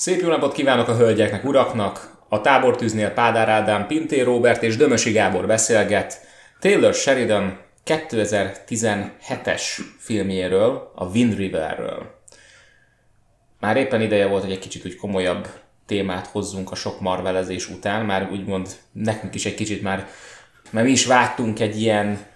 Szép 0.00 0.20
jó 0.20 0.28
napot 0.28 0.52
kívánok 0.52 0.88
a 0.88 0.96
hölgyeknek, 0.96 1.44
uraknak! 1.44 2.16
A 2.28 2.40
tábortűznél 2.40 3.10
Pádár 3.10 3.48
Ádám, 3.48 3.86
Pintér 3.86 4.24
Robert 4.24 4.62
és 4.62 4.76
Dömösi 4.76 5.12
Gábor 5.12 5.46
beszélget 5.46 6.26
Taylor 6.60 6.94
Sheridan 6.94 7.58
2017-es 7.86 9.62
filmjéről, 9.98 10.92
a 10.94 11.04
Wind 11.04 11.36
Riverről. 11.36 12.20
Már 13.60 13.76
éppen 13.76 14.00
ideje 14.00 14.26
volt, 14.26 14.42
hogy 14.42 14.52
egy 14.52 14.58
kicsit 14.58 14.84
úgy 14.84 14.96
komolyabb 14.96 15.48
témát 15.86 16.26
hozzunk 16.26 16.70
a 16.70 16.74
sok 16.74 17.00
marvelezés 17.00 17.68
után, 17.68 18.04
már 18.04 18.28
úgymond 18.32 18.68
nekünk 18.92 19.34
is 19.34 19.44
egy 19.44 19.54
kicsit 19.54 19.82
már, 19.82 20.08
mert 20.70 20.86
mi 20.86 20.92
is 20.92 21.06
vártunk 21.06 21.60
egy 21.60 21.80
ilyen, 21.80 22.26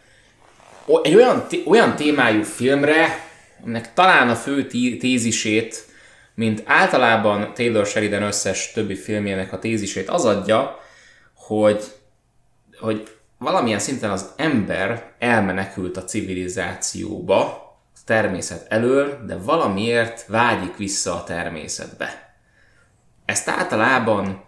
egy 1.02 1.14
olyan, 1.14 1.46
olyan 1.66 1.96
témájú 1.96 2.42
filmre, 2.42 3.26
aminek 3.62 3.94
talán 3.94 4.28
a 4.28 4.34
fő 4.34 4.66
tézisét 4.98 5.92
mint 6.34 6.62
általában 6.66 7.54
Taylor 7.54 7.86
Sheridan 7.86 8.22
összes 8.22 8.72
többi 8.72 8.94
filmjének 8.94 9.52
a 9.52 9.58
tézisét 9.58 10.08
az 10.08 10.24
adja, 10.24 10.78
hogy, 11.34 11.84
hogy 12.80 13.08
valamilyen 13.38 13.78
szinten 13.78 14.10
az 14.10 14.32
ember 14.36 15.12
elmenekült 15.18 15.96
a 15.96 16.04
civilizációba, 16.04 17.38
a 17.94 18.00
természet 18.04 18.66
elől, 18.68 19.24
de 19.26 19.36
valamiért 19.36 20.26
vágyik 20.26 20.76
vissza 20.76 21.14
a 21.14 21.24
természetbe. 21.24 22.36
Ezt 23.24 23.48
általában 23.48 24.44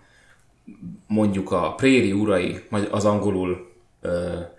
mondjuk 1.06 1.52
a 1.52 1.74
Préri 1.74 2.12
urai, 2.12 2.64
az 2.90 3.04
angolul 3.04 3.72
uh, 4.02 4.12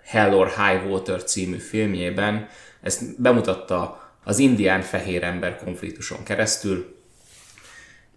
Hell 0.04 0.32
or 0.32 0.48
High 0.48 0.90
Water 0.90 1.24
című 1.24 1.56
filmjében, 1.56 2.48
ezt 2.80 3.20
bemutatta 3.20 4.10
az 4.24 4.38
indián 4.38 4.80
fehér 4.80 5.24
ember 5.24 5.56
konfliktuson 5.56 6.22
keresztül, 6.24 6.97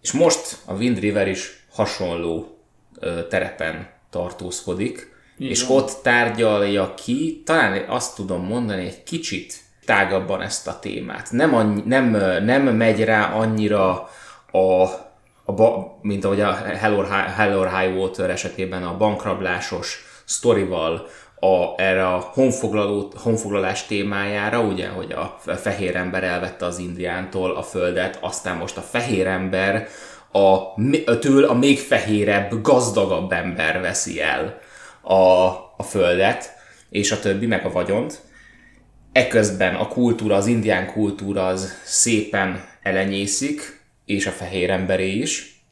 és 0.02 0.12
most 0.12 0.58
a 0.66 0.74
Wind 0.74 1.00
River 1.00 1.28
is 1.28 1.66
hasonló 1.72 2.58
ö, 3.00 3.28
terepen 3.28 3.90
tartózkodik, 4.10 5.14
Igen. 5.38 5.52
és 5.52 5.70
ott 5.70 6.00
tárgyalja 6.04 6.94
ki, 6.94 7.42
talán 7.46 7.90
azt 7.90 8.16
tudom 8.16 8.46
mondani, 8.46 8.86
egy 8.86 9.04
kicsit 9.04 9.54
tágabban 9.86 10.42
ezt 10.42 10.68
a 10.68 10.80
témát. 10.80 11.32
Nem, 11.32 11.56
annyi, 11.56 11.82
nem, 11.86 12.10
nem 12.44 12.64
megy 12.64 13.04
rá 13.04 13.32
annyira 13.34 14.10
a, 14.52 14.84
a 15.46 15.54
ba, 15.54 15.98
mint 16.02 16.26
ahogy 16.26 16.42
a 16.42 16.54
Hell 16.54 16.94
or, 16.94 17.06
High, 17.06 17.78
High 17.78 17.98
Water 17.98 18.30
esetében 18.30 18.84
a 18.84 18.98
bankrablásos 18.98 20.06
sztorival, 20.26 21.08
a, 21.44 21.82
erre 21.82 22.08
a 22.08 22.32
honfoglaló, 22.34 23.12
honfoglalás 23.16 23.86
témájára, 23.86 24.62
ugye, 24.62 24.88
hogy 24.88 25.12
a 25.12 25.40
fehér 25.56 25.96
ember 25.96 26.24
elvette 26.24 26.66
az 26.66 26.78
indiántól 26.78 27.56
a 27.56 27.64
földet, 27.64 28.18
aztán 28.22 28.58
most 28.58 28.78
a 28.78 28.82
fehér 28.82 29.28
ember 29.28 29.88
a, 30.32 30.58
től 31.20 31.44
a 31.44 31.54
még 31.54 31.80
fehérebb, 31.80 32.62
gazdagabb 32.62 33.32
ember 33.32 33.82
veszi 33.82 34.22
el 34.22 34.60
a, 35.02 35.16
a 35.78 35.84
földet, 35.90 36.54
és 36.90 37.12
a 37.12 37.20
többi, 37.20 37.46
meg 37.46 37.66
a 37.66 37.72
vagyont. 37.72 38.20
Eközben 39.12 39.76
a 39.76 39.88
kultúra, 39.88 40.36
az 40.36 40.48
indián 40.48 40.92
kultúra 40.92 41.48
az 41.48 41.74
szépen 41.84 42.66
elenyészik, 42.82 43.82
és 44.06 44.26
a 44.26 44.32
fehér 44.32 44.70
emberé 44.70 45.10
is, 45.12 45.64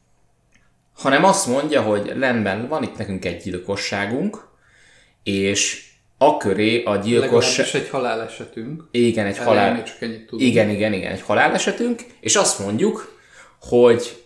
hanem 0.96 1.24
azt 1.24 1.46
mondja, 1.46 1.82
hogy 1.82 2.12
rendben, 2.18 2.68
van 2.68 2.82
itt 2.82 2.96
nekünk 2.96 3.24
egy 3.24 3.42
gyilkosságunk, 3.42 4.49
és 5.38 5.88
a 6.18 6.36
köré 6.36 6.82
a 6.82 6.96
gyilkos... 6.96 7.56
Legalábbis 7.56 7.80
egy 7.80 7.88
halálesetünk. 7.88 8.84
Igen, 8.90 9.26
egy 9.26 9.38
halál... 9.38 9.82
csak 9.82 10.02
ennyit 10.02 10.26
tudunk. 10.26 10.50
Igen, 10.50 10.70
igen, 10.70 10.92
igen, 10.92 11.12
egy 11.12 11.20
halálesetünk, 11.20 12.00
és 12.20 12.36
azt 12.36 12.58
mondjuk, 12.58 13.18
hogy 13.60 14.24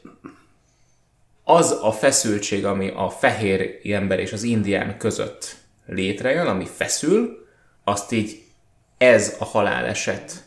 az 1.44 1.78
a 1.82 1.92
feszültség, 1.92 2.64
ami 2.64 2.92
a 2.94 3.10
fehér 3.10 3.80
ember 3.84 4.18
és 4.18 4.32
az 4.32 4.42
indián 4.42 4.98
között 4.98 5.56
létrejön, 5.86 6.46
ami 6.46 6.66
feszül, 6.76 7.46
azt 7.84 8.12
így 8.12 8.42
ez 8.98 9.36
a 9.38 9.44
haláleset 9.44 10.43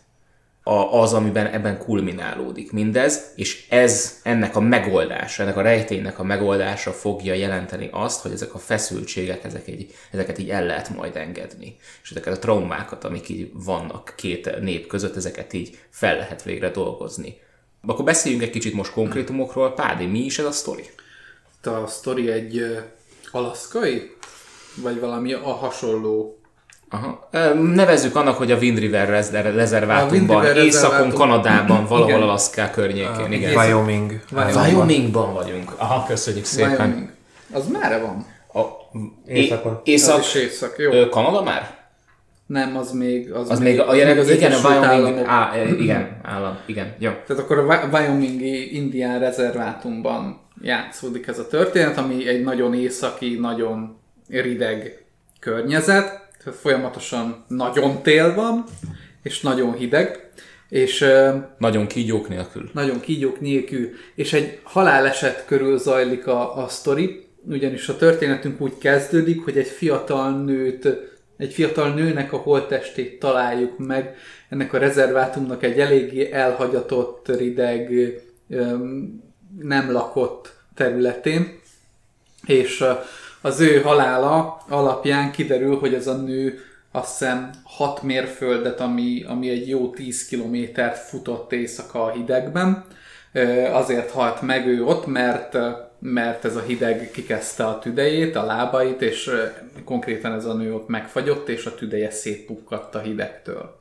a, 0.67 1.01
az, 1.01 1.13
amiben 1.13 1.47
ebben 1.47 1.77
kulminálódik 1.77 2.71
mindez, 2.71 3.31
és 3.35 3.65
ez 3.69 4.19
ennek 4.23 4.55
a 4.55 4.59
megoldása, 4.59 5.43
ennek 5.43 5.57
a 5.57 5.61
rejténynek 5.61 6.19
a 6.19 6.23
megoldása 6.23 6.91
fogja 6.91 7.33
jelenteni 7.33 7.89
azt, 7.91 8.21
hogy 8.21 8.31
ezek 8.31 8.53
a 8.53 8.57
feszültségek, 8.57 9.43
ezek 9.43 9.67
egy, 9.67 9.93
ezeket 10.11 10.37
így 10.37 10.49
el 10.49 10.65
lehet 10.65 10.89
majd 10.89 11.15
engedni. 11.15 11.75
És 12.03 12.11
ezeket 12.11 12.33
a 12.33 12.39
traumákat, 12.39 13.03
amik 13.03 13.29
így 13.29 13.51
vannak 13.53 14.13
két 14.15 14.59
nép 14.61 14.87
között, 14.87 15.15
ezeket 15.15 15.53
így 15.53 15.77
fel 15.89 16.17
lehet 16.17 16.43
végre 16.43 16.69
dolgozni. 16.69 17.37
Akkor 17.85 18.05
beszéljünk 18.05 18.43
egy 18.43 18.49
kicsit 18.49 18.73
most 18.73 18.91
konkrétumokról. 18.91 19.73
Pádi, 19.73 20.05
mi 20.05 20.19
is 20.19 20.39
ez 20.39 20.45
a 20.45 20.51
sztori? 20.51 20.89
A 21.63 21.87
sztori 21.87 22.31
egy 22.31 22.61
alaszkai? 23.31 24.15
Vagy 24.75 24.99
valami 24.99 25.33
a 25.33 25.51
hasonló 25.53 26.36
Aha. 26.89 27.29
Nevezzük 27.73 28.15
annak, 28.15 28.37
hogy 28.37 28.51
a 28.51 28.57
Wind 28.57 28.79
River 28.79 29.09
rezervátumban, 29.55 30.55
északon, 30.55 31.09
Kanadában, 31.09 31.85
valahol 31.85 32.09
igen. 32.09 32.21
Alaszká 32.21 32.71
környékén. 32.71 33.31
Igen. 33.31 33.55
Wyoming. 33.55 34.19
Wyoming. 34.31 34.55
Wyomingban 34.55 35.33
vagyunk. 35.33 35.71
Aha, 35.77 36.05
köszönjük 36.07 36.45
szépen. 36.45 36.71
Wyoming. 36.71 37.09
Az 37.53 37.67
merre 37.67 37.99
van? 37.99 38.25
A, 38.53 38.61
Északon. 39.25 39.81
Észak, 39.83 40.19
az 40.19 40.25
is 40.25 40.33
észak, 40.35 40.75
jó. 40.77 41.09
Kanada 41.09 41.43
már? 41.43 41.75
Nem, 42.45 42.77
az 42.77 42.91
még... 42.91 43.33
Az, 43.33 43.49
az 43.49 43.59
még, 43.59 43.79
a, 43.79 43.93
jelen, 43.93 44.17
az 44.17 44.29
igen, 44.29 44.51
a 44.51 44.67
Wyoming, 44.67 45.25
á, 45.25 45.51
igen, 45.79 46.19
állam, 46.23 46.57
igen, 46.65 46.95
jó. 46.99 47.11
Tehát 47.27 47.43
akkor 47.43 47.57
a 47.57 47.89
Wyomingi 47.91 48.75
indián 48.75 49.19
rezervátumban 49.19 50.39
játszódik 50.61 51.27
ez 51.27 51.39
a 51.39 51.47
történet, 51.47 51.97
ami 51.97 52.27
egy 52.27 52.43
nagyon 52.43 52.73
északi, 52.73 53.37
nagyon 53.39 53.97
rideg 54.27 55.05
környezet, 55.39 56.26
folyamatosan 56.51 57.45
nagyon 57.47 58.01
tél 58.01 58.33
van, 58.33 58.63
és 59.23 59.41
nagyon 59.41 59.73
hideg, 59.73 60.31
és... 60.69 61.05
Nagyon 61.57 61.87
kígyók 61.87 62.29
nélkül. 62.29 62.69
Nagyon 62.73 62.99
kígyók 62.99 63.39
nélkül, 63.39 63.89
és 64.15 64.33
egy 64.33 64.59
haláleset 64.63 65.45
körül 65.45 65.77
zajlik 65.77 66.27
a, 66.27 66.63
a 66.63 66.67
sztori, 66.67 67.25
ugyanis 67.49 67.89
a 67.89 67.97
történetünk 67.97 68.61
úgy 68.61 68.77
kezdődik, 68.77 69.43
hogy 69.43 69.57
egy 69.57 69.67
fiatal 69.67 70.43
nőt, 70.43 70.87
egy 71.37 71.53
fiatal 71.53 71.93
nőnek 71.93 72.33
a 72.33 72.37
holttestét 72.37 73.19
találjuk 73.19 73.77
meg, 73.77 74.15
ennek 74.49 74.73
a 74.73 74.77
rezervátumnak 74.77 75.63
egy 75.63 75.79
eléggé 75.79 76.31
elhagyatott, 76.31 77.37
rideg, 77.37 77.91
nem 79.59 79.91
lakott 79.91 80.55
területén, 80.75 81.59
és 82.45 82.83
az 83.47 83.59
ő 83.59 83.81
halála 83.81 84.61
alapján 84.67 85.31
kiderül, 85.31 85.79
hogy 85.79 85.93
ez 85.93 86.07
a 86.07 86.15
nő 86.15 86.59
azt 86.91 87.17
hiszem 87.17 87.49
6 87.63 88.01
mérföldet, 88.01 88.79
ami, 88.79 89.23
ami 89.27 89.49
egy 89.49 89.69
jó 89.69 89.89
10 89.89 90.27
kilométert 90.27 90.97
futott 90.97 91.51
éjszaka 91.51 92.03
a 92.03 92.11
hidegben. 92.11 92.85
Azért 93.71 94.11
halt 94.11 94.41
meg 94.41 94.67
ő 94.67 94.83
ott, 94.83 95.05
mert, 95.05 95.57
mert 95.99 96.45
ez 96.45 96.55
a 96.55 96.61
hideg 96.61 97.11
kikezdte 97.11 97.65
a 97.65 97.79
tüdejét, 97.79 98.35
a 98.35 98.45
lábait, 98.45 99.01
és 99.01 99.31
konkrétan 99.83 100.33
ez 100.33 100.45
a 100.45 100.53
nő 100.53 100.73
ott 100.73 100.87
megfagyott, 100.87 101.49
és 101.49 101.65
a 101.65 101.75
tüdeje 101.75 102.11
szétpukkadt 102.11 102.95
a 102.95 102.99
hidegtől. 102.99 103.79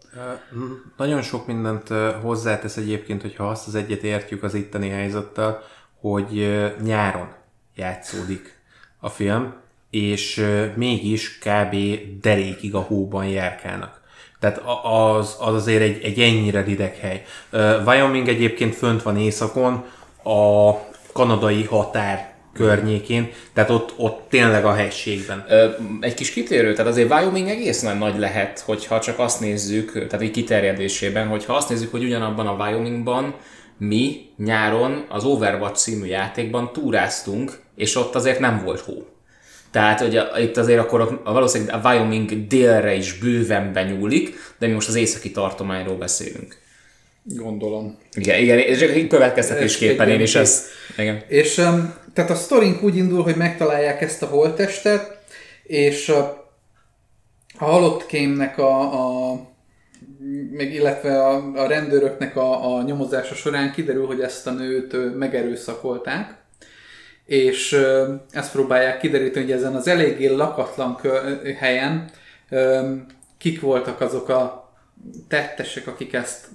Nagyon 0.97 1.23
sok 1.23 1.47
mindent 1.47 1.89
hozzátesz 2.23 2.77
egyébként, 2.77 3.23
hogyha 3.23 3.49
azt 3.49 3.67
az 3.67 3.75
egyet 3.75 4.03
értjük 4.03 4.43
az 4.43 4.55
itteni 4.55 4.89
helyzettel, 4.89 5.63
hogy 6.01 6.63
nyáron 6.83 7.29
játszódik 7.75 8.56
a 9.01 9.09
film, 9.09 9.55
és 9.91 10.47
mégis 10.75 11.39
kb. 11.39 11.77
derékig 12.21 12.75
a 12.75 12.81
hóban 12.81 13.27
járkálnak. 13.27 14.01
Tehát 14.41 14.63
az, 14.83 15.37
az 15.41 15.55
azért 15.55 15.83
egy, 15.83 16.03
egy 16.03 16.21
ennyire 16.21 16.63
rideg 16.63 16.97
hely. 16.97 17.25
Wyoming 17.87 18.29
egyébként 18.29 18.75
fönt 18.75 19.03
van 19.03 19.19
északon, 19.19 19.85
a 20.25 20.73
kanadai 21.13 21.65
határ 21.65 22.35
környékén, 22.53 23.31
tehát 23.53 23.71
ott, 23.71 23.95
ott 23.97 24.27
tényleg 24.29 24.65
a 24.65 24.75
helységben. 24.75 25.45
Egy 26.01 26.15
kis 26.15 26.31
kitérő, 26.31 26.73
tehát 26.73 26.91
azért 26.91 27.11
Wyoming 27.11 27.49
egészen 27.49 27.99
nagy 27.99 28.19
lehet, 28.19 28.61
hogyha 28.61 29.01
csak 29.01 29.19
azt 29.19 29.41
nézzük, 29.41 29.93
tehát 29.93 30.21
egy 30.21 30.31
kiterjedésében, 30.31 31.27
hogyha 31.27 31.55
azt 31.55 31.69
nézzük, 31.69 31.91
hogy 31.91 32.05
ugyanabban 32.05 32.47
a 32.47 32.65
Wyomingban 32.65 33.35
mi 33.79 34.31
nyáron 34.37 35.05
az 35.09 35.25
Overwatch 35.25 35.81
című 35.81 36.07
játékban 36.07 36.73
túráztunk, 36.73 37.65
és 37.77 37.97
ott 37.97 38.15
azért 38.15 38.39
nem 38.39 38.63
volt 38.65 38.81
hó. 38.81 39.07
Tehát 39.71 40.01
hogy 40.01 40.17
a, 40.17 40.39
itt 40.39 40.57
azért 40.57 40.79
akkor 40.79 41.21
a, 41.25 41.33
valószínűleg 41.33 41.75
a 41.75 41.89
Wyoming 41.89 42.47
délre 42.47 42.95
is 42.95 43.19
bőven 43.19 43.73
benyúlik, 43.73 44.35
de 44.59 44.67
mi 44.67 44.73
most 44.73 44.89
az 44.89 44.95
északi 44.95 45.31
tartományról 45.31 45.97
beszélünk. 45.97 46.57
Gondolom. 47.23 47.99
Igen, 48.13 48.41
igen, 48.41 48.59
és 48.59 48.79
csak 48.79 49.09
következtetésképpen 49.09 50.09
én 50.09 50.21
is 50.21 50.35
ezt. 50.35 50.67
Igen. 50.97 51.23
És 51.29 51.59
um, 51.59 51.95
tehát 52.13 52.31
a 52.31 52.35
sztorink 52.35 52.83
úgy 52.83 52.97
indul, 52.97 53.23
hogy 53.23 53.37
megtalálják 53.37 54.01
ezt 54.01 54.23
a 54.23 54.27
holttestet, 54.27 55.19
és 55.63 56.09
uh, 56.09 56.17
a 57.59 57.65
halott 57.65 58.07
kémnek 58.07 58.59
a, 58.59 58.81
a 58.81 59.41
meg 60.51 60.73
illetve 60.73 61.25
a, 61.27 61.53
a 61.55 61.67
rendőröknek 61.67 62.37
a, 62.37 62.77
a 62.77 62.83
nyomozása 62.83 63.35
során 63.35 63.73
kiderül, 63.73 64.07
hogy 64.07 64.21
ezt 64.21 64.47
a 64.47 64.51
nőt 64.51 65.17
megerőszakolták, 65.17 66.35
és 67.27 67.73
ö, 67.73 68.15
ezt 68.31 68.53
próbálják 68.53 68.99
kideríteni, 68.99 69.45
hogy 69.45 69.55
ezen 69.55 69.75
az 69.75 69.87
eléggé 69.87 70.27
lakatlan 70.27 71.01
helyen 71.59 72.11
ö, 72.49 72.93
kik 73.39 73.61
voltak 73.61 74.01
azok 74.01 74.29
a 74.29 74.75
tettesek, 75.29 75.87
akik 75.87 76.13
ezt 76.13 76.47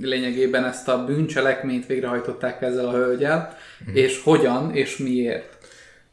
lényegében 0.00 0.64
ezt 0.64 0.88
a 0.88 1.04
bűncselekményt 1.04 1.86
végrehajtották 1.86 2.62
ezzel 2.62 2.88
a 2.88 2.92
hölgyel, 2.92 3.56
és 3.92 4.22
hogyan 4.22 4.74
és 4.74 4.96
miért. 4.96 5.56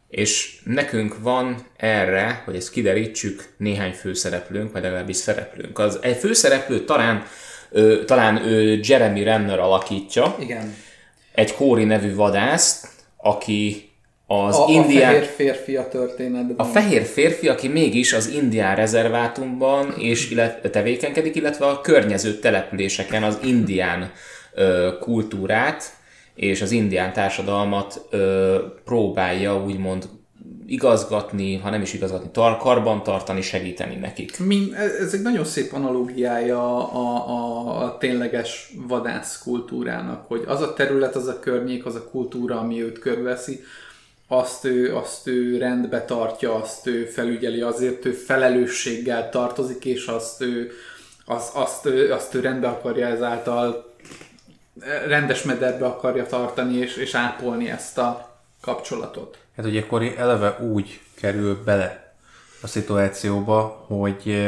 És 0.10 0.62
nekünk 0.64 1.16
van 1.22 1.56
erre, 1.78 2.42
hogy 2.46 2.56
ezt 2.56 2.72
kiderítsük, 2.72 3.44
néhány 3.58 3.92
főszereplőnk, 3.92 4.72
vagy 4.72 4.82
legalábbis 4.82 5.16
szereplőnk. 5.16 5.80
Az 5.80 6.00
egy 6.02 6.18
főszereplő 6.18 6.84
talán, 6.84 7.24
ö, 7.72 8.04
talán 8.06 8.46
ő 8.46 8.80
Jeremy 8.84 9.24
Renner 9.24 9.60
alakítja, 9.60 10.36
Igen. 10.40 10.74
egy 11.34 11.54
Kóri 11.54 11.84
nevű 11.84 12.16
vadász, 12.16 12.95
aki 13.26 13.90
az 14.28 14.56
A, 14.60 14.66
indián... 14.70 15.10
a 15.10 15.14
fehér 15.14 15.26
férfi 15.26 15.76
a 15.76 15.88
történetben. 15.88 16.56
A 16.58 16.64
fehér 16.64 17.04
férfi, 17.04 17.48
aki 17.48 17.68
mégis 17.68 18.14
az 18.14 18.28
indián 18.28 18.76
rezervátumban 18.76 19.94
és 19.98 20.32
illet, 20.32 20.72
tevékenykedik, 20.72 21.36
illetve 21.36 21.66
a 21.66 21.82
környező 21.82 22.40
településeken 22.40 23.24
az 23.24 23.40
indián 23.44 24.12
ö, 24.54 24.90
kultúrát 25.00 25.84
és 26.36 26.62
az 26.62 26.72
indián 26.72 27.14
társadalmat 27.14 28.02
ö, 28.10 28.58
próbálja 28.86 29.64
úgymond 29.64 30.10
igazgatni, 30.68 31.58
ha 31.58 31.70
nem 31.70 31.82
is 31.82 31.94
igazgatni, 31.94 32.30
tar- 32.32 32.60
karban 32.60 33.04
tartani, 33.04 33.42
segíteni 33.42 33.96
nekik. 33.96 34.40
Min, 34.40 34.74
ez 34.74 35.14
egy 35.14 35.22
nagyon 35.22 35.46
szép 35.46 35.74
analógiája 35.74 36.92
a, 36.92 37.30
a, 37.30 37.84
a 37.84 37.98
tényleges 37.98 38.74
vadász 38.88 39.42
kultúrának, 39.44 40.28
hogy 40.28 40.44
az 40.48 40.62
a 40.62 40.74
terület, 40.74 41.16
az 41.16 41.28
a 41.28 41.40
környék, 41.40 41.86
az 41.86 41.96
a 41.96 42.10
kultúra, 42.10 42.60
ami 42.60 42.84
őt 42.84 43.00
körveszi, 43.00 43.64
azt 44.28 44.66
ő, 44.66 44.96
azt 44.96 45.28
ő 45.28 45.58
rendbe 45.58 46.06
tartja, 46.06 46.56
azt 46.56 46.88
ő 46.88 47.06
felügyeli, 47.06 47.62
azért 47.62 48.06
ő 48.06 48.12
felelősséggel 48.12 49.30
tartozik, 49.30 49.86
és 49.86 50.06
azt 50.06 50.42
ő, 50.42 50.72
az, 51.26 51.50
azt, 51.54 51.86
ő, 51.86 52.14
azt 52.14 52.34
ő 52.36 52.40
rendbe 52.40 52.68
akarja 52.68 53.08
ezáltal 53.08 53.94
rendes 55.08 55.44
mederbe 55.44 55.86
akarja 55.86 56.26
tartani, 56.26 56.78
és, 56.78 56.96
és 56.98 57.16
ápolni 57.16 57.70
ezt 57.70 57.98
a 57.98 58.40
kapcsolatot. 58.62 59.38
Hát 59.56 59.66
ugye 59.66 59.86
Kori 59.86 60.18
eleve 60.18 60.58
úgy 60.60 61.00
kerül 61.16 61.64
bele 61.64 62.16
a 62.62 62.68
szituációba, 62.68 63.86
hogy 63.88 64.48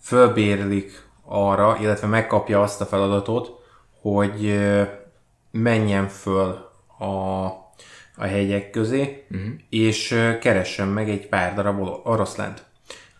fölbérlik 0.00 1.02
arra, 1.24 1.76
illetve 1.80 2.06
megkapja 2.06 2.62
azt 2.62 2.80
a 2.80 2.86
feladatot, 2.86 3.62
hogy 4.00 4.60
menjen 5.50 6.08
föl 6.08 6.70
a, 6.98 7.44
a 8.16 8.24
hegyek 8.24 8.70
közé, 8.70 9.26
uh-huh. 9.30 9.48
és 9.70 10.08
keressen 10.40 10.88
meg 10.88 11.10
egy 11.10 11.28
pár 11.28 11.54
darab 11.54 11.80
oro- 11.80 12.06
oroszlánt. 12.06 12.64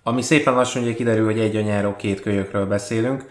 Ami 0.03 0.23
szépen 0.23 0.55
lassan 0.55 0.83
ugye 0.83 0.95
kiderül, 0.95 1.25
hogy 1.25 1.39
egy 1.39 1.57
anyáról, 1.57 1.97
két 1.97 2.21
kölyökről 2.21 2.67
beszélünk, 2.67 3.25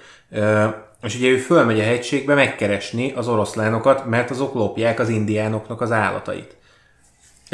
és 1.01 1.15
ugye 1.15 1.27
ő 1.27 1.37
fölmegy 1.37 1.79
a 1.79 1.83
hegységbe 1.83 2.33
megkeresni 2.33 3.11
az 3.11 3.27
oroszlánokat, 3.27 4.05
mert 4.05 4.29
azok 4.29 4.53
lopják 4.53 4.99
az 4.99 5.09
indiánoknak 5.09 5.81
az 5.81 5.91
állatait. 5.91 6.57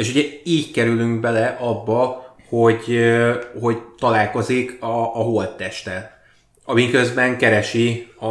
És 0.00 0.10
ugye 0.10 0.22
így 0.44 0.70
kerülünk 0.70 1.20
bele 1.20 1.56
abba, 1.60 2.24
hogy, 2.48 3.00
hogy 3.60 3.78
találkozik 3.98 4.82
a, 4.82 5.00
a 5.00 5.22
holttesttel. 5.22 6.10
Amiközben 6.64 7.36
keresi 7.36 8.08
a, 8.18 8.26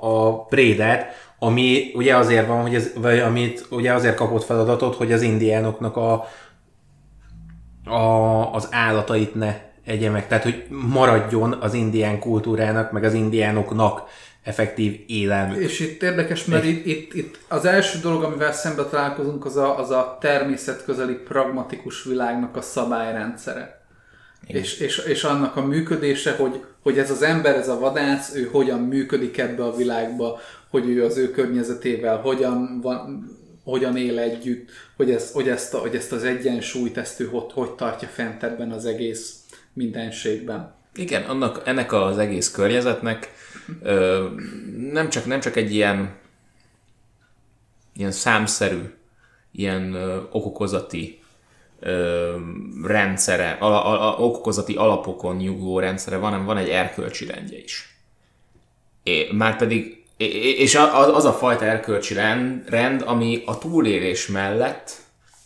a 0.00 0.44
prédát, 0.44 1.06
ami 1.38 1.90
ugye 1.94 2.16
azért 2.16 2.46
van, 2.46 2.60
hogy 2.60 2.74
ez, 2.74 2.90
vagy 3.00 3.18
amit 3.18 3.66
ugye 3.70 3.92
azért 3.92 4.14
kapott 4.14 4.44
feladatot, 4.44 4.94
hogy 4.94 5.12
az 5.12 5.22
indiánoknak 5.22 5.96
a, 5.96 6.12
a, 7.84 8.54
az 8.54 8.68
állatait 8.70 9.34
ne 9.34 9.54
egye 9.84 10.10
meg. 10.10 10.26
Tehát, 10.26 10.42
hogy 10.44 10.66
maradjon 10.68 11.52
az 11.52 11.74
indián 11.74 12.18
kultúrának, 12.18 12.92
meg 12.92 13.04
az 13.04 13.14
indiánoknak 13.14 14.02
effektív 14.42 15.00
élelmük. 15.06 15.58
És 15.58 15.80
itt 15.80 16.02
érdekes, 16.02 16.44
mert 16.44 16.64
itt, 16.64 16.86
itt, 16.86 17.14
itt 17.14 17.38
az 17.48 17.64
első 17.64 17.98
dolog, 17.98 18.22
amivel 18.22 18.52
szembe 18.52 18.84
találkozunk, 18.84 19.44
az 19.44 19.56
a, 19.56 19.78
az 19.78 19.90
a 19.90 20.18
természetközeli 20.20 21.14
pragmatikus 21.14 22.04
világnak 22.04 22.56
a 22.56 22.60
szabályrendszere. 22.60 23.80
És, 24.46 24.78
és, 24.78 24.98
és 24.98 25.24
annak 25.24 25.56
a 25.56 25.66
működése, 25.66 26.32
hogy, 26.32 26.64
hogy 26.82 26.98
ez 26.98 27.10
az 27.10 27.22
ember, 27.22 27.56
ez 27.56 27.68
a 27.68 27.78
vadász, 27.78 28.34
ő 28.34 28.48
hogyan 28.52 28.80
működik 28.80 29.38
ebbe 29.38 29.64
a 29.64 29.76
világba, 29.76 30.40
hogy 30.70 30.88
ő 30.88 31.04
az 31.04 31.16
ő 31.16 31.30
környezetével 31.30 32.16
hogyan, 32.16 32.80
van, 32.80 33.30
hogyan 33.64 33.96
él 33.96 34.18
együtt, 34.18 34.70
hogy, 34.96 35.10
ez, 35.10 35.32
hogy, 35.32 35.48
ezt, 35.48 35.74
a, 35.74 35.78
hogy 35.78 35.94
ezt 35.94 36.12
az 36.12 36.24
egyensúlyt, 36.24 36.96
ezt 36.96 37.20
ő 37.20 37.26
hogy, 37.26 37.52
hogy 37.52 37.70
tartja 37.70 38.08
fent 38.08 38.42
ebben 38.42 38.70
az 38.70 38.86
egész 38.86 39.36
mindenségben. 39.72 40.74
Igen, 40.94 41.22
annak, 41.22 41.62
ennek 41.64 41.92
az 41.92 42.18
egész 42.18 42.50
környezetnek 42.50 43.32
ö, 43.82 44.28
nem, 44.92 45.08
csak, 45.08 45.24
nem 45.26 45.40
csak 45.40 45.56
egy 45.56 45.74
ilyen, 45.74 46.14
ilyen 47.94 48.12
számszerű, 48.12 48.94
ilyen 49.52 49.94
ö, 49.94 50.16
okokozati 50.30 51.20
ö, 51.80 52.36
rendszere, 52.82 53.50
ala, 53.60 53.84
ala, 53.84 54.16
okokozati 54.16 54.74
alapokon 54.74 55.36
nyugvó 55.36 55.78
rendszere 55.78 56.16
van, 56.16 56.30
hanem 56.30 56.46
van 56.46 56.56
egy 56.56 56.68
erkölcsi 56.68 57.26
rendje 57.26 57.58
is. 57.58 57.96
É- 59.02 59.30
é- 60.16 60.58
és 60.58 60.74
a- 60.74 61.14
az 61.16 61.24
a 61.24 61.32
fajta 61.32 61.64
erkölcsi 61.64 62.14
rend, 62.14 62.68
rend, 62.68 63.02
ami 63.06 63.42
a 63.46 63.58
túlélés 63.58 64.26
mellett 64.26 64.92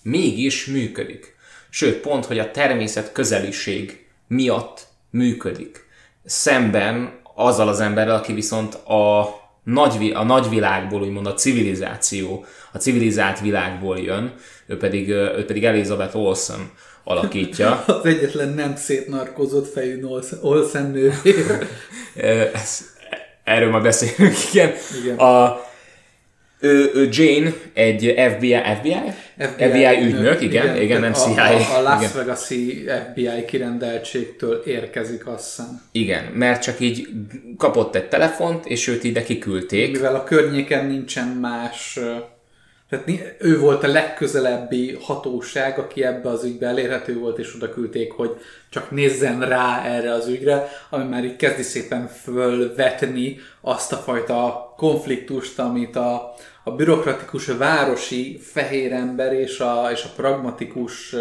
mégis 0.02 0.66
működik. 0.66 1.34
Sőt, 1.70 2.00
pont, 2.00 2.24
hogy 2.24 2.38
a 2.38 2.50
természet 2.50 3.12
közeliség 3.12 4.06
miatt 4.26 4.86
működik. 5.10 5.84
Szemben 6.24 7.20
azzal 7.34 7.68
az 7.68 7.80
emberrel, 7.80 8.14
aki 8.14 8.32
viszont 8.32 8.74
a, 8.74 9.28
nagy, 9.64 10.12
a 10.14 10.24
nagyvilágból, 10.24 11.02
úgymond 11.02 11.26
a 11.26 11.34
civilizáció, 11.34 12.44
a 12.72 12.78
civilizált 12.78 13.40
világból 13.40 13.98
jön, 13.98 14.34
ő 14.66 14.76
pedig, 14.76 15.08
ő 15.08 15.44
pedig 15.46 15.64
Elizabeth 15.64 16.16
Olsen 16.16 16.70
alakítja. 17.04 17.84
Az 17.86 18.04
egyetlen 18.04 18.48
nem 18.48 18.76
szétnarkozott 18.76 19.72
fejű 19.72 20.04
Olsen- 20.04 20.42
Olsen 20.42 20.90
nővér. 20.90 21.66
Erről 23.44 23.70
majd 23.70 23.82
beszélünk, 23.82 24.34
igen. 24.52 24.72
Igen. 25.02 25.16
A, 25.16 25.60
ő, 26.60 26.90
ő 26.94 27.08
Jane, 27.12 27.52
egy 27.72 28.14
FBI, 28.34 28.56
FBI? 28.78 28.96
FBI 29.38 30.02
ügynök, 30.02 30.40
igen, 30.40 30.76
igen, 30.76 31.00
nem 31.00 31.12
tehát 31.12 31.60
CIA. 31.60 31.74
A, 31.74 31.78
a, 31.78 31.82
Las 31.82 32.00
igen. 32.00 32.12
Vegas-i 32.14 32.84
FBI 33.10 33.44
kirendeltségtől 33.46 34.62
érkezik, 34.66 35.26
azt 35.26 35.44
hiszem. 35.56 35.80
igen, 35.92 36.24
mert 36.24 36.62
csak 36.62 36.80
így 36.80 37.08
kapott 37.56 37.94
egy 37.94 38.08
telefont, 38.08 38.66
és 38.66 38.88
őt 38.88 39.04
ide 39.04 39.22
kiküldték. 39.22 39.92
Mivel 39.92 40.14
a 40.14 40.24
környéken 40.24 40.86
nincsen 40.86 41.28
más, 41.28 41.98
tehát 42.88 43.36
ő 43.38 43.58
volt 43.58 43.84
a 43.84 43.86
legközelebbi 43.88 44.98
hatóság, 45.00 45.78
aki 45.78 46.04
ebbe 46.04 46.28
az 46.28 46.44
ügybe 46.44 46.66
elérhető 46.66 47.18
volt, 47.18 47.38
és 47.38 47.54
oda 47.54 47.68
küldték, 47.68 48.12
hogy 48.12 48.36
csak 48.70 48.90
nézzen 48.90 49.40
rá 49.40 49.84
erre 49.84 50.12
az 50.12 50.28
ügyre, 50.28 50.68
ami 50.90 51.04
már 51.04 51.24
így 51.24 51.36
kezdi 51.36 51.62
szépen 51.62 52.06
fölvetni 52.06 53.38
azt 53.60 53.92
a 53.92 53.96
fajta 53.96 54.72
konfliktust, 54.76 55.58
amit 55.58 55.96
a, 55.96 56.34
a 56.64 56.70
bürokratikus 56.70 57.46
városi 57.46 58.38
fehér 58.42 58.92
ember 58.92 59.32
és 59.32 59.60
a, 59.60 59.88
és 59.92 60.04
a 60.04 60.12
pragmatikus 60.16 61.14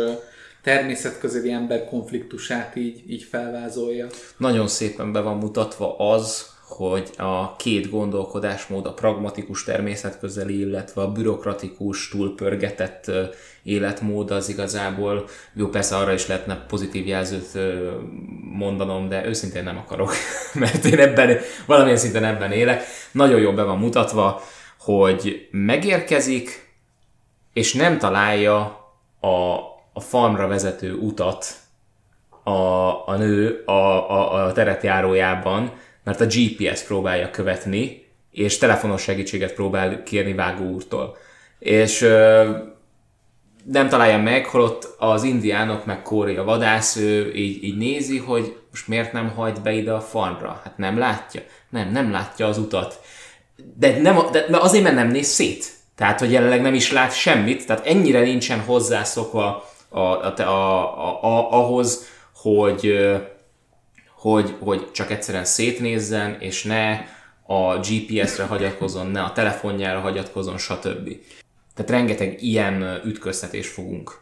természetközeli 0.63 1.51
ember 1.51 1.85
konfliktusát 1.85 2.75
így, 2.75 3.03
így 3.07 3.23
felvázolja. 3.23 4.07
Nagyon 4.37 4.67
szépen 4.67 5.11
be 5.11 5.19
van 5.19 5.37
mutatva 5.37 5.97
az, 5.97 6.54
hogy 6.67 7.09
a 7.17 7.55
két 7.55 7.89
gondolkodásmód, 7.89 8.85
a 8.85 8.93
pragmatikus 8.93 9.63
természetközeli, 9.63 10.59
illetve 10.59 11.01
a 11.01 11.11
bürokratikus, 11.11 12.09
túlpörgetett 12.09 13.11
életmód 13.63 14.31
az 14.31 14.49
igazából, 14.49 15.27
jó 15.53 15.67
persze 15.67 15.95
arra 15.95 16.13
is 16.13 16.27
lehetne 16.27 16.65
pozitív 16.67 17.07
jelzőt 17.07 17.57
mondanom, 18.51 19.09
de 19.09 19.25
őszintén 19.25 19.63
nem 19.63 19.77
akarok, 19.77 20.11
mert 20.53 20.85
én 20.85 20.99
ebben, 20.99 21.37
valamilyen 21.65 21.97
szinten 21.97 22.23
ebben 22.23 22.51
élek. 22.51 22.83
Nagyon 23.11 23.39
jól 23.39 23.53
be 23.53 23.63
van 23.63 23.77
mutatva, 23.77 24.41
hogy 24.79 25.47
megérkezik, 25.51 26.73
és 27.53 27.73
nem 27.73 27.97
találja 27.97 28.59
a, 29.19 29.55
a 29.93 29.99
farmra 29.99 30.47
vezető 30.47 30.93
utat 30.93 31.45
a, 32.43 33.07
a 33.07 33.15
nő 33.17 33.63
a, 33.65 33.71
a, 33.71 34.45
a 34.45 34.51
terepjárójában, 34.51 35.71
mert 36.05 36.21
a 36.21 36.25
GPS 36.25 36.81
próbálja 36.81 37.29
követni, 37.29 38.05
és 38.31 38.57
telefonos 38.57 39.01
segítséget 39.01 39.53
próbál 39.53 40.03
kérni 40.03 40.33
Vágó 40.33 40.65
úrtól. 40.65 41.17
És 41.59 42.01
ö, 42.01 42.49
nem 43.63 43.89
találja 43.89 44.17
meg, 44.17 44.45
holott 44.45 44.95
az 44.97 45.23
indiánok 45.23 45.85
meg 45.85 46.01
Kóri 46.01 46.35
a 46.35 46.43
vadász, 46.43 46.95
ő 46.95 47.33
így, 47.33 47.63
így 47.63 47.77
nézi, 47.77 48.17
hogy 48.17 48.57
most 48.69 48.87
miért 48.87 49.11
nem 49.11 49.29
hajt 49.29 49.61
be 49.61 49.71
ide 49.71 49.91
a 49.91 50.01
farmra? 50.01 50.61
Hát 50.63 50.77
nem 50.77 50.97
látja? 50.97 51.41
Nem, 51.69 51.91
nem 51.91 52.11
látja 52.11 52.47
az 52.47 52.57
utat. 52.57 52.99
De, 53.77 54.01
nem, 54.01 54.17
de 54.31 54.57
azért, 54.57 54.83
mert 54.83 54.95
nem 54.95 55.07
néz 55.07 55.27
szét. 55.27 55.73
Tehát, 55.95 56.19
hogy 56.19 56.31
jelenleg 56.31 56.61
nem 56.61 56.73
is 56.73 56.91
lát 56.91 57.13
semmit, 57.13 57.65
tehát 57.65 57.85
ennyire 57.85 58.19
nincsen 58.19 58.59
hozzászokva 58.59 59.69
a, 59.89 59.99
a, 59.99 60.33
a, 60.37 60.41
a, 60.41 61.23
a, 61.23 61.51
ahhoz, 61.51 62.07
hogy, 62.35 62.93
hogy, 64.31 64.55
hogy 64.59 64.91
csak 64.91 65.11
egyszerűen 65.11 65.45
szétnézzen, 65.45 66.37
és 66.39 66.63
ne 66.63 66.91
a 67.47 67.77
GPS-re 67.77 68.43
hagyatkozon, 68.43 69.07
ne 69.07 69.21
a 69.21 69.31
telefonjára 69.31 69.99
hagyatkozon, 69.99 70.57
stb. 70.57 71.09
Tehát 71.75 71.91
rengeteg 71.91 72.43
ilyen 72.43 73.01
ütköztetést 73.05 73.71
fogunk 73.71 74.19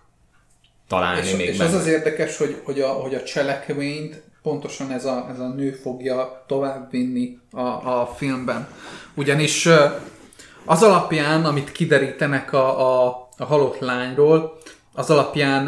találni 0.88 1.28
és, 1.28 1.36
még 1.36 1.48
És 1.48 1.58
benne. 1.58 1.70
az 1.70 1.76
az 1.76 1.88
érdekes, 1.88 2.38
hogy, 2.38 2.62
hogy, 2.64 2.80
a, 2.80 2.88
hogy 2.88 3.16
a 3.16 3.24
cselekményt 3.24 4.22
pontosan 4.42 4.92
ez 4.92 5.06
a, 5.06 5.28
ez 5.32 5.40
a 5.40 5.48
nő 5.48 5.72
fogja 5.72 6.44
továbbvinni 6.48 7.40
a, 7.52 7.62
a 8.00 8.14
filmben. 8.18 8.68
Ugyanis 9.14 9.70
az 10.66 10.84
alapján, 10.84 11.46
amit 11.46 11.72
kiderítenek 11.72 12.54
a, 12.54 13.06
a, 13.06 13.30
a 13.38 13.46
halott 13.46 13.80
lányról, 13.80 14.58
az 14.94 15.10
alapján 15.10 15.68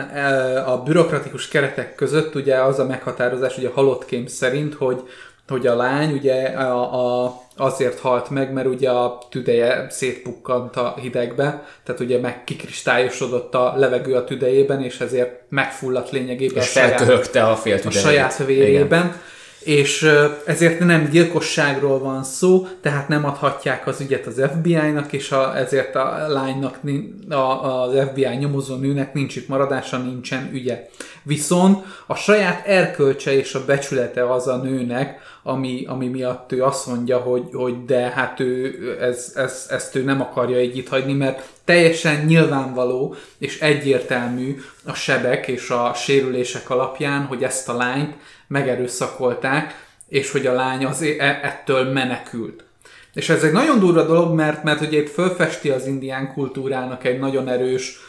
a 0.66 0.84
bürokratikus 0.84 1.48
keretek 1.48 1.96
között 1.96 2.36
ugye 2.36 2.56
az 2.56 2.80
a 2.80 2.86
meghatározás, 2.86 3.58
ugye 3.58 3.68
a 3.68 3.74
halott 3.74 4.06
kém 4.06 4.28
szerint, 4.28 4.74
hogy, 4.74 5.02
hogy 5.48 5.68
a 5.68 5.76
lány 5.76 6.12
ugye 6.12 6.44
a, 6.44 7.24
a, 7.24 7.42
azért 7.58 8.00
halt 8.00 8.30
meg, 8.30 8.54
mert 8.54 8.68
ugye 8.68 8.90
a 8.90 9.18
tüdeje 9.30 9.88
szétpukkant 9.90 10.76
a 10.76 10.96
hidegbe, 11.02 11.64
tehát 11.84 12.02
ugye 12.02 12.20
meg 12.20 12.44
kikristályosodott 12.44 13.56
a 13.56 13.74
levegő 13.76 14.16
a 14.16 14.24
tüdejében, 14.24 14.84
és 14.84 15.00
ezért 15.00 15.42
megfulladt 15.50 16.12
lényegében 16.12 16.64
és 16.64 16.70
a 16.70 16.80
saját, 16.80 17.02
a, 17.36 17.56
fél 17.56 17.80
a 17.86 17.92
saját 17.92 18.46
vérében. 18.46 19.06
Igen 19.06 19.34
és 19.66 20.12
ezért 20.46 20.80
nem 20.80 21.10
gyilkosságról 21.10 22.00
van 22.00 22.24
szó, 22.24 22.68
tehát 22.82 23.08
nem 23.08 23.26
adhatják 23.26 23.88
az 23.88 24.02
ügyet 24.02 24.26
az 24.26 24.42
FBI-nak, 24.56 25.14
és 25.14 25.32
a, 25.32 25.58
ezért 25.58 25.96
a 25.96 26.26
lánynak, 26.28 26.80
a, 27.30 27.36
az 27.36 28.08
FBI 28.10 28.36
nyomozó 28.36 28.76
nőnek 28.76 29.14
nincs 29.14 29.36
itt 29.36 29.48
maradása, 29.48 29.98
nincsen 29.98 30.50
ügye. 30.54 30.88
Viszont 31.24 31.86
a 32.08 32.16
saját 32.16 32.68
erkölcse 32.68 33.34
és 33.38 33.54
a 33.54 33.66
becsülete 33.66 34.32
az 34.32 34.48
a 34.48 34.56
nőnek, 34.56 35.20
ami, 35.44 35.86
ami 35.88 36.08
miatt 36.08 36.52
ő 36.52 36.64
azt 36.64 36.88
mondja, 36.88 37.18
hogy, 37.18 37.44
hogy 37.54 37.86
de 37.86 38.00
hát 38.00 38.40
ő 38.40 38.76
ez, 39.02 39.32
ez, 39.36 39.66
ezt 39.70 39.96
ő 39.96 40.04
nem 40.04 40.22
akarja 40.22 40.62
így 40.62 40.78
itt 40.78 40.88
hagyni, 40.88 41.14
mert 41.14 41.48
teljesen 41.64 42.26
nyilvánvaló 42.26 43.16
és 43.38 43.60
egyértelmű 43.60 44.58
a 44.86 44.94
sebek 44.94 45.48
és 45.48 45.70
a 45.70 45.94
sérülések 45.96 46.70
alapján, 46.70 47.26
hogy 47.26 47.44
ezt 47.44 47.70
a 47.70 47.78
lányt 47.78 48.16
megerőszakolták, 48.48 49.86
és 50.08 50.32
hogy 50.32 50.46
a 50.46 50.54
lány 50.54 50.86
az 50.86 51.02
e- 51.02 51.40
ettől 51.44 51.92
menekült. 51.92 52.64
És 53.14 53.30
ez 53.30 53.44
egy 53.44 53.52
nagyon 53.52 53.80
durva 53.80 54.04
dolog, 54.04 54.34
mert, 54.34 54.64
mert 54.64 54.82
ugye 54.82 54.98
itt 54.98 55.10
fölfesti 55.10 55.70
az 55.70 55.86
indián 55.86 56.34
kultúrának 56.34 57.04
egy 57.04 57.20
nagyon 57.20 57.48
erős, 57.48 58.00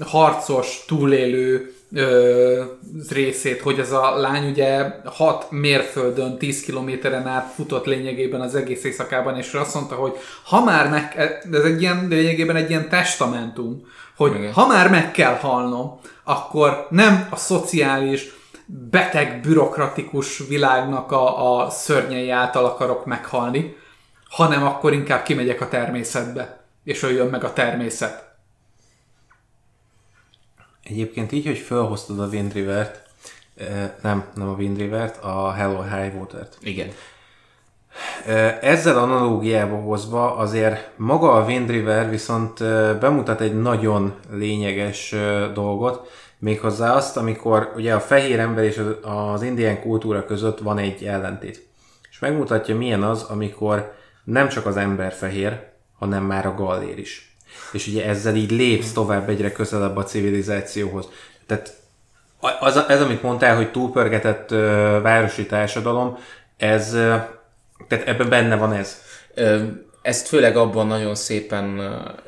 harcos, 0.00 0.84
túlélő 0.86 1.74
ö, 1.92 2.62
részét, 3.10 3.60
hogy 3.60 3.78
ez 3.78 3.92
a 3.92 4.16
lány 4.16 4.50
ugye 4.50 4.86
6 5.04 5.50
mérföldön, 5.50 6.38
10 6.38 6.60
kilométeren 6.60 7.26
át 7.26 7.52
futott 7.54 7.84
lényegében 7.84 8.40
az 8.40 8.54
egész 8.54 8.84
éjszakában, 8.84 9.36
és 9.38 9.52
azt 9.52 9.74
mondta, 9.74 9.94
hogy 9.94 10.12
ha 10.44 10.64
már 10.64 10.88
meg, 10.88 11.14
ez 11.52 11.64
egy 11.64 11.80
ilyen, 11.80 12.06
lényegében 12.08 12.56
egy 12.56 12.70
ilyen 12.70 12.88
testamentum, 12.88 13.86
hogy 14.16 14.34
Igen. 14.34 14.52
ha 14.52 14.66
már 14.66 14.90
meg 14.90 15.10
kell 15.10 15.34
halnom, 15.34 16.00
akkor 16.24 16.86
nem 16.90 17.26
a 17.30 17.36
szociális, 17.36 18.34
beteg, 18.66 19.40
bürokratikus 19.40 20.38
világnak 20.38 21.12
a, 21.12 21.56
a 21.58 21.70
szörnyei 21.70 22.30
által 22.30 22.64
akarok 22.64 23.06
meghalni, 23.06 23.76
hanem 24.28 24.66
akkor 24.66 24.92
inkább 24.92 25.22
kimegyek 25.22 25.60
a 25.60 25.68
természetbe, 25.68 26.60
és 26.84 27.02
jön 27.02 27.26
meg 27.26 27.44
a 27.44 27.52
természet. 27.52 28.32
Egyébként 30.82 31.32
így, 31.32 31.46
hogy 31.46 31.58
felhoztad 31.58 32.20
a 32.20 32.26
Wind 32.26 32.52
River-t, 32.52 33.02
nem, 34.02 34.24
nem 34.34 34.48
a 34.48 34.54
Wind 34.54 34.78
River-t, 34.78 35.22
a 35.22 35.52
Hello 35.52 35.82
High 35.82 36.14
Water-t. 36.18 36.58
Igen. 36.60 36.88
Ezzel 38.60 38.98
analógiába 38.98 39.76
hozva 39.76 40.36
azért 40.36 40.90
maga 40.96 41.32
a 41.32 41.44
Wind 41.44 41.70
River 41.70 42.10
viszont 42.10 42.58
bemutat 42.98 43.40
egy 43.40 43.60
nagyon 43.60 44.14
lényeges 44.30 45.14
dolgot, 45.54 46.10
méghozzá 46.44 46.94
azt, 46.94 47.16
amikor 47.16 47.72
ugye 47.76 47.94
a 47.94 48.00
fehér 48.00 48.38
ember 48.38 48.64
és 48.64 48.82
az 49.02 49.42
indián 49.42 49.80
kultúra 49.80 50.24
között 50.24 50.58
van 50.58 50.78
egy 50.78 51.04
ellentét. 51.04 51.66
És 52.10 52.18
megmutatja 52.18 52.76
milyen 52.76 53.02
az, 53.02 53.22
amikor 53.22 53.94
nem 54.24 54.48
csak 54.48 54.66
az 54.66 54.76
ember 54.76 55.12
fehér, 55.12 55.62
hanem 55.98 56.22
már 56.24 56.46
a 56.46 56.54
gallér 56.54 56.98
is. 56.98 57.36
És 57.72 57.86
ugye 57.86 58.06
ezzel 58.06 58.34
így 58.34 58.50
lépsz 58.50 58.92
tovább 58.92 59.28
egyre 59.28 59.52
közelebb 59.52 59.96
a 59.96 60.02
civilizációhoz. 60.02 61.08
Tehát 61.46 61.72
az, 62.60 62.84
ez, 62.88 63.02
amit 63.02 63.22
mondtál, 63.22 63.56
hogy 63.56 63.70
túlpörgetett 63.70 64.50
uh, 64.50 64.58
városi 65.02 65.46
társadalom, 65.46 66.18
ez, 66.56 66.94
uh, 66.94 67.22
tehát 67.88 68.06
ebben 68.06 68.28
benne 68.28 68.56
van 68.56 68.72
ez. 68.72 69.02
Ezt 70.04 70.28
főleg 70.28 70.56
abban 70.56 70.86
nagyon 70.86 71.14
szépen 71.14 71.80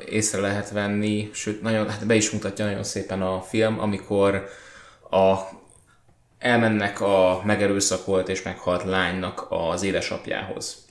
észre 0.09 0.41
lehet 0.41 0.71
venni, 0.71 1.29
sőt, 1.33 1.61
nagyon, 1.61 1.89
hát 1.89 2.05
be 2.05 2.15
is 2.15 2.29
mutatja 2.29 2.65
nagyon 2.65 2.83
szépen 2.83 3.21
a 3.21 3.41
film, 3.41 3.79
amikor 3.79 4.47
a, 5.09 5.35
elmennek 6.39 7.01
a 7.01 7.41
megerőszakolt 7.45 8.29
és 8.29 8.41
meghalt 8.41 8.83
lánynak 8.83 9.45
az 9.49 9.83
édesapjához. 9.83 10.85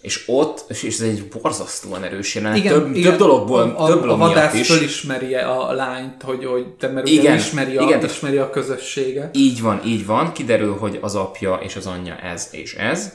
És 0.00 0.24
ott, 0.26 0.64
és 0.68 0.82
ez 0.82 1.00
egy 1.00 1.28
borzasztóan 1.28 2.04
erős 2.04 2.34
jelenet, 2.34 2.58
igen, 2.58 2.72
több, 2.72 2.94
igen, 2.94 3.10
több 3.10 3.18
dologból, 3.18 3.74
a, 3.76 3.86
több 3.86 4.02
a, 4.02 4.12
a 4.12 4.16
vadász 4.16 4.54
is. 4.54 4.66
fölismeri 4.66 5.34
a 5.34 5.72
lányt, 5.72 6.22
hogy, 6.22 6.44
hogy 6.44 6.66
te 6.66 6.88
mert 6.88 7.08
igen, 7.08 7.36
ismeri, 7.36 7.76
a, 7.76 7.82
igen, 7.82 8.04
ismeri 8.04 8.36
a 8.36 8.50
közössége. 8.50 9.30
Így 9.32 9.62
van, 9.62 9.80
így 9.84 10.06
van, 10.06 10.32
kiderül, 10.32 10.76
hogy 10.76 10.98
az 11.00 11.14
apja 11.14 11.54
és 11.62 11.76
az 11.76 11.86
anyja 11.86 12.16
ez 12.16 12.48
és 12.50 12.74
ez, 12.74 13.12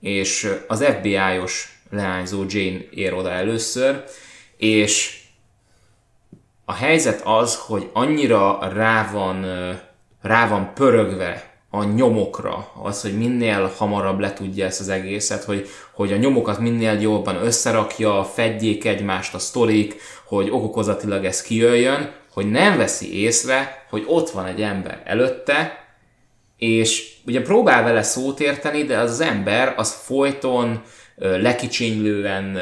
és 0.00 0.52
az 0.66 0.84
FBI-os 0.84 1.75
leányzó 1.90 2.44
Jane 2.48 2.80
ér 2.90 3.14
oda 3.14 3.30
először, 3.30 4.04
és 4.56 5.20
a 6.64 6.72
helyzet 6.72 7.20
az, 7.24 7.56
hogy 7.56 7.90
annyira 7.92 8.58
rá 8.72 9.10
van, 9.12 9.46
rá 10.22 10.48
van 10.48 10.74
pörögve 10.74 11.56
a 11.70 11.84
nyomokra, 11.84 12.70
az, 12.82 13.02
hogy 13.02 13.16
minél 13.18 13.72
hamarabb 13.76 14.18
letudja 14.18 14.64
ezt 14.64 14.80
az 14.80 14.88
egészet, 14.88 15.44
hogy, 15.44 15.68
hogy 15.92 16.12
a 16.12 16.16
nyomokat 16.16 16.58
minél 16.58 17.00
jobban 17.00 17.36
összerakja, 17.36 18.24
fedjék 18.24 18.84
egymást 18.84 19.34
a 19.34 19.38
sztorik, 19.38 20.00
hogy 20.24 20.50
okokozatilag 20.50 21.24
ez 21.24 21.42
kijöjjön, 21.42 22.12
hogy 22.32 22.50
nem 22.50 22.76
veszi 22.76 23.20
észre, 23.20 23.86
hogy 23.90 24.04
ott 24.06 24.30
van 24.30 24.46
egy 24.46 24.62
ember 24.62 25.02
előtte, 25.04 25.84
és 26.56 27.14
ugye 27.26 27.42
próbál 27.42 27.82
vele 27.82 28.02
szót 28.02 28.40
érteni, 28.40 28.84
de 28.84 28.98
az, 28.98 29.20
ember 29.20 29.74
az 29.76 29.92
folyton 29.92 30.82
lekicsinylően 31.16 32.58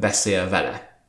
beszél 0.00 0.48
vele. 0.48 1.00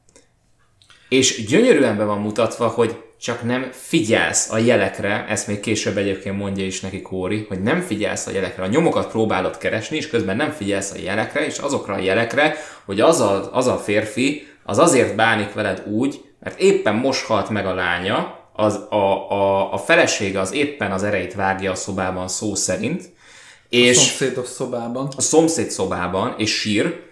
És 1.09 1.45
gyönyörűen 1.45 1.97
be 1.97 2.03
van 2.03 2.19
mutatva, 2.19 2.67
hogy 2.67 2.97
csak 3.19 3.43
nem 3.43 3.69
figyelsz 3.71 4.51
a 4.51 4.57
jelekre, 4.57 5.25
ezt 5.29 5.47
még 5.47 5.59
később 5.59 5.97
egyébként 5.97 6.37
mondja 6.37 6.65
is 6.65 6.79
neki 6.79 7.01
Kóri, 7.01 7.45
hogy 7.47 7.61
nem 7.61 7.81
figyelsz 7.81 8.27
a 8.27 8.31
jelekre, 8.31 8.63
a 8.63 8.67
nyomokat 8.67 9.11
próbálod 9.11 9.57
keresni, 9.57 9.97
és 9.97 10.09
közben 10.09 10.35
nem 10.35 10.51
figyelsz 10.51 10.91
a 10.91 10.99
jelekre, 11.03 11.45
és 11.45 11.57
azokra 11.57 11.93
a 11.93 11.99
jelekre, 11.99 12.55
hogy 12.85 12.99
az 13.01 13.19
a, 13.19 13.49
az 13.53 13.67
a 13.67 13.77
férfi 13.77 14.47
az 14.63 14.77
azért 14.77 15.15
bánik 15.15 15.53
veled 15.53 15.83
úgy, 15.87 16.21
mert 16.39 16.59
éppen 16.59 16.95
most 16.95 17.25
halt 17.25 17.49
meg 17.49 17.65
a 17.65 17.73
lánya, 17.73 18.39
az, 18.53 18.75
a, 18.89 19.31
a, 19.31 19.73
a 19.73 19.77
felesége 19.77 20.39
az 20.39 20.53
éppen 20.53 20.91
az 20.91 21.03
ereit 21.03 21.33
vágja 21.33 21.71
a 21.71 21.75
szobában 21.75 22.27
szó 22.27 22.55
szerint, 22.55 23.09
és 23.69 23.97
a 23.97 23.99
szomszédos 23.99 24.47
szobában. 24.47 25.09
A 25.17 25.21
szomszéd 25.21 25.69
szobában, 25.69 26.35
és 26.37 26.59
sír, 26.59 27.03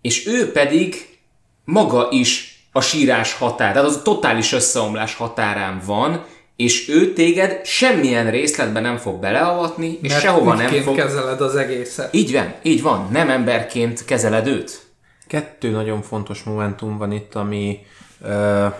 és 0.00 0.26
ő 0.26 0.52
pedig 0.52 1.18
maga 1.64 2.08
is 2.10 2.52
a 2.72 2.80
sírás 2.80 3.32
határ, 3.34 3.72
tehát 3.72 3.88
az 3.88 3.96
a 3.96 4.02
totális 4.02 4.52
összeomlás 4.52 5.14
határán 5.14 5.82
van, 5.86 6.24
és 6.56 6.88
ő 6.88 7.12
téged 7.12 7.66
semmilyen 7.66 8.30
részletben 8.30 8.82
nem 8.82 8.96
fog 8.96 9.20
beleavatni, 9.20 9.98
és 10.02 10.10
Mert 10.10 10.22
sehova 10.22 10.54
nem 10.54 10.82
fog... 10.82 10.96
kezeled 10.96 11.40
az 11.40 11.56
egészet. 11.56 12.14
Így 12.14 12.32
van, 12.32 12.54
így 12.62 12.82
van, 12.82 13.08
nem 13.10 13.30
emberként 13.30 14.04
kezeled 14.04 14.46
őt. 14.46 14.86
Kettő 15.26 15.70
nagyon 15.70 16.02
fontos 16.02 16.42
momentum 16.42 16.98
van 16.98 17.12
itt, 17.12 17.34
ami, 17.34 17.78
uh, 18.20 18.74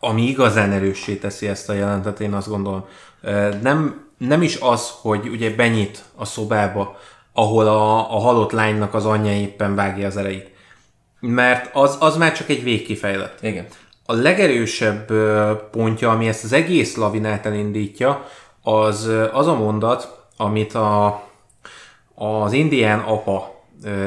ami 0.00 0.22
igazán 0.22 0.72
erőssé 0.72 1.14
teszi 1.14 1.46
ezt 1.46 1.68
a 1.68 1.72
jelentet, 1.72 2.20
én 2.20 2.32
azt 2.32 2.48
gondolom. 2.48 2.84
Uh, 3.22 3.60
nem 3.62 4.05
nem 4.18 4.42
is 4.42 4.56
az, 4.56 4.90
hogy 5.00 5.28
ugye 5.28 5.54
benyit 5.54 6.04
a 6.14 6.24
szobába, 6.24 6.96
ahol 7.32 7.66
a, 7.66 8.14
a 8.14 8.18
halott 8.18 8.50
lánynak 8.50 8.94
az 8.94 9.06
anyja 9.06 9.32
éppen 9.32 9.74
vágja 9.74 10.06
az 10.06 10.16
erejét. 10.16 10.50
Mert 11.20 11.70
az, 11.74 11.96
az 12.00 12.16
már 12.16 12.32
csak 12.32 12.48
egy 12.48 12.62
végkifejlet. 12.62 13.42
Igen. 13.42 13.66
A 14.06 14.12
legerősebb 14.12 15.12
pontja, 15.70 16.10
ami 16.10 16.28
ezt 16.28 16.44
az 16.44 16.52
egész 16.52 16.96
lavinát 16.96 17.46
elindítja, 17.46 18.28
az 18.62 19.10
az 19.32 19.46
a 19.46 19.54
mondat, 19.54 20.26
amit 20.36 20.74
a 20.74 21.24
az 22.14 22.52
indián 22.52 22.98
apa 22.98 23.64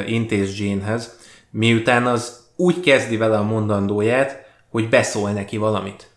intéz 0.08 0.60
Jane-hez, 0.60 1.18
miután 1.52 2.06
az 2.06 2.48
úgy 2.56 2.80
kezdi 2.80 3.18
vele 3.18 3.38
a 3.38 3.44
mondandóját, 3.44 4.46
hogy 4.70 4.90
beszól 4.90 5.32
neki 5.32 5.58
valamit. 5.58 6.12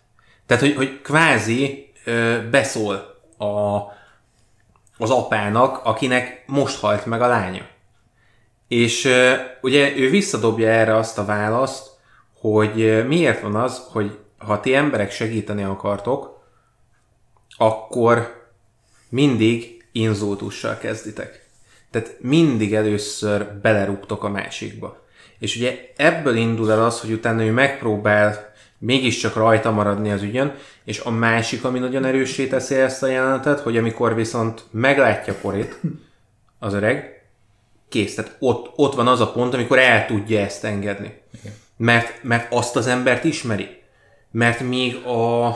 Tehát, 0.45 0.63
hogy, 0.63 0.75
hogy 0.75 1.01
kvázi 1.01 1.91
ö, 2.05 2.37
beszól 2.51 3.12
a, 3.43 3.91
az 4.97 5.09
apának, 5.09 5.79
akinek 5.83 6.43
most 6.47 6.79
halt 6.79 7.05
meg 7.05 7.21
a 7.21 7.27
lánya. 7.27 7.67
És 8.67 9.09
ugye 9.61 9.97
ő 9.97 10.09
visszadobja 10.09 10.69
erre 10.69 10.95
azt 10.95 11.17
a 11.17 11.25
választ, 11.25 11.89
hogy 12.39 13.05
miért 13.07 13.41
van 13.41 13.55
az, 13.55 13.87
hogy 13.91 14.17
ha 14.37 14.59
ti 14.59 14.75
emberek 14.75 15.11
segíteni 15.11 15.63
akartok, 15.63 16.43
akkor 17.57 18.41
mindig 19.09 19.85
inzultussal 19.91 20.77
kezditek. 20.77 21.49
Tehát 21.91 22.15
mindig 22.19 22.73
először 22.73 23.59
belerúgtok 23.61 24.23
a 24.23 24.29
másikba. 24.29 25.05
És 25.39 25.55
ugye 25.55 25.91
ebből 25.95 26.35
indul 26.35 26.71
el 26.71 26.85
az, 26.85 27.01
hogy 27.01 27.11
utána 27.11 27.43
ő 27.43 27.51
megpróbál 27.51 28.52
mégiscsak 28.85 29.35
rajta 29.35 29.71
maradni 29.71 30.11
az 30.11 30.21
ügyön, 30.21 30.53
és 30.83 30.99
a 30.99 31.09
másik, 31.09 31.63
ami 31.63 31.79
nagyon 31.79 32.05
erőssé 32.05 32.47
teszi 32.47 32.75
ezt 32.75 33.03
a 33.03 33.07
jelenetet, 33.07 33.59
hogy 33.59 33.77
amikor 33.77 34.15
viszont 34.15 34.63
meglátja 34.71 35.35
Korit, 35.41 35.79
az 36.59 36.73
öreg, 36.73 37.23
kész. 37.89 38.15
Tehát 38.15 38.35
ott, 38.39 38.71
ott 38.75 38.95
van 38.95 39.07
az 39.07 39.19
a 39.21 39.31
pont, 39.31 39.53
amikor 39.53 39.79
el 39.79 40.05
tudja 40.05 40.39
ezt 40.39 40.63
engedni. 40.63 41.21
Mert, 41.77 42.23
mert 42.23 42.53
azt 42.53 42.75
az 42.75 42.87
embert 42.87 43.23
ismeri. 43.23 43.67
Mert 44.31 44.59
még 44.59 44.95
a, 45.05 45.49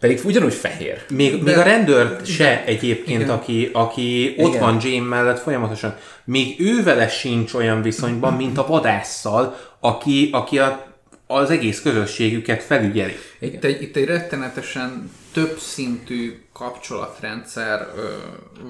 Pedig 0.00 0.20
ugyanúgy 0.24 0.54
fehér. 0.54 1.04
még, 1.08 1.42
még 1.42 1.56
a 1.56 1.62
rendőr 1.62 2.20
se 2.24 2.64
egyébként, 2.64 3.20
Igen. 3.20 3.34
aki, 3.34 3.70
aki 3.72 4.34
ott 4.38 4.48
Igen. 4.48 4.60
van 4.60 4.78
Jane 4.82 5.06
mellett 5.08 5.38
folyamatosan. 5.38 5.96
Még 6.24 6.60
ő 6.60 6.82
vele 6.82 7.08
sincs 7.08 7.54
olyan 7.54 7.82
viszonyban, 7.82 8.32
mint 8.32 8.58
a 8.58 8.66
vadásszal, 8.66 9.56
aki, 9.80 10.28
aki 10.32 10.58
a, 10.58 10.89
az 11.30 11.50
egész 11.50 11.80
közösségüket 11.80 12.62
felügyeli. 12.62 13.16
Itt 13.38 13.64
egy, 13.64 13.82
itt 13.82 13.96
egy 13.96 14.04
rettenetesen 14.04 15.10
több 15.32 15.58
szintű 15.58 16.42
kapcsolatrendszer 16.52 17.88
ö, 17.96 18.08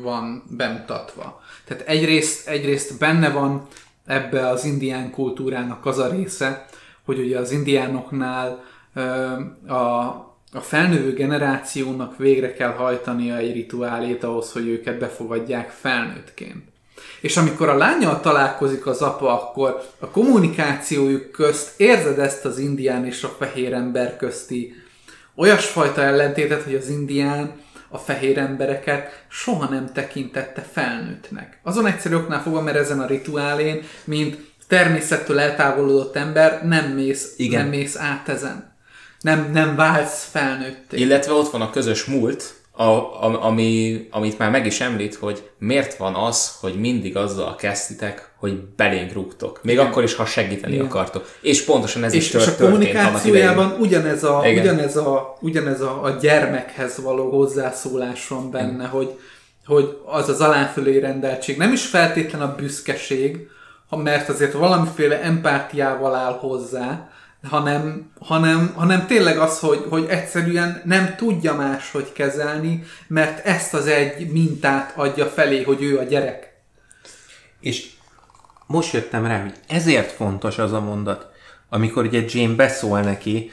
van 0.03 0.43
bemutatva. 0.49 1.43
Tehát 1.65 1.83
egyrészt, 1.89 2.49
egyrészt 2.49 2.99
benne 2.99 3.31
van 3.31 3.67
ebbe 4.07 4.49
az 4.49 4.65
indián 4.65 5.11
kultúrának 5.11 5.87
az 5.87 5.99
a 5.99 6.09
része, 6.09 6.67
hogy 7.05 7.19
ugye 7.19 7.39
az 7.39 7.51
indiánoknál 7.51 8.65
ö, 8.95 9.03
a, 9.67 10.01
a 10.53 10.61
felnövő 10.61 11.13
generációnak 11.13 12.17
végre 12.17 12.53
kell 12.53 12.73
hajtania 12.73 13.37
egy 13.37 13.53
rituálét 13.53 14.25
ahhoz, 14.25 14.53
hogy 14.53 14.69
őket 14.69 14.99
befogadják 14.99 15.71
felnőttként. 15.71 16.70
És 17.21 17.37
amikor 17.37 17.69
a 17.69 17.77
lányjal 17.77 18.21
találkozik 18.21 18.87
az 18.87 19.03
apa, 19.03 19.33
akkor 19.33 19.83
a 19.99 20.07
kommunikációjuk 20.07 21.31
közt 21.31 21.81
érzed 21.81 22.19
ezt 22.19 22.45
az 22.45 22.59
indián 22.59 23.07
és 23.07 23.23
a 23.23 23.37
fehér 23.39 23.73
ember 23.73 24.17
közti 24.17 24.75
olyasfajta 25.37 26.03
ellentétet, 26.03 26.63
hogy 26.63 26.75
az 26.75 26.89
indián 26.89 27.53
a 27.89 27.99
fehér 27.99 28.39
embereket 28.39 29.25
soha 29.29 29.69
nem 29.69 29.93
tekintette 29.93 30.67
felnőttnek. 30.73 31.61
Azon 31.63 31.87
egyszerű 31.87 32.15
oknál 32.15 32.43
fogva, 32.43 32.61
mert 32.61 32.77
ezen 32.77 33.01
a 33.01 33.07
rituálén, 33.07 33.83
mint 34.05 34.39
természettől 34.69 35.41
eltávolodott 35.41 36.17
ember, 36.17 36.67
nem 36.67 36.85
mész, 36.85 37.35
Igen. 37.37 37.61
nem 37.61 37.71
mész 37.71 37.97
át 37.97 38.29
ezen. 38.29 38.77
Nem, 39.21 39.51
nem 39.53 39.77
válsz 39.77 40.29
felnőtté. 40.31 40.99
Illetve 40.99 41.33
ott 41.33 41.51
van 41.51 41.61
a 41.61 41.71
közös 41.71 42.05
múlt, 42.05 42.55
a, 42.81 43.25
a, 43.25 43.45
ami, 43.45 44.07
amit 44.11 44.39
már 44.39 44.51
meg 44.51 44.67
is 44.67 44.81
említ, 44.81 45.15
hogy 45.15 45.51
miért 45.59 45.97
van 45.97 46.15
az, 46.15 46.57
hogy 46.61 46.75
mindig 46.75 47.17
azzal 47.17 47.55
kezditek, 47.55 48.33
hogy 48.37 48.61
belénk 48.77 49.13
rúgtok. 49.13 49.61
Még 49.63 49.79
akkor 49.79 50.03
is, 50.03 50.15
ha 50.15 50.27
segíteni 50.27 50.75
Igen. 50.75 50.87
akartok. 50.87 51.29
És 51.41 51.65
pontosan 51.65 52.05
ez 52.05 52.13
is 52.13 52.27
és, 52.27 52.35
és 52.35 52.45
tört, 52.45 52.61
a 52.61 52.65
annak 52.65 52.81
idején. 52.81 52.97
kommunikációjában 52.97 53.77
ugyanez 53.81 54.25
a, 54.25 54.43
Igen. 54.45 54.63
ugyanez 54.63 54.97
a, 54.97 55.37
ugyanez 55.41 55.81
a, 55.81 56.03
a 56.03 56.11
gyermekhez 56.11 57.03
való 57.03 57.31
hozzászólás 57.31 58.29
van 58.29 58.51
benne, 58.51 58.87
hogy, 58.87 59.19
hogy 59.67 59.99
az 60.05 60.29
az 60.29 60.41
alánfölé 60.41 60.99
rendeltség 60.99 61.57
nem 61.57 61.73
is 61.73 61.87
feltétlen 61.87 62.41
a 62.41 62.55
büszkeség, 62.55 63.49
mert 63.91 64.29
azért 64.29 64.53
valamiféle 64.53 65.21
empátiával 65.23 66.15
áll 66.15 66.39
hozzá, 66.39 67.11
hanem, 67.49 68.13
hanem, 68.21 68.73
hanem 68.77 69.07
tényleg 69.07 69.39
az, 69.39 69.59
hogy, 69.59 69.87
hogy 69.89 70.07
egyszerűen 70.09 70.83
nem 70.85 71.15
tudja 71.17 71.55
máshogy 71.55 72.13
kezelni, 72.13 72.85
mert 73.07 73.47
ezt 73.47 73.75
az 73.75 73.87
egy 73.87 74.31
mintát 74.31 74.93
adja 74.97 75.27
felé, 75.27 75.63
hogy 75.63 75.83
ő 75.83 75.99
a 75.99 76.03
gyerek. 76.03 76.53
És 77.61 77.91
most 78.67 78.93
jöttem 78.93 79.27
rá, 79.27 79.41
hogy 79.41 79.55
ezért 79.69 80.13
fontos 80.13 80.59
az 80.59 80.73
a 80.73 80.81
mondat, 80.81 81.29
amikor 81.69 82.05
ugye 82.05 82.25
Jane 82.29 82.55
beszól 82.55 83.01
neki, 83.01 83.51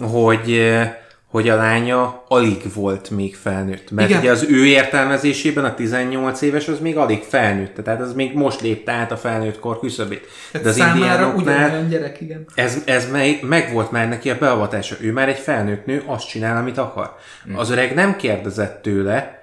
hogy, 0.00 0.52
eh, 0.52 0.96
hogy 1.30 1.48
a 1.48 1.56
lánya 1.56 2.24
alig 2.28 2.62
volt 2.74 3.10
még 3.10 3.36
felnőtt. 3.36 3.90
Mert 3.90 4.08
Igen. 4.08 4.20
ugye 4.20 4.30
az 4.30 4.46
ő 4.48 4.66
értelmezésében 4.66 5.64
a 5.64 5.74
18 5.74 6.40
éves 6.40 6.68
az 6.68 6.80
még 6.80 6.96
alig 6.96 7.22
felnőtt, 7.22 7.74
tehát 7.84 8.00
az 8.00 8.12
még 8.12 8.34
most 8.34 8.60
lépte 8.60 8.92
át 8.92 9.12
a 9.12 9.16
felnőtt 9.16 9.58
kor 9.58 9.78
küszöbét. 9.80 10.26
Tehát 10.52 10.64
De 10.64 10.70
az 10.70 10.76
indiánoknál 10.94 11.88
gyerek, 11.88 12.20
igen. 12.20 12.44
ez, 12.54 12.82
ez 12.84 13.10
meg, 13.10 13.38
meg 13.42 13.72
volt 13.72 13.90
már 13.90 14.08
neki 14.08 14.30
a 14.30 14.38
beavatása. 14.38 14.96
Ő 15.00 15.12
már 15.12 15.28
egy 15.28 15.38
felnőtt 15.38 15.86
nő, 15.86 16.02
azt 16.06 16.28
csinál, 16.28 16.56
amit 16.56 16.78
akar. 16.78 17.14
Az 17.54 17.70
öreg 17.70 17.94
nem 17.94 18.16
kérdezett 18.16 18.82
tőle, 18.82 19.38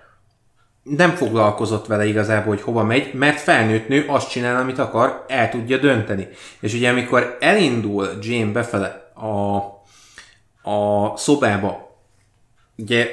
nem 0.83 1.09
foglalkozott 1.09 1.87
vele 1.87 2.05
igazából, 2.05 2.53
hogy 2.53 2.63
hova 2.63 2.83
megy, 2.83 3.13
mert 3.13 3.39
felnőtt 3.39 3.87
nő 3.87 4.05
azt 4.07 4.29
csinál, 4.29 4.61
amit 4.61 4.79
akar, 4.79 5.25
el 5.27 5.49
tudja 5.49 5.77
dönteni. 5.77 6.27
És 6.59 6.73
ugye 6.73 6.89
amikor 6.89 7.37
elindul 7.39 8.09
Jane 8.21 8.51
befele 8.51 9.11
a, 9.15 9.57
a 10.67 11.13
szobába, 11.17 11.97
ugye 12.75 13.07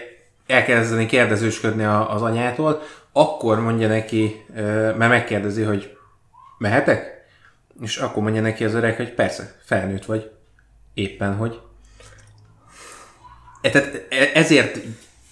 elkezdeni 0.46 1.06
kérdezősködni 1.06 1.84
az 1.84 2.22
anyától, 2.22 2.82
akkor 3.12 3.60
mondja 3.60 3.88
neki, 3.88 4.44
mert 4.54 5.08
megkérdezi, 5.08 5.62
hogy 5.62 5.96
mehetek? 6.58 7.24
És 7.80 7.96
akkor 7.96 8.22
mondja 8.22 8.40
neki 8.40 8.64
az 8.64 8.74
öreg, 8.74 8.96
hogy 8.96 9.14
persze, 9.14 9.56
felnőtt 9.64 10.04
vagy. 10.04 10.30
Éppen, 10.94 11.36
hogy. 11.36 11.60
E, 13.60 13.70
tehát 13.70 14.06
e- 14.08 14.30
ezért 14.34 14.78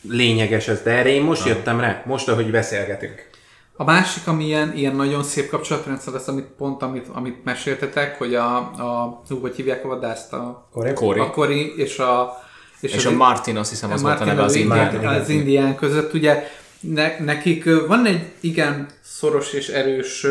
lényeges 0.08 0.68
ez, 0.68 0.82
de 0.82 0.90
erre 0.90 1.08
én 1.08 1.22
most 1.22 1.46
jöttem 1.46 1.80
rá, 1.80 2.02
most, 2.06 2.28
ahogy 2.28 2.50
beszélgetünk. 2.50 3.30
A 3.76 3.84
másik, 3.84 4.26
ami 4.26 4.44
ilyen, 4.44 4.76
ilyen 4.76 4.96
nagyon 4.96 5.22
szép 5.22 5.50
kapcsolatrendszer 5.50 6.12
lesz, 6.12 6.28
amit 6.28 6.44
pont, 6.46 6.82
amit, 6.82 7.06
amit 7.12 7.44
meséltetek, 7.44 8.18
hogy 8.18 8.34
a, 8.34 8.56
a 8.56 9.22
hú, 9.28 9.40
hogy 9.40 9.54
hívják 9.54 9.84
a 9.84 9.88
vadászt, 9.88 10.32
a, 10.32 10.68
Kori. 10.94 11.20
a 11.20 11.30
Kori 11.30 11.72
és 11.76 11.98
a 11.98 12.42
És 12.80 12.96
az- 12.96 13.04
a 13.12 13.16
Martin, 13.16 13.56
azt 13.56 13.70
hiszem, 13.70 13.92
az 13.92 14.02
volt 14.02 14.12
a 14.14 14.16
Martin 14.16 14.34
neve 14.34 14.46
az 14.46 14.54
indián, 14.54 14.94
indián. 14.94 15.20
az 15.20 15.28
indián 15.28 15.74
között, 15.76 16.14
ugye 16.14 16.48
ne, 16.80 17.18
nekik 17.18 17.64
van 17.86 18.06
egy 18.06 18.32
igen 18.40 18.88
szoros 19.02 19.52
és 19.52 19.68
erős 19.68 20.26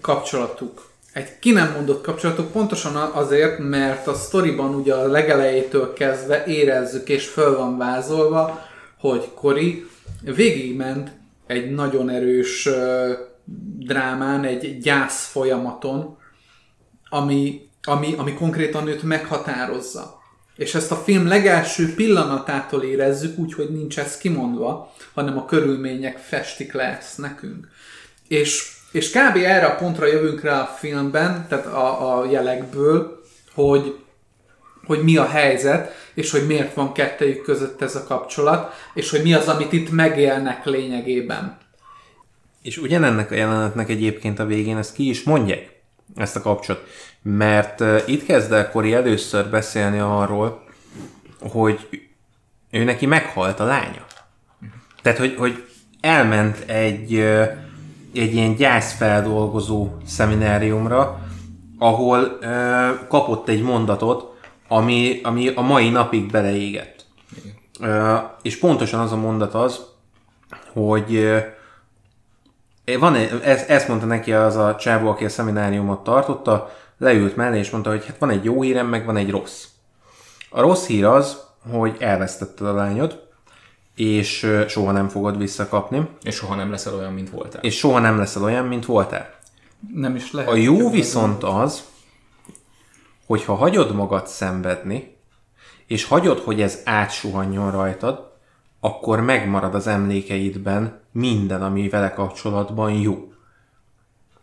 kapcsolatuk. 0.00 0.86
Egy 1.12 1.38
ki 1.38 1.52
nem 1.52 1.72
mondott 1.72 2.02
kapcsolatuk, 2.04 2.52
pontosan 2.52 2.96
a- 2.96 3.10
azért, 3.16 3.58
mert 3.58 4.06
a 4.06 4.14
sztoriban 4.14 4.74
ugye 4.74 4.94
a 4.94 5.06
legelejétől 5.06 5.92
kezdve 5.92 6.44
érezzük 6.44 7.08
és 7.08 7.26
föl 7.26 7.56
van 7.56 7.76
vázolva, 7.78 8.60
hogy 8.98 9.30
Kori 9.34 9.86
végigment 10.22 11.10
egy 11.48 11.70
nagyon 11.70 12.08
erős 12.08 12.68
drámán, 13.78 14.44
egy 14.44 14.78
gyász 14.78 15.26
folyamaton, 15.26 16.18
ami, 17.08 17.68
ami, 17.82 18.14
ami 18.16 18.34
konkrétan 18.34 18.88
őt 18.88 19.02
meghatározza. 19.02 20.16
És 20.56 20.74
ezt 20.74 20.92
a 20.92 20.96
film 20.96 21.26
legelső 21.26 21.94
pillanatától 21.94 22.82
érezzük, 22.82 23.38
úgyhogy 23.38 23.70
nincs 23.70 23.98
ez 23.98 24.18
kimondva, 24.18 24.92
hanem 25.14 25.38
a 25.38 25.44
körülmények 25.44 26.18
festik 26.18 26.72
le 26.72 26.96
ezt 26.96 27.18
nekünk. 27.18 27.68
És, 28.28 28.72
és 28.92 29.10
kb. 29.10 29.36
erre 29.36 29.66
a 29.66 29.74
pontra 29.74 30.06
jövünk 30.06 30.40
rá 30.40 30.60
a 30.60 30.74
filmben, 30.78 31.46
tehát 31.48 31.66
a, 31.66 32.18
a 32.18 32.30
jelekből, 32.30 33.22
hogy, 33.54 33.98
hogy 34.88 35.02
mi 35.02 35.16
a 35.16 35.26
helyzet, 35.26 35.92
és 36.14 36.30
hogy 36.30 36.46
miért 36.46 36.74
van 36.74 36.92
kettejük 36.92 37.42
között 37.42 37.82
ez 37.82 37.94
a 37.94 38.04
kapcsolat, 38.04 38.72
és 38.94 39.10
hogy 39.10 39.22
mi 39.22 39.34
az, 39.34 39.48
amit 39.48 39.72
itt 39.72 39.90
megélnek 39.90 40.64
lényegében. 40.64 41.58
És 42.62 42.76
ugyanennek 42.76 43.30
a 43.30 43.34
jelenetnek 43.34 43.88
egyébként 43.88 44.38
a 44.38 44.46
végén 44.46 44.76
ezt 44.76 44.94
ki 44.94 45.08
is 45.08 45.22
mondják, 45.22 45.80
ezt 46.16 46.36
a 46.36 46.42
kapcsolat. 46.42 46.84
Mert 47.22 47.80
uh, 47.80 48.02
itt 48.06 48.24
kezd 48.24 48.52
el 48.52 48.70
Kori 48.70 48.94
először 48.94 49.50
beszélni 49.50 49.98
arról, 49.98 50.64
hogy 51.40 51.88
ő 52.70 52.84
neki 52.84 53.06
meghalt 53.06 53.60
a 53.60 53.64
lánya. 53.64 54.06
Tehát, 55.02 55.18
hogy, 55.18 55.34
hogy 55.38 55.64
elment 56.00 56.58
egy, 56.66 57.14
ö, 57.14 57.42
egy 58.14 58.34
ilyen 58.34 58.54
gyászfeldolgozó 58.54 59.88
szemináriumra, 60.06 61.20
ahol 61.78 62.38
ö, 62.40 62.88
kapott 63.08 63.48
egy 63.48 63.62
mondatot, 63.62 64.37
ami, 64.68 65.20
ami 65.22 65.48
a 65.48 65.60
mai 65.60 65.88
napig 65.90 66.30
beleégett. 66.30 67.04
Ö, 67.80 68.14
és 68.42 68.58
pontosan 68.58 69.00
az 69.00 69.12
a 69.12 69.16
mondat 69.16 69.54
az, 69.54 69.80
hogy 70.72 71.14
ö, 71.14 71.38
van, 72.98 73.14
egy- 73.14 73.40
ez, 73.42 73.62
ezt 73.68 73.88
mondta 73.88 74.06
neki 74.06 74.32
az 74.32 74.56
a 74.56 74.76
csávó, 74.76 75.08
aki 75.08 75.24
a 75.24 75.28
szemináriumot 75.28 76.02
tartotta, 76.04 76.70
leült 76.98 77.36
mellé, 77.36 77.58
és 77.58 77.70
mondta, 77.70 77.90
hogy 77.90 78.06
hát 78.06 78.18
van 78.18 78.30
egy 78.30 78.44
jó 78.44 78.62
hírem, 78.62 78.86
meg 78.86 79.04
van 79.04 79.16
egy 79.16 79.30
rossz. 79.30 79.64
A 80.50 80.60
rossz 80.60 80.86
hír 80.86 81.04
az, 81.04 81.40
hogy 81.70 81.96
elvesztetted 81.98 82.66
a 82.66 82.72
lányod, 82.74 83.26
és 83.94 84.42
ö, 84.42 84.64
soha 84.68 84.92
nem 84.92 85.08
fogod 85.08 85.38
visszakapni, 85.38 86.08
És 86.22 86.34
soha 86.34 86.54
nem 86.54 86.70
leszel 86.70 86.94
olyan, 86.94 87.12
mint 87.12 87.30
voltál. 87.30 87.62
és 87.62 87.76
soha 87.76 87.98
nem 87.98 88.18
leszel 88.18 88.42
olyan, 88.42 88.64
mint 88.64 88.86
voltál. 88.86 89.34
Nem 89.94 90.14
is 90.14 90.32
lehet. 90.32 90.50
A 90.50 90.54
jó 90.54 90.90
viszont 90.90 91.42
az, 91.44 91.82
hogy 93.28 93.44
ha 93.44 93.54
hagyod 93.54 93.94
magad 93.94 94.26
szenvedni, 94.26 95.16
és 95.86 96.04
hagyod, 96.04 96.38
hogy 96.38 96.62
ez 96.62 96.80
átsuhanjon 96.84 97.70
rajtad, 97.70 98.32
akkor 98.80 99.20
megmarad 99.20 99.74
az 99.74 99.86
emlékeidben 99.86 101.00
minden, 101.12 101.62
ami 101.62 101.88
vele 101.88 102.12
kapcsolatban 102.12 102.92
jó. 102.92 103.32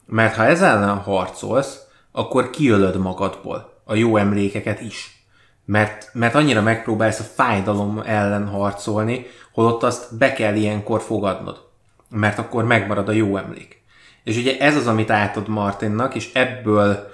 Mert 0.05 0.35
ha 0.35 0.45
ez 0.45 0.61
ellen 0.61 0.97
harcolsz, 0.97 1.79
akkor 2.11 2.49
kiölöd 2.49 2.97
magadból 2.97 3.81
a 3.83 3.95
jó 3.95 4.17
emlékeket 4.17 4.81
is. 4.81 5.25
Mert, 5.65 6.09
mert 6.13 6.35
annyira 6.35 6.61
megpróbálsz 6.61 7.19
a 7.19 7.23
fájdalom 7.23 8.01
ellen 8.05 8.47
harcolni, 8.47 9.25
holott 9.53 9.83
azt 9.83 10.17
be 10.17 10.33
kell 10.33 10.55
ilyenkor 10.55 11.01
fogadnod. 11.01 11.63
Mert 12.09 12.37
akkor 12.37 12.63
megmarad 12.63 13.09
a 13.09 13.11
jó 13.11 13.37
emlék. 13.37 13.83
És 14.23 14.37
ugye 14.37 14.57
ez 14.57 14.75
az, 14.75 14.87
amit 14.87 15.09
átad 15.09 15.47
Martinnak, 15.47 16.15
és 16.15 16.33
ebből 16.33 17.13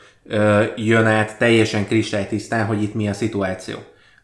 jön 0.76 1.06
át 1.06 1.38
teljesen 1.38 1.86
kristálytisztán, 1.86 2.66
hogy 2.66 2.84
itt 2.84 2.94
mi 2.94 3.10
a 3.10 3.14
szituáció. 3.14 3.76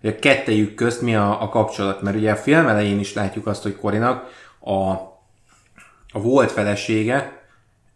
Hogy 0.02 0.10
a 0.10 0.20
kettejük 0.20 0.76
közt 0.76 1.02
mi 1.02 1.16
a, 1.16 1.42
a 1.42 1.50
kapcsolat. 1.50 2.02
Mert 2.02 2.18
ugye 2.18 2.32
a 2.32 2.36
film 2.36 2.68
elején 2.68 3.00
is 3.00 3.14
látjuk 3.14 3.48
azt, 3.48 3.64
hogy 3.64 3.76
Korinak 3.76 4.30
a, 4.60 4.92
a 6.12 6.22
volt 6.22 6.52
felesége 6.52 7.42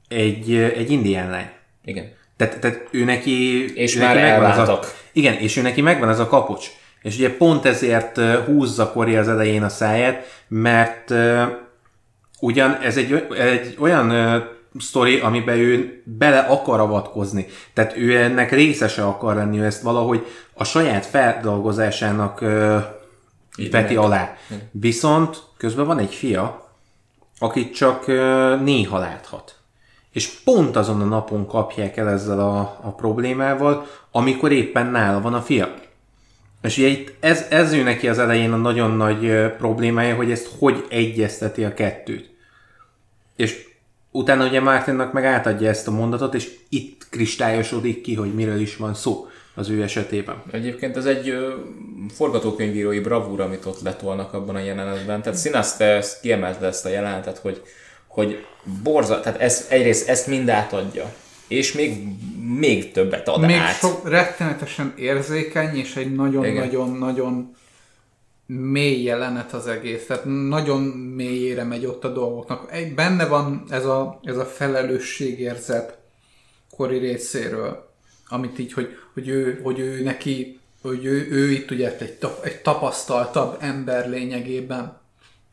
egy, 0.07 0.53
egy 0.55 0.91
indián 0.91 1.29
lány. 1.29 1.49
Igen. 1.85 2.11
Tehát, 2.37 2.59
tehát 2.59 2.87
ő 2.91 3.03
neki... 3.03 3.65
És 3.75 3.95
ő 3.95 3.99
már 3.99 4.15
neki 4.15 4.29
megvan 4.29 4.51
az 4.51 4.69
a. 4.69 4.79
Igen, 5.11 5.33
és 5.33 5.57
ő 5.57 5.61
neki 5.61 5.81
megvan 5.81 6.09
ez 6.09 6.19
a 6.19 6.27
kapocs. 6.27 6.67
És 7.01 7.15
ugye 7.15 7.35
pont 7.37 7.65
ezért 7.65 8.19
húzza 8.45 8.91
Kori 8.91 9.15
az 9.15 9.27
elején 9.27 9.63
a 9.63 9.69
száját, 9.69 10.43
mert 10.47 11.13
ugyan 12.39 12.77
ez 12.81 12.97
egy, 12.97 13.27
egy 13.37 13.75
olyan 13.79 14.11
sztori, 14.79 15.19
amiben 15.19 15.57
ő 15.57 16.01
bele 16.05 16.39
akar 16.39 16.79
avatkozni. 16.79 17.47
Tehát 17.73 17.97
ő 17.97 18.17
ennek 18.17 18.51
részese 18.51 19.05
akar 19.05 19.35
lenni, 19.35 19.59
ő 19.59 19.65
ezt 19.65 19.81
valahogy 19.81 20.25
a 20.53 20.63
saját 20.63 21.05
feldolgozásának 21.05 22.41
ö, 22.41 22.77
veti 23.71 23.95
alá. 23.95 24.35
Viszont 24.71 25.43
közben 25.57 25.85
van 25.85 25.99
egy 25.99 26.13
fia, 26.13 26.69
akit 27.39 27.73
csak 27.73 28.07
ö, 28.07 28.55
néha 28.63 28.97
láthat. 28.97 29.55
És 30.11 30.27
pont 30.27 30.75
azon 30.75 31.01
a 31.01 31.05
napon 31.05 31.47
kapják 31.47 31.97
el 31.97 32.09
ezzel 32.09 32.39
a, 32.39 32.59
a 32.81 32.93
problémával, 32.95 33.85
amikor 34.11 34.51
éppen 34.51 34.85
nála 34.85 35.21
van 35.21 35.33
a 35.33 35.41
fia. 35.41 35.73
És 36.61 36.77
ugye 36.77 36.87
itt 36.87 37.13
ez, 37.19 37.45
ez 37.49 37.71
ő 37.73 37.83
neki 37.83 38.07
az 38.07 38.19
elején 38.19 38.51
a 38.51 38.57
nagyon 38.57 38.91
nagy 38.91 39.51
problémája, 39.57 40.15
hogy 40.15 40.31
ezt 40.31 40.49
hogy 40.59 40.85
egyezteti 40.89 41.63
a 41.63 41.73
kettőt. 41.73 42.29
És 43.35 43.70
utána 44.11 44.47
ugye 44.47 44.59
Martinnak 44.59 45.13
meg 45.13 45.25
átadja 45.25 45.69
ezt 45.69 45.87
a 45.87 45.91
mondatot, 45.91 46.33
és 46.33 46.51
itt 46.69 47.07
kristályosodik 47.09 48.01
ki, 48.01 48.15
hogy 48.15 48.33
miről 48.33 48.59
is 48.59 48.77
van 48.77 48.93
szó 48.93 49.27
az 49.55 49.69
ő 49.69 49.81
esetében. 49.81 50.43
Egyébként 50.51 50.97
ez 50.97 51.05
egy 51.05 51.29
ö, 51.29 51.53
forgatókönyvírói 52.13 52.99
bravúr, 52.99 53.41
amit 53.41 53.65
ott 53.65 53.81
letolnak 53.81 54.33
abban 54.33 54.55
a 54.55 54.59
jelenetben. 54.59 55.21
Tehát 55.21 55.45
ezt 55.79 56.21
kiemelte 56.21 56.65
ezt 56.65 56.85
a 56.85 56.89
jelenetet, 56.89 57.37
hogy, 57.37 57.61
hogy 58.07 58.45
borza, 58.83 59.19
tehát 59.19 59.39
ez, 59.39 59.65
egyrészt 59.69 60.09
ezt 60.09 60.27
mind 60.27 60.49
átadja, 60.49 61.13
és 61.47 61.73
még, 61.73 62.07
még 62.57 62.91
többet 62.91 63.27
ad 63.27 63.41
Még 63.41 63.55
át. 63.55 63.77
sok 63.77 64.09
rettenetesen 64.09 64.93
érzékeny, 64.97 65.75
és 65.77 65.95
egy 65.95 66.15
nagyon-nagyon-nagyon 66.15 67.55
mély 68.59 69.03
jelenet 69.03 69.53
az 69.53 69.67
egész. 69.67 70.05
Tehát 70.05 70.25
nagyon 70.25 70.81
mélyére 71.15 71.63
megy 71.63 71.85
ott 71.85 72.03
a 72.03 72.13
dolgoknak. 72.13 72.71
Benne 72.95 73.25
van 73.25 73.63
ez 73.69 73.85
a, 73.85 74.19
ez 74.23 74.37
a 74.37 74.45
felelősségérzet 74.45 75.97
Kori 76.75 76.97
részéről, 76.97 77.89
amit 78.27 78.59
így, 78.59 78.73
hogy, 78.73 78.97
hogy, 79.13 79.27
ő, 79.27 79.59
hogy 79.63 79.79
ő 79.79 80.03
neki, 80.03 80.59
hogy 80.81 81.05
ő, 81.05 81.27
ő 81.31 81.51
itt 81.51 81.71
ugye 81.71 81.97
egy, 81.99 82.17
egy 82.43 82.61
tapasztaltabb 82.61 83.57
ember 83.59 84.09
lényegében, 84.09 84.99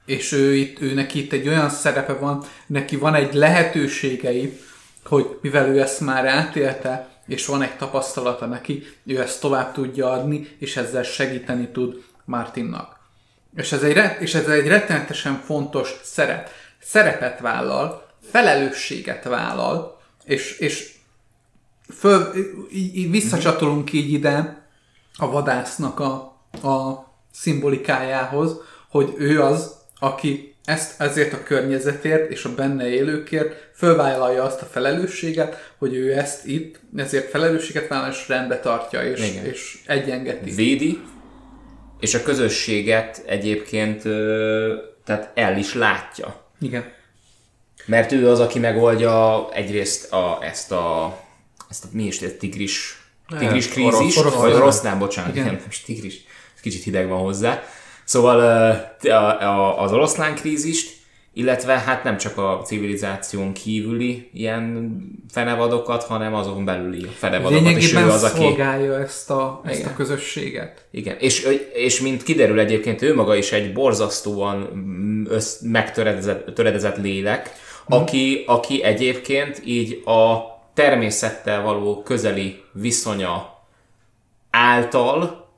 és 0.07 0.33
ő 0.33 0.55
itt, 0.55 0.81
ő 0.81 0.95
neki 0.95 1.19
itt 1.19 1.33
egy 1.33 1.49
olyan 1.49 1.71
szerepe 1.71 2.13
van, 2.13 2.45
neki 2.67 2.97
van 2.97 3.15
egy 3.15 3.35
lehetőségei, 3.35 4.59
hogy 5.05 5.39
mivel 5.41 5.69
ő 5.69 5.81
ezt 5.81 6.01
már 6.01 6.27
átélte, 6.27 7.09
és 7.27 7.47
van 7.47 7.63
egy 7.63 7.77
tapasztalata 7.77 8.47
neki, 8.47 8.87
ő 9.07 9.21
ezt 9.21 9.41
tovább 9.41 9.73
tudja 9.73 10.11
adni, 10.11 10.49
és 10.59 10.77
ezzel 10.77 11.03
segíteni 11.03 11.69
tud 11.69 12.07
Martinnak. 12.29 12.99
És 13.57 13.73
ez 13.73 13.83
egy, 13.83 14.01
és 14.21 14.35
ez 14.35 14.49
egy 14.49 14.67
rettenetesen 14.67 15.43
fontos 15.45 16.01
szerep. 16.03 16.51
Szerepet 16.79 17.41
vállal, 17.41 18.07
felelősséget 18.31 19.25
vállal, 19.25 20.01
és, 20.25 20.59
és 20.59 20.95
föl, 21.99 22.35
így, 22.73 22.97
így 22.97 23.11
visszacsatolunk 23.11 23.93
így 23.93 24.13
ide 24.13 24.67
a 25.17 25.31
vadásznak 25.31 26.01
a, 26.01 26.13
a 26.69 27.07
szimbolikájához, 27.33 28.57
hogy 28.89 29.15
ő 29.19 29.43
az, 29.43 29.75
aki 29.99 30.55
ezt 30.65 31.01
ezért 31.01 31.33
a 31.33 31.43
környezetért 31.43 32.31
és 32.31 32.45
a 32.45 32.55
benne 32.55 32.89
élőkért 32.89 33.71
fölvállalja 33.75 34.45
azt 34.45 34.63
a 34.63 34.67
felelősséget, 34.67 35.73
hogy 35.79 35.95
ő 35.95 36.19
ezt 36.19 36.47
itt, 36.47 36.81
ezért 36.97 37.31
felelősséget 37.31 37.89
vállal 37.89 38.11
és 38.11 38.29
rendbe 38.29 38.61
tartja, 38.61 39.03
és, 39.03 39.31
Igen. 39.31 39.45
és 39.45 39.79
egyengeti. 39.87 40.51
Védi, 40.51 41.01
és 42.01 42.15
a 42.15 42.23
közösséget 42.23 43.23
egyébként 43.27 44.03
tehát 45.05 45.31
el 45.35 45.59
is 45.59 45.75
látja. 45.75 46.45
Igen. 46.61 46.93
Mert 47.87 48.13
ő 48.13 48.31
az, 48.31 48.41
aki 48.41 48.59
megoldja 48.59 49.49
egyrészt 49.53 50.13
a, 50.13 50.39
ezt 50.43 50.73
a, 50.73 51.19
ezt 51.71 51.85
a 51.85 51.89
mi 51.93 52.05
is, 52.05 52.21
ez 52.21 52.33
tigris, 52.39 53.03
tigris 53.39 53.69
krízis, 53.69 54.17
orosz- 54.17 54.35
vagy 54.35 54.53
orosz, 54.53 54.81
nem, 54.81 54.99
bocsánat, 54.99 55.35
Igen. 55.35 55.47
nem, 55.47 55.61
most 55.65 55.85
tigris, 55.85 56.25
kicsit 56.63 56.83
hideg 56.83 57.09
van 57.09 57.19
hozzá. 57.19 57.63
Szóval 58.05 58.41
a, 59.01 59.41
a, 59.43 59.83
az 59.83 59.93
oroszlán 59.93 60.35
krízist, 60.35 60.97
illetve 61.33 61.79
hát 61.79 62.05
nem 62.05 62.17
csak 62.17 62.39
a 62.39 62.63
civilizáción 62.65 63.53
kívüli 63.53 64.31
ilyen 64.33 64.99
fenevadokat, 65.31 66.05
hanem 66.05 66.35
azon 66.35 66.65
belüli 66.65 67.05
fenevadokat, 67.05 67.77
és 67.77 67.95
ő 67.95 68.09
az, 68.09 68.23
aki... 68.23 68.39
szolgálja 68.39 68.99
ezt 69.01 69.31
a, 69.31 69.61
ezt 69.65 69.87
a 69.87 69.95
közösséget. 69.95 70.87
Igen, 70.91 71.17
és, 71.19 71.49
és 71.73 72.01
mint 72.01 72.23
kiderül 72.23 72.59
egyébként, 72.59 73.03
ő 73.03 73.15
maga 73.15 73.35
is 73.35 73.53
egy 73.53 73.73
borzasztóan 73.73 74.57
mm, 74.75 75.25
össz, 75.29 75.61
megtöredezett 75.61 76.55
töredezett 76.55 76.97
lélek, 76.97 77.51
aki, 77.89 78.45
aki 78.47 78.83
egyébként 78.83 79.63
így 79.65 80.03
a 80.05 80.37
természettel 80.75 81.63
való 81.63 82.03
közeli 82.03 82.63
viszonya 82.73 83.57
által 84.51 85.49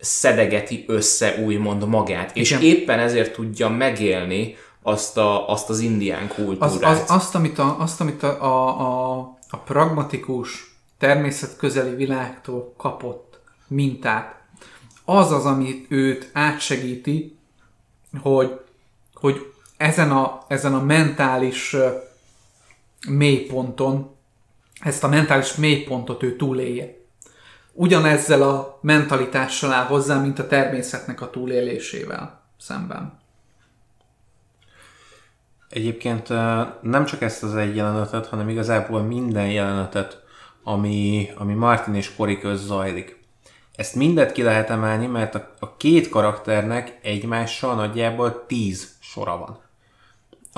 szedegeti 0.00 0.84
össze 0.86 1.36
úgymond 1.44 1.88
magát, 1.88 2.36
és 2.36 2.50
Igen. 2.50 2.62
éppen 2.62 2.98
ezért 2.98 3.32
tudja 3.32 3.68
megélni 3.68 4.56
azt, 4.88 5.16
a, 5.16 5.48
azt 5.48 5.70
az 5.70 5.78
indián 5.78 6.26
Az, 6.28 6.34
kultúrát. 6.34 6.82
az, 6.82 7.10
azt, 7.10 7.34
amit, 7.34 7.58
a, 7.58 7.80
azt, 7.80 8.00
amit 8.00 8.22
a, 8.22 8.42
a, 8.42 8.80
a, 8.80 9.18
a 9.50 9.56
pragmatikus, 9.56 10.76
természetközeli 10.98 11.94
világtól 11.94 12.74
kapott 12.76 13.40
mintát, 13.66 14.36
az 15.04 15.32
az, 15.32 15.44
amit 15.44 15.86
őt 15.88 16.30
átsegíti, 16.32 17.38
hogy, 18.20 18.60
hogy 19.14 19.52
ezen, 19.76 20.10
a, 20.10 20.44
ezen 20.48 20.74
a 20.74 20.82
mentális 20.82 21.76
mélyponton, 23.08 24.10
ezt 24.80 25.04
a 25.04 25.08
mentális 25.08 25.54
mélypontot 25.54 26.22
ő 26.22 26.36
túlélje. 26.36 26.96
Ugyanezzel 27.72 28.42
a 28.42 28.78
mentalitással 28.82 29.72
áll 29.72 29.84
hozzá, 29.84 30.20
mint 30.20 30.38
a 30.38 30.46
természetnek 30.46 31.20
a 31.20 31.30
túlélésével 31.30 32.42
szemben. 32.58 33.17
Egyébként 35.70 36.28
nem 36.82 37.04
csak 37.04 37.22
ezt 37.22 37.42
az 37.42 37.54
egy 37.54 37.76
jelenetet, 37.76 38.26
hanem 38.26 38.48
igazából 38.48 39.02
minden 39.02 39.50
jelenetet, 39.50 40.22
ami, 40.62 41.28
ami 41.36 41.54
Martin 41.54 41.94
és 41.94 42.14
Cory 42.14 42.38
köz 42.38 42.66
zajlik. 42.66 43.16
Ezt 43.74 43.94
mindet 43.94 44.32
ki 44.32 44.42
lehet 44.42 44.70
emelni, 44.70 45.06
mert 45.06 45.34
a, 45.34 45.54
a 45.58 45.76
két 45.76 46.08
karakternek 46.08 46.98
egymással 47.02 47.74
nagyjából 47.74 48.46
tíz 48.46 48.96
sora 49.00 49.38
van 49.38 49.66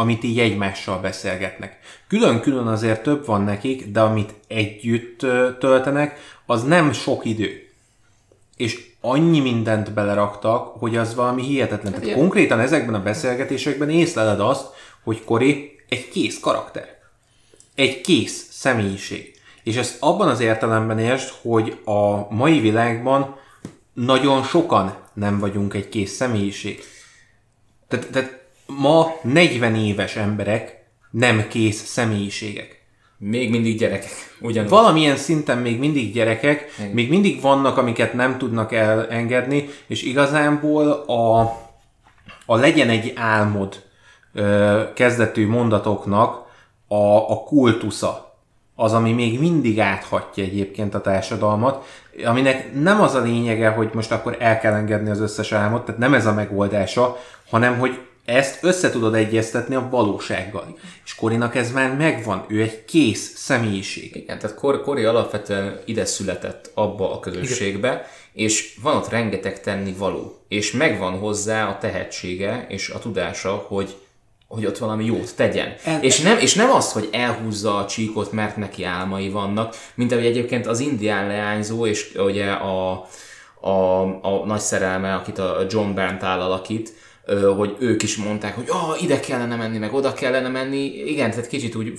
amit 0.01 0.25
így 0.25 0.39
egymással 0.39 0.99
beszélgetnek. 1.01 1.79
Külön-külön 2.09 2.67
azért 2.67 3.03
több 3.03 3.27
van 3.27 3.43
nekik, 3.43 3.91
de 3.91 4.01
amit 4.01 4.35
együtt 4.49 5.19
töltenek, 5.59 6.19
az 6.47 6.63
nem 6.63 6.93
sok 6.93 7.25
idő. 7.25 7.69
És 8.57 8.89
annyi 9.01 9.41
mindent 9.41 9.93
beleraktak, 9.93 10.67
hogy 10.79 10.97
az 10.97 11.15
valami 11.15 11.43
hihetetlen. 11.43 11.93
Tehát 11.93 12.15
konkrétan 12.15 12.61
ezekben 12.61 12.95
a 12.95 13.03
beszélgetésekben 13.03 13.91
észleled 13.91 14.41
azt, 14.41 14.69
hogy 15.05 15.25
Kori 15.25 15.79
egy 15.89 16.09
kész 16.09 16.41
karakter. 16.41 16.99
Egy 17.75 18.01
kész 18.01 18.47
személyiség. 18.51 19.35
És 19.63 19.77
ezt 19.77 19.97
abban 20.01 20.29
az 20.29 20.41
értelemben 20.41 20.99
értsd, 20.99 21.33
hogy 21.43 21.79
a 21.85 22.35
mai 22.35 22.61
világban 22.61 23.37
nagyon 23.93 24.43
sokan 24.43 24.97
nem 25.13 25.39
vagyunk 25.39 25.75
egy 25.75 25.89
kész 25.89 26.13
személyiség. 26.13 26.85
Tehát, 27.89 28.11
tehát 28.11 28.41
ma 28.67 29.15
40 29.23 29.75
éves 29.75 30.17
emberek 30.17 30.85
nem 31.11 31.49
kész 31.49 31.85
személyiségek. 31.85 32.79
Még 33.19 33.51
mindig 33.51 33.79
gyerekek. 33.79 34.11
Ugyanúgy. 34.41 34.71
Valamilyen 34.71 35.17
szinten 35.17 35.59
még 35.59 35.79
mindig 35.79 36.13
gyerekek, 36.13 36.75
Igen. 36.79 36.91
még 36.91 37.09
mindig 37.09 37.41
vannak, 37.41 37.77
amiket 37.77 38.13
nem 38.13 38.39
tudnak 38.39 38.73
elengedni, 38.73 39.69
és 39.87 40.03
igazából 40.03 40.91
a, 40.91 41.41
a 42.47 42.57
legyen 42.57 42.89
egy 42.89 43.13
álmod 43.17 43.83
kezdetű 44.95 45.49
mondatoknak 45.49 46.47
a, 46.89 47.31
a 47.31 47.43
kultusza 47.45 48.31
az, 48.75 48.93
ami 48.93 49.13
még 49.13 49.41
mindig 49.41 49.81
áthatja 49.81 50.45
egyébként 50.45 50.95
a 50.95 51.01
társadalmat, 51.01 51.85
aminek 52.25 52.75
nem 52.75 53.01
az 53.01 53.15
a 53.15 53.21
lényege, 53.21 53.69
hogy 53.69 53.91
most 53.93 54.13
akkor 54.13 54.37
el 54.39 54.59
kell 54.59 54.73
engedni 54.73 55.11
az 55.11 55.21
összes 55.21 55.53
álmot, 55.53 55.85
tehát 55.85 56.01
nem 56.01 56.15
ez 56.15 56.27
a 56.27 56.33
megoldása, 56.33 57.17
hanem 57.51 57.79
hogy 57.79 57.99
ezt 58.25 58.65
össze 58.65 58.91
tudod 58.91 59.15
egyeztetni 59.15 59.75
a 59.75 59.89
valósággal. 59.91 60.79
És 61.05 61.15
Korinak 61.15 61.55
ez 61.55 61.73
már 61.73 61.97
megvan, 61.97 62.45
ő 62.49 62.63
egy 62.63 62.85
kész 62.85 63.33
személyiség. 63.37 64.17
Igen, 64.17 64.39
tehát 64.39 64.57
Kor- 64.57 64.83
Kori 64.83 65.05
alapvetően 65.05 65.79
ide 65.85 66.05
született 66.05 66.71
abba 66.75 67.13
a 67.13 67.21
közösségbe, 67.21 67.89
Igen. 67.89 68.03
és 68.33 68.79
van 68.83 68.97
ott 68.97 69.09
rengeteg 69.09 69.61
tenni 69.61 69.95
való. 69.99 70.39
És 70.49 70.73
megvan 70.73 71.19
hozzá 71.19 71.69
a 71.69 71.79
tehetsége 71.79 72.67
és 72.69 72.89
a 72.89 72.99
tudása, 72.99 73.65
hogy 73.69 73.97
hogy 74.51 74.67
ott 74.67 74.79
valami 74.79 75.05
jót 75.05 75.37
tegyen. 75.37 75.75
El- 75.85 76.03
és, 76.03 76.21
nem, 76.21 76.39
és 76.39 76.55
nem 76.55 76.71
azt, 76.71 76.93
hogy 76.93 77.09
elhúzza 77.13 77.77
a 77.77 77.87
csíkot, 77.87 78.33
mert 78.33 78.57
neki 78.57 78.85
álmai 78.85 79.29
vannak, 79.29 79.77
mint 79.95 80.13
ahogy 80.13 80.25
egyébként 80.25 80.67
az 80.67 80.81
indián 80.81 81.27
leányzó, 81.27 81.87
és 81.87 82.15
ugye 82.17 82.51
a, 82.51 83.07
a, 83.61 84.03
a 84.23 84.45
nagy 84.47 84.61
szerelme, 84.61 85.15
akit 85.15 85.39
a 85.39 85.67
John 85.69 85.95
Bernth 85.95 86.25
alakít, 86.25 86.93
hogy 87.57 87.77
ők 87.79 88.03
is 88.03 88.17
mondták, 88.17 88.55
hogy 88.55 88.69
ah, 88.69 89.03
ide 89.03 89.21
kellene 89.21 89.57
menni, 89.57 89.79
meg 89.79 89.95
oda 89.95 90.13
kellene 90.13 90.49
menni. 90.49 90.85
Igen, 90.85 91.31
tehát 91.31 91.47
kicsit 91.47 91.75
úgy 91.75 91.93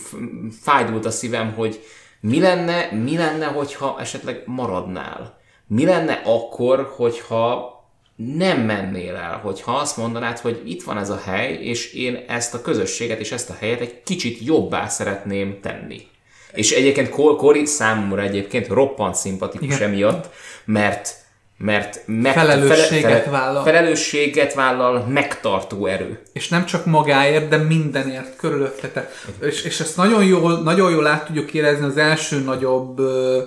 fájdult 0.61 1.05
a 1.05 1.11
szívem, 1.11 1.53
hogy 1.53 1.83
mi 2.21 2.39
lenne, 2.39 2.91
mi 2.91 3.17
lenne, 3.17 3.45
hogyha 3.45 3.97
esetleg 3.99 4.43
maradnál? 4.45 5.39
Mi 5.67 5.85
lenne 5.85 6.21
akkor, 6.25 6.93
hogyha 6.95 7.69
nem 8.25 8.59
mennél 8.61 9.15
el, 9.15 9.39
hogyha 9.43 9.71
azt 9.71 9.97
mondanád, 9.97 10.37
hogy 10.37 10.61
itt 10.65 10.83
van 10.83 10.97
ez 10.97 11.09
a 11.09 11.21
hely, 11.25 11.53
és 11.53 11.93
én 11.93 12.23
ezt 12.27 12.53
a 12.53 12.61
közösséget 12.61 13.19
és 13.19 13.31
ezt 13.31 13.49
a 13.49 13.55
helyet 13.59 13.81
egy 13.81 14.03
kicsit 14.03 14.45
jobbá 14.45 14.87
szeretném 14.87 15.59
tenni. 15.61 16.07
És 16.53 16.71
egyébként 16.71 17.09
Cor- 17.09 17.37
Cory 17.37 17.65
számomra 17.65 18.21
egyébként 18.21 18.67
roppant 18.67 19.15
szimpatikus 19.15 19.75
Igen. 19.75 19.89
emiatt, 19.89 20.29
mert 20.65 21.19
mert 21.57 22.03
meg, 22.05 22.33
Felelősséget 22.33 23.25
vállal. 23.25 23.63
Felelősséget 23.63 24.53
vállal, 24.53 25.05
megtartó 25.05 25.85
erő. 25.85 26.21
És 26.33 26.47
nem 26.47 26.65
csak 26.65 26.85
magáért, 26.85 27.47
de 27.47 27.57
mindenért 27.57 28.35
körülötte. 28.35 29.09
És, 29.41 29.63
és 29.63 29.79
ezt 29.79 29.97
nagyon 29.97 30.23
jól, 30.25 30.61
nagyon 30.61 30.91
jól 30.91 31.07
át 31.07 31.25
tudjuk 31.25 31.53
érezni 31.53 31.85
az 31.85 31.97
első 31.97 32.39
nagyobb 32.39 32.99
ö, 32.99 33.41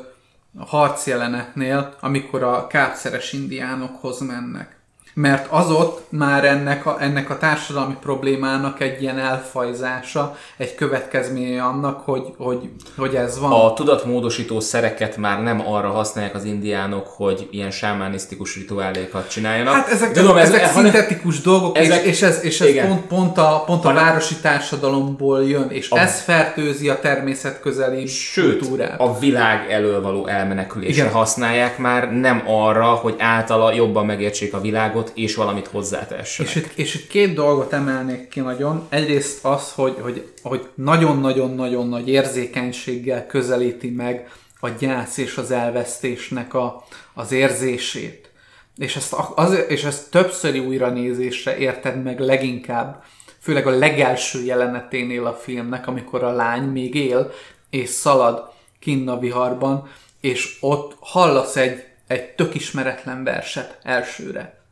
harcjelenetnél, 0.59 1.97
amikor 2.01 2.43
a 2.43 2.67
kápszeres 2.67 3.33
indiánokhoz 3.33 4.21
mennek. 4.21 4.77
Mert 5.17 5.47
az 5.51 5.71
ott 5.71 6.03
már 6.09 6.45
ennek 6.45 6.87
a, 6.87 6.97
ennek 7.01 7.31
a 7.31 7.39
társadalmi 7.39 7.97
problémának 8.03 8.81
egy 8.81 9.03
ilyen 9.03 9.19
elfajzása, 9.19 10.37
egy 10.57 10.75
következménye 10.75 11.63
annak, 11.63 12.01
hogy, 12.01 12.23
hogy, 12.37 12.71
hogy 12.97 13.15
ez 13.15 13.39
van. 13.41 13.53
A 13.53 13.73
tudatmódosító 13.73 14.61
szereket 14.61 15.17
már 15.17 15.43
nem 15.43 15.63
arra 15.69 15.89
használják 15.91 16.35
az 16.35 16.45
indiánok, 16.45 17.07
hogy 17.07 17.49
ilyen 17.51 17.71
sámánisztikus 17.71 18.55
rituálékat 18.57 19.29
csináljanak. 19.31 19.75
Hát 19.75 19.89
ezek, 19.89 20.13
Tudom, 20.13 20.37
ezek, 20.37 20.61
ezek 20.61 20.75
hanem- 20.75 20.91
szintetikus 20.93 21.41
dolgok, 21.41 21.79
ezek- 21.79 22.03
és, 22.05 22.11
és 22.11 22.23
ez, 22.23 22.45
és 22.45 22.61
ez 22.61 22.69
igen. 22.69 22.89
pont, 22.89 23.01
pont 23.07 23.39
a, 23.39 23.63
pont 23.67 23.85
a 23.85 23.87
Hanem- 23.89 24.05
városi 24.05 24.35
társadalomból 24.37 25.45
jön, 25.49 25.71
és 25.71 25.91
A- 25.91 25.99
ez 25.99 26.21
fertőzi 26.21 26.89
a 26.89 26.99
természetközeli 27.01 28.07
Sőt, 28.07 28.59
kultúrát. 28.59 29.01
a 29.01 29.19
világ 29.19 29.71
elől 29.71 30.03
való 30.03 30.27
elmenekülésre 30.27 31.03
Igen. 31.03 31.15
használják 31.15 31.79
már, 31.79 32.13
nem 32.13 32.43
arra, 32.47 32.85
hogy 32.87 33.15
általa 33.19 33.73
jobban 33.73 34.07
megértsék 34.07 34.55
a 34.55 34.61
világot, 34.61 35.04
és 35.15 35.35
valamit 35.35 35.67
hozzátessenek. 35.67 36.55
És 36.55 36.63
itt, 36.63 36.73
és 36.79 36.95
itt 36.95 37.07
két 37.07 37.35
dolgot 37.35 37.73
emelnék 37.73 38.29
ki 38.29 38.41
nagyon. 38.41 38.87
Egyrészt 38.89 39.45
az, 39.45 39.73
hogy, 39.73 39.97
hogy, 40.01 40.33
hogy 40.43 40.69
nagyon-nagyon-nagyon 40.75 41.89
nagy 41.89 42.09
érzékenységgel 42.09 43.27
közelíti 43.27 43.91
meg 43.91 44.31
a 44.61 44.69
gyász 44.69 45.17
és 45.17 45.37
az 45.37 45.51
elvesztésnek 45.51 46.55
a, 46.55 46.85
az 47.15 47.33
érzését. 47.33 48.31
És 48.77 48.97
ezt, 48.97 49.15
az, 49.35 49.59
és 49.69 49.85
ezt 49.85 50.11
többszöri 50.11 50.59
újranézésre 50.59 51.57
érted 51.57 52.03
meg 52.03 52.21
leginkább, 52.21 53.05
főleg 53.41 53.67
a 53.67 53.71
legelső 53.71 54.45
jeleneténél 54.45 55.27
a 55.27 55.33
filmnek, 55.33 55.87
amikor 55.87 56.23
a 56.23 56.33
lány 56.33 56.63
még 56.63 56.95
él, 56.95 57.33
és 57.71 57.89
szalad 57.89 58.51
kinn 58.79 59.09
a 59.09 59.19
viharban, 59.19 59.89
és 60.21 60.57
ott 60.61 60.97
hallasz 61.01 61.57
egy, 61.57 61.85
egy 62.07 62.35
tök 62.35 62.55
ismeretlen 62.55 63.25
verset 63.25 63.79
elsőre. 63.83 64.64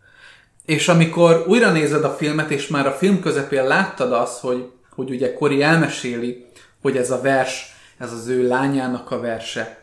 És 0.67 0.89
amikor 0.89 1.45
újra 1.47 1.71
nézed 1.71 2.05
a 2.05 2.15
filmet, 2.15 2.51
és 2.51 2.67
már 2.67 2.87
a 2.87 2.93
film 2.93 3.21
közepén 3.21 3.67
láttad 3.67 4.13
azt, 4.13 4.41
hogy, 4.41 4.71
hogy 4.91 5.11
ugye 5.11 5.35
Kori 5.35 5.63
elmeséli, 5.63 6.47
hogy 6.83 6.97
ez 6.97 7.11
a 7.11 7.21
vers, 7.21 7.77
ez 7.99 8.13
az 8.13 8.29
ő 8.29 8.47
lányának 8.47 9.11
a 9.11 9.21
verse, 9.21 9.83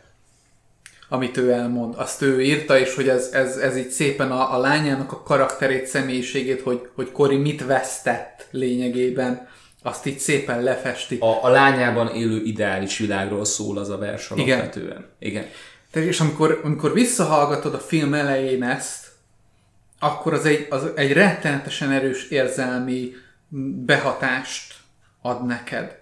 amit 1.08 1.36
ő 1.36 1.50
elmond, 1.50 1.94
azt 1.96 2.22
ő 2.22 2.42
írta, 2.42 2.78
és 2.78 2.94
hogy 2.94 3.08
ez, 3.08 3.28
ez, 3.32 3.56
ez 3.56 3.76
így 3.76 3.90
szépen 3.90 4.30
a, 4.30 4.54
a 4.54 4.58
lányának 4.58 5.12
a 5.12 5.22
karakterét, 5.22 5.86
személyiségét, 5.86 6.60
hogy, 6.60 6.88
hogy 6.94 7.12
Kori 7.12 7.36
mit 7.36 7.64
vesztett 7.64 8.46
lényegében, 8.50 9.48
azt 9.82 10.06
így 10.06 10.18
szépen 10.18 10.62
lefesti. 10.62 11.18
A, 11.20 11.44
a 11.44 11.48
lányában 11.48 12.14
élő 12.14 12.42
ideális 12.42 12.98
világról 12.98 13.44
szól 13.44 13.78
az 13.78 13.88
a 13.88 13.98
vers 13.98 14.30
Igen. 14.34 14.58
alapvetően. 14.58 15.06
Igen. 15.18 15.46
Tehát, 15.90 16.08
és 16.08 16.20
amikor, 16.20 16.60
amikor 16.64 16.92
visszahallgatod 16.92 17.74
a 17.74 17.78
film 17.78 18.14
elején 18.14 18.62
ezt, 18.62 19.09
akkor 20.02 20.32
az 20.32 20.44
egy, 20.44 20.66
az 20.70 20.90
egy 20.94 21.12
rettenetesen 21.12 21.90
erős 21.90 22.28
érzelmi 22.28 23.12
behatást 23.84 24.74
ad 25.22 25.46
neked. 25.46 25.98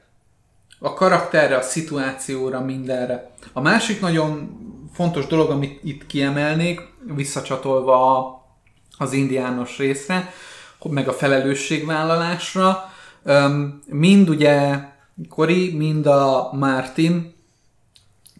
A 0.78 0.94
karakterre, 0.94 1.56
a 1.56 1.62
szituációra, 1.62 2.60
mindenre. 2.60 3.30
A 3.52 3.60
másik 3.60 4.00
nagyon 4.00 4.56
fontos 4.92 5.26
dolog, 5.26 5.50
amit 5.50 5.80
itt 5.84 6.06
kiemelnék, 6.06 6.80
visszacsatolva 7.14 8.16
a, 8.16 8.42
az 8.98 9.12
indiános 9.12 9.78
részre, 9.78 10.32
meg 10.82 11.08
a 11.08 11.12
felelősségvállalásra, 11.12 12.92
mind 13.86 14.28
ugye 14.28 14.78
Kori, 15.28 15.76
mind 15.76 16.06
a 16.06 16.50
Martin, 16.52 17.34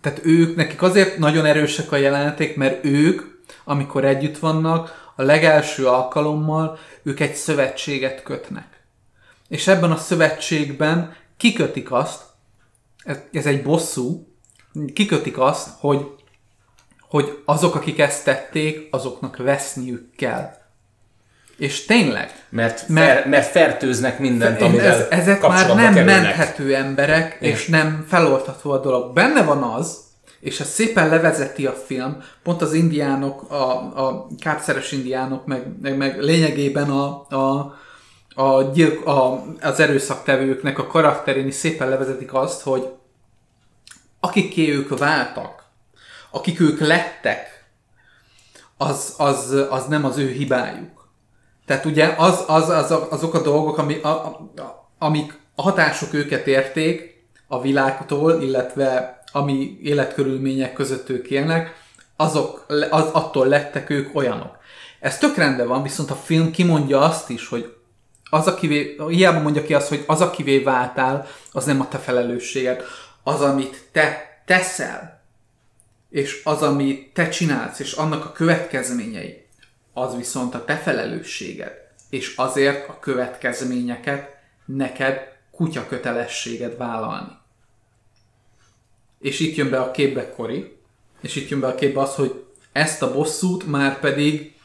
tehát 0.01 0.21
ők, 0.25 0.57
nekik 0.57 0.83
azért 0.83 1.19
nagyon 1.19 1.45
erősek 1.45 1.93
a 1.93 1.97
jeleneték, 1.97 2.57
mert 2.57 2.85
ők, 2.85 3.23
amikor 3.65 4.05
együtt 4.05 4.39
vannak, 4.39 5.08
a 5.19 5.23
legelső 5.23 5.87
alkalommal 5.87 6.79
ők 7.03 7.21
egy 7.21 7.35
szövetséget 7.35 8.23
kötnek. 8.23 8.67
És 9.49 9.67
ebben 9.67 9.91
a 9.91 9.97
szövetségben 9.97 11.15
kikötik 11.37 11.93
azt, 11.93 12.23
ez, 13.33 13.47
egy 13.47 13.63
bosszú, 13.63 14.29
kikötik 14.95 15.39
azt, 15.39 15.69
hogy, 15.79 16.07
hogy 17.09 17.43
azok, 17.45 17.75
akik 17.75 17.99
ezt 17.99 18.25
tették, 18.25 18.89
azoknak 18.91 19.37
veszniük 19.37 20.15
kell. 20.17 20.51
És 21.57 21.85
tényleg, 21.85 22.47
Mert, 22.49 22.89
Mert- 22.89 23.19
fer, 23.21 23.29
mert 23.29 23.51
fertőznek 23.51 24.19
mindent, 24.19 24.61
amivel 24.61 24.87
ez, 24.87 25.07
ezek 25.21 25.41
már 25.41 25.67
nem 25.67 25.77
kerülnek. 25.95 26.05
menthető 26.23 26.75
emberek, 26.75 27.37
és 27.41 27.67
nem 27.67 28.05
feloldható 28.09 28.71
a 28.71 28.79
dolog. 28.81 29.15
Benne 29.15 29.43
van 29.43 29.63
az, 29.63 29.99
és 30.41 30.61
ez 30.61 30.69
szépen 30.69 31.09
levezeti 31.09 31.67
a 31.67 31.73
film, 31.73 32.23
pont 32.43 32.63
az 32.63 32.73
indiánok, 32.73 33.51
a, 33.51 33.71
a 34.07 34.27
kápszeres 34.39 34.93
indiánok, 34.93 35.47
meg, 35.47 35.81
meg, 35.81 35.97
meg 35.97 36.23
lényegében 36.23 36.91
a, 36.91 37.27
a, 37.29 37.75
a, 38.35 38.63
gyilk, 38.63 39.07
a, 39.07 39.45
az 39.61 39.81
erőszaktevőknek 39.81 40.79
a 40.79 40.87
karakterén 40.87 41.47
is 41.47 41.55
szépen 41.55 41.89
levezetik 41.89 42.35
azt, 42.35 42.63
hogy 42.63 42.89
akikké 44.21 44.73
ők 44.75 44.99
váltak, 44.99 45.65
akik 46.31 46.61
ők 46.61 46.81
lettek, 46.81 47.59
az, 48.77 49.15
az, 49.17 49.67
az 49.71 49.87
nem 49.87 50.05
az 50.05 50.17
ő 50.17 50.29
hibájuk. 50.29 51.09
Tehát 51.67 51.85
ugye 51.85 52.15
az, 52.17 52.45
az, 52.47 52.69
az, 52.69 52.95
azok 53.11 53.35
a 53.35 53.43
dolgok, 53.43 53.79
ami, 53.79 54.01
a, 54.01 54.09
a, 54.09 54.91
amik 54.99 55.39
a 55.55 55.63
hatások 55.63 56.15
őket 56.15 56.47
érték 56.47 57.27
a 57.47 57.61
világtól, 57.61 58.43
illetve 58.43 59.18
ami 59.33 59.79
életkörülmények 59.83 60.73
között 60.73 61.09
ők 61.09 61.31
élnek, 61.31 61.87
azok, 62.17 62.67
az, 62.91 63.11
attól 63.13 63.47
lettek 63.47 63.91
ők 63.91 64.15
olyanok. 64.17 64.59
Ez 65.01 65.19
tök 65.19 65.37
rendben 65.37 65.69
van, 65.69 65.83
viszont 65.83 66.11
a 66.11 66.15
film 66.15 66.51
kimondja 66.51 67.01
azt 67.01 67.31
is, 67.31 67.49
hogy 67.49 67.77
az, 68.31 68.47
akivé, 68.47 68.97
hiába 69.09 69.41
mondja 69.41 69.65
ki 69.65 69.75
azt, 69.75 69.89
hogy 69.89 70.05
az, 70.07 70.21
akivé 70.21 70.59
váltál, 70.59 71.27
az 71.53 71.65
nem 71.65 71.81
a 71.81 71.89
te 71.89 71.99
felelősséged. 71.99 72.83
Az, 73.23 73.41
amit 73.41 73.89
te 73.93 74.41
teszel, 74.45 75.23
és 76.11 76.41
az, 76.45 76.63
amit 76.63 77.13
te 77.13 77.29
csinálsz, 77.29 77.79
és 77.79 77.93
annak 77.93 78.25
a 78.25 78.33
következményei, 78.33 79.47
az 79.93 80.17
viszont 80.17 80.55
a 80.55 80.65
te 80.65 80.77
felelősséged. 80.77 81.73
És 82.11 82.37
azért 82.37 82.89
a 82.89 82.99
következményeket 82.99 84.37
neked 84.65 85.37
kutya 85.51 85.87
kötelességed 85.87 86.77
vállalni. 86.77 87.38
És 89.21 89.41
itt 89.41 89.55
jön 89.55 89.71
be 89.71 89.81
a 89.81 89.91
képbe 89.91 90.31
Kori, 90.31 90.77
és 91.21 91.37
itt 91.37 91.49
jön 91.49 91.61
be 91.61 91.67
a 91.67 91.75
képbe 91.75 92.01
az, 92.01 92.15
hogy 92.15 92.45
ezt 92.73 93.03
a 93.03 93.13
bosszút 93.13 93.67
már 93.67 94.01
pedig 94.01 94.57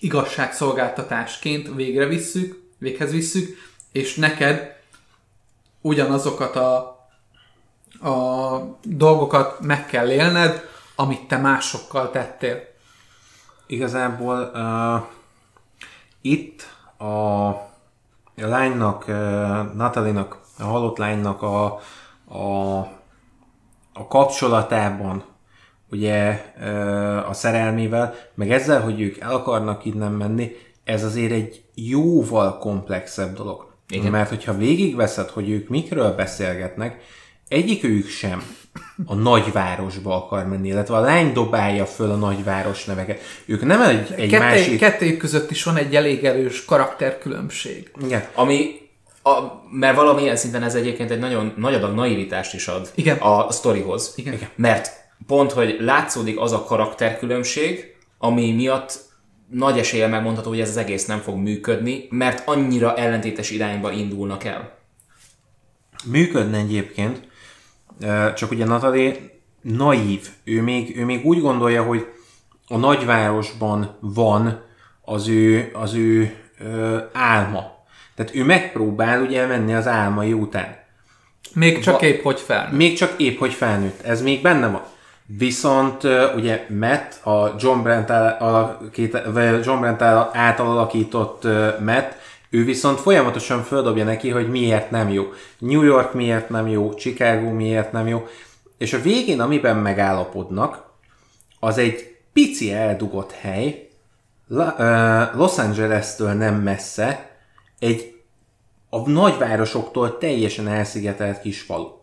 igazságszolgáltatásként 0.00 1.74
végre 1.74 2.06
visszük, 2.06 2.62
véghez 2.78 3.10
visszük, 3.12 3.56
és 3.92 4.14
neked 4.14 4.76
ugyanazokat 5.80 6.56
a, 6.56 6.76
a 8.10 8.58
dolgokat 8.82 9.60
meg 9.60 9.86
kell 9.86 10.10
élned, 10.10 10.68
amit 10.96 11.28
te 11.28 11.36
másokkal 11.36 12.10
tettél. 12.10 12.60
Igazából 13.66 14.50
uh, 14.54 15.02
itt 16.20 16.62
a, 16.96 17.04
a 17.04 17.66
lánynak, 18.34 19.04
uh, 19.08 19.14
Natalinak, 19.74 20.38
a 20.58 20.62
halott 20.62 20.98
lánynak 20.98 21.42
a, 21.42 21.64
a, 22.28 22.97
a 23.98 24.06
kapcsolatában 24.06 25.24
ugye 25.90 26.44
a 27.28 27.32
szerelmével, 27.32 28.14
meg 28.34 28.50
ezzel, 28.50 28.80
hogy 28.80 29.00
ők 29.00 29.18
el 29.18 29.34
akarnak 29.34 29.84
innen 29.84 30.12
menni, 30.12 30.56
ez 30.84 31.04
azért 31.04 31.32
egy 31.32 31.62
jóval 31.74 32.58
komplexebb 32.58 33.36
dolog. 33.36 33.66
Igen. 33.88 34.10
Mert 34.10 34.28
hogyha 34.28 34.56
végigveszed, 34.56 35.28
hogy 35.28 35.50
ők 35.50 35.68
mikről 35.68 36.14
beszélgetnek, 36.14 37.00
egyikőjük 37.48 38.08
sem 38.08 38.42
a 39.06 39.14
nagyvárosba 39.14 40.24
akar 40.24 40.46
menni, 40.46 40.68
illetve 40.68 40.96
a 40.96 41.00
lány 41.00 41.32
dobálja 41.32 41.86
föl 41.86 42.10
a 42.10 42.16
nagyváros 42.16 42.84
neveket. 42.84 43.20
Ők 43.46 43.64
nem 43.64 43.82
egy, 43.82 44.12
egy 44.16 44.30
Ketté, 44.30 44.38
másik... 44.38 44.78
Kettőjük 44.78 45.18
között 45.18 45.50
is 45.50 45.62
van 45.62 45.76
egy 45.76 45.96
elég 45.96 46.24
erős 46.24 46.64
karakterkülönbség. 46.64 47.90
Igen. 48.04 48.24
Ami, 48.34 48.87
a, 49.22 49.62
mert 49.70 49.96
valamilyen 49.96 50.36
szinten 50.36 50.62
ez 50.62 50.74
egyébként 50.74 51.10
egy 51.10 51.18
nagyon 51.18 51.52
nagy 51.56 51.74
adag 51.74 51.94
naivitást 51.94 52.54
is 52.54 52.68
ad 52.68 52.90
Igen. 52.94 53.16
a 53.16 53.50
sztorihoz. 53.50 54.12
Igen. 54.16 54.32
Igen. 54.32 54.48
Mert 54.56 54.90
pont, 55.26 55.52
hogy 55.52 55.76
látszódik 55.80 56.40
az 56.40 56.52
a 56.52 56.64
karakterkülönbség, 56.64 57.96
ami 58.18 58.52
miatt 58.52 59.06
nagy 59.50 59.78
eséllyel 59.78 60.08
megmondható, 60.08 60.48
hogy 60.48 60.60
ez 60.60 60.68
az 60.68 60.76
egész 60.76 61.06
nem 61.06 61.20
fog 61.20 61.36
működni, 61.36 62.06
mert 62.10 62.48
annyira 62.48 62.96
ellentétes 62.96 63.50
irányba 63.50 63.92
indulnak 63.92 64.44
el. 64.44 64.78
Működne 66.04 66.58
egyébként, 66.58 67.28
csak 68.34 68.50
ugye 68.50 68.64
Natalie 68.64 69.16
naív. 69.62 70.28
Ő 70.44 70.62
még, 70.62 70.96
ő 70.96 71.04
még 71.04 71.24
úgy 71.24 71.40
gondolja, 71.40 71.82
hogy 71.82 72.06
a 72.68 72.76
nagyvárosban 72.76 73.98
van 74.00 74.64
az 75.02 75.28
ő, 75.28 75.70
az 75.72 75.94
ő 75.94 76.36
ö, 76.58 76.98
álma. 77.12 77.77
Tehát 78.18 78.34
ő 78.34 78.44
megpróbál 78.44 79.22
ugye 79.22 79.46
menni 79.46 79.74
az 79.74 79.86
álmai 79.86 80.32
után. 80.32 80.76
Még 81.54 81.80
csak 81.80 81.94
Va- 81.94 82.02
épp 82.02 82.22
hogy 82.22 82.40
fel. 82.40 82.68
Még 82.72 82.96
csak 82.96 83.14
épp, 83.16 83.38
hogy 83.38 83.52
felnőtt. 83.52 84.02
Ez 84.02 84.22
még 84.22 84.42
benne 84.42 84.66
van. 84.66 84.82
Viszont 85.26 86.02
ugye 86.36 86.66
Matt, 86.68 87.26
a 87.26 87.54
John 87.58 87.82
Brent, 87.82 88.10
áll- 88.10 88.40
a 88.40 88.80
két, 88.92 89.22
vagy 89.32 89.64
John 89.64 89.80
Brent 89.80 90.02
által 90.02 90.70
alakított 90.70 91.44
Matt, 91.80 92.14
ő 92.50 92.64
viszont 92.64 93.00
folyamatosan 93.00 93.62
földobja 93.62 94.04
neki, 94.04 94.30
hogy 94.30 94.50
miért 94.50 94.90
nem 94.90 95.08
jó. 95.08 95.24
New 95.58 95.82
York 95.82 96.14
miért 96.14 96.48
nem 96.48 96.68
jó, 96.68 96.94
Chicago 96.94 97.50
miért 97.50 97.92
nem 97.92 98.08
jó. 98.08 98.26
És 98.78 98.92
a 98.92 99.00
végén, 99.00 99.40
amiben 99.40 99.76
megállapodnak, 99.76 100.82
az 101.60 101.78
egy 101.78 102.16
pici 102.32 102.72
eldugott 102.72 103.32
hely, 103.32 103.88
Los 105.34 105.58
Angeles-től 105.58 106.32
nem 106.32 106.54
messze, 106.54 107.26
egy 107.78 108.22
a 108.90 109.10
nagyvárosoktól 109.10 110.18
teljesen 110.18 110.68
elszigetelt 110.68 111.40
kis 111.40 111.60
falu 111.60 111.98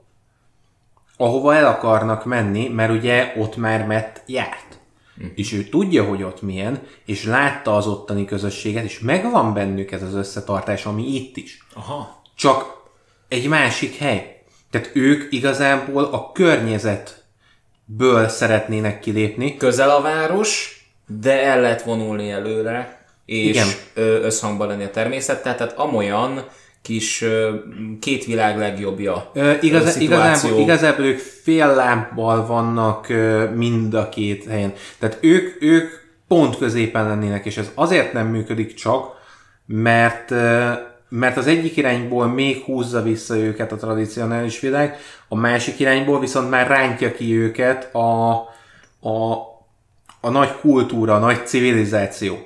ahova 1.18 1.56
el 1.56 1.66
akarnak 1.66 2.26
menni, 2.26 2.68
mert 2.68 2.92
ugye 2.92 3.34
ott 3.38 3.56
már 3.56 3.86
Matt 3.86 4.22
járt. 4.26 4.80
Hm. 5.18 5.26
És 5.36 5.54
ő 5.54 5.64
tudja, 5.64 6.04
hogy 6.04 6.24
ott 6.24 6.42
milyen, 6.42 6.82
és 7.06 7.26
látta 7.26 7.76
az 7.76 7.88
ottani 7.88 8.26
közösséget, 8.26 8.84
és 8.84 9.00
megvan 9.00 9.54
bennük 9.54 9.92
ez 9.92 10.02
az 10.02 10.14
összetartás, 10.14 10.86
ami 10.86 11.16
itt 11.16 11.38
is. 11.38 11.68
Aha. 11.74 12.22
Csak 12.36 12.84
egy 13.28 13.48
másik 13.48 13.98
hely. 13.98 14.44
Tehát 14.70 14.92
ők 14.94 15.32
igazából 15.32 16.04
a 16.04 16.32
környezetből 16.32 18.28
szeretnének 18.28 19.00
kilépni. 19.00 19.58
Közel 19.58 19.90
a 19.90 20.02
város, 20.02 20.80
de 21.08 21.44
el 21.44 21.62
lehet 21.62 21.84
vonulni 21.84 22.32
előre, 22.32 23.05
és 23.26 23.50
Igen. 23.50 23.68
összhangban 24.24 24.68
lenni 24.68 24.84
a 24.84 24.90
természettel, 24.90 25.56
tehát 25.56 25.78
amolyan 25.78 26.46
kis 26.82 27.26
két 28.00 28.26
világ 28.26 28.58
legjobbja 28.58 29.32
Ö, 29.34 29.54
igaz, 29.62 29.92
szituáció. 29.92 30.50
igazából, 30.50 30.62
igazából 30.62 31.06
ők 31.06 31.20
fél 31.20 31.68
lábbal 31.68 32.46
vannak 32.46 33.08
mind 33.56 33.94
a 33.94 34.10
két 34.10 34.46
helyen. 34.46 34.74
Tehát 35.00 35.18
ők, 35.22 35.62
ők 35.62 35.90
pont 36.28 36.58
középen 36.58 37.08
lennének, 37.08 37.46
és 37.46 37.58
ez 37.58 37.72
azért 37.76 38.14
nem 38.14 38.28
működik 38.28 38.74
csak, 38.74 39.14
mert, 39.66 40.30
mert 41.10 41.38
az 41.38 41.48
egyik 41.48 41.78
irányból 41.78 42.28
még 42.28 42.64
húzza 42.64 43.02
vissza 43.02 43.38
őket 43.38 43.72
a 43.72 43.76
tradicionális 43.76 44.60
világ, 44.60 44.98
a 45.28 45.36
másik 45.36 45.80
irányból 45.80 46.20
viszont 46.20 46.50
már 46.50 46.68
rántja 46.68 47.12
ki 47.12 47.38
őket 47.38 47.96
a, 47.96 48.32
a, 49.00 49.34
a 50.22 50.30
nagy 50.30 50.52
kultúra, 50.60 51.16
a 51.16 51.20
nagy 51.20 51.48
civilizáció. 51.48 52.38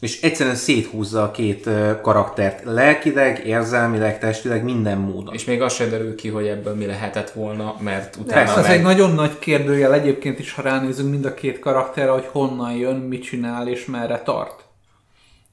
És 0.00 0.22
egyszerűen 0.22 0.56
széthúzza 0.56 1.22
a 1.22 1.30
két 1.30 1.68
karaktert 2.02 2.64
lelkileg, 2.64 3.46
érzelmileg, 3.46 4.18
testileg, 4.18 4.64
minden 4.64 4.98
módon. 4.98 5.34
És 5.34 5.44
még 5.44 5.62
az 5.62 5.74
se 5.74 5.86
derül 5.86 6.14
ki, 6.14 6.28
hogy 6.28 6.46
ebből 6.46 6.74
mi 6.74 6.86
lehetett 6.86 7.30
volna, 7.30 7.76
mert 7.80 8.16
utána 8.16 8.50
ez 8.50 8.56
meg... 8.56 8.70
egy 8.70 8.82
nagyon 8.82 9.14
nagy 9.14 9.38
kérdőjel 9.38 9.94
egyébként 9.94 10.38
is, 10.38 10.52
ha 10.52 10.62
ránézünk 10.62 11.10
mind 11.10 11.24
a 11.24 11.34
két 11.34 11.58
karakterre, 11.58 12.10
hogy 12.10 12.28
honnan 12.32 12.72
jön, 12.72 12.96
mit 12.96 13.22
csinál 13.22 13.68
és 13.68 13.84
merre 13.84 14.22
tart. 14.22 14.64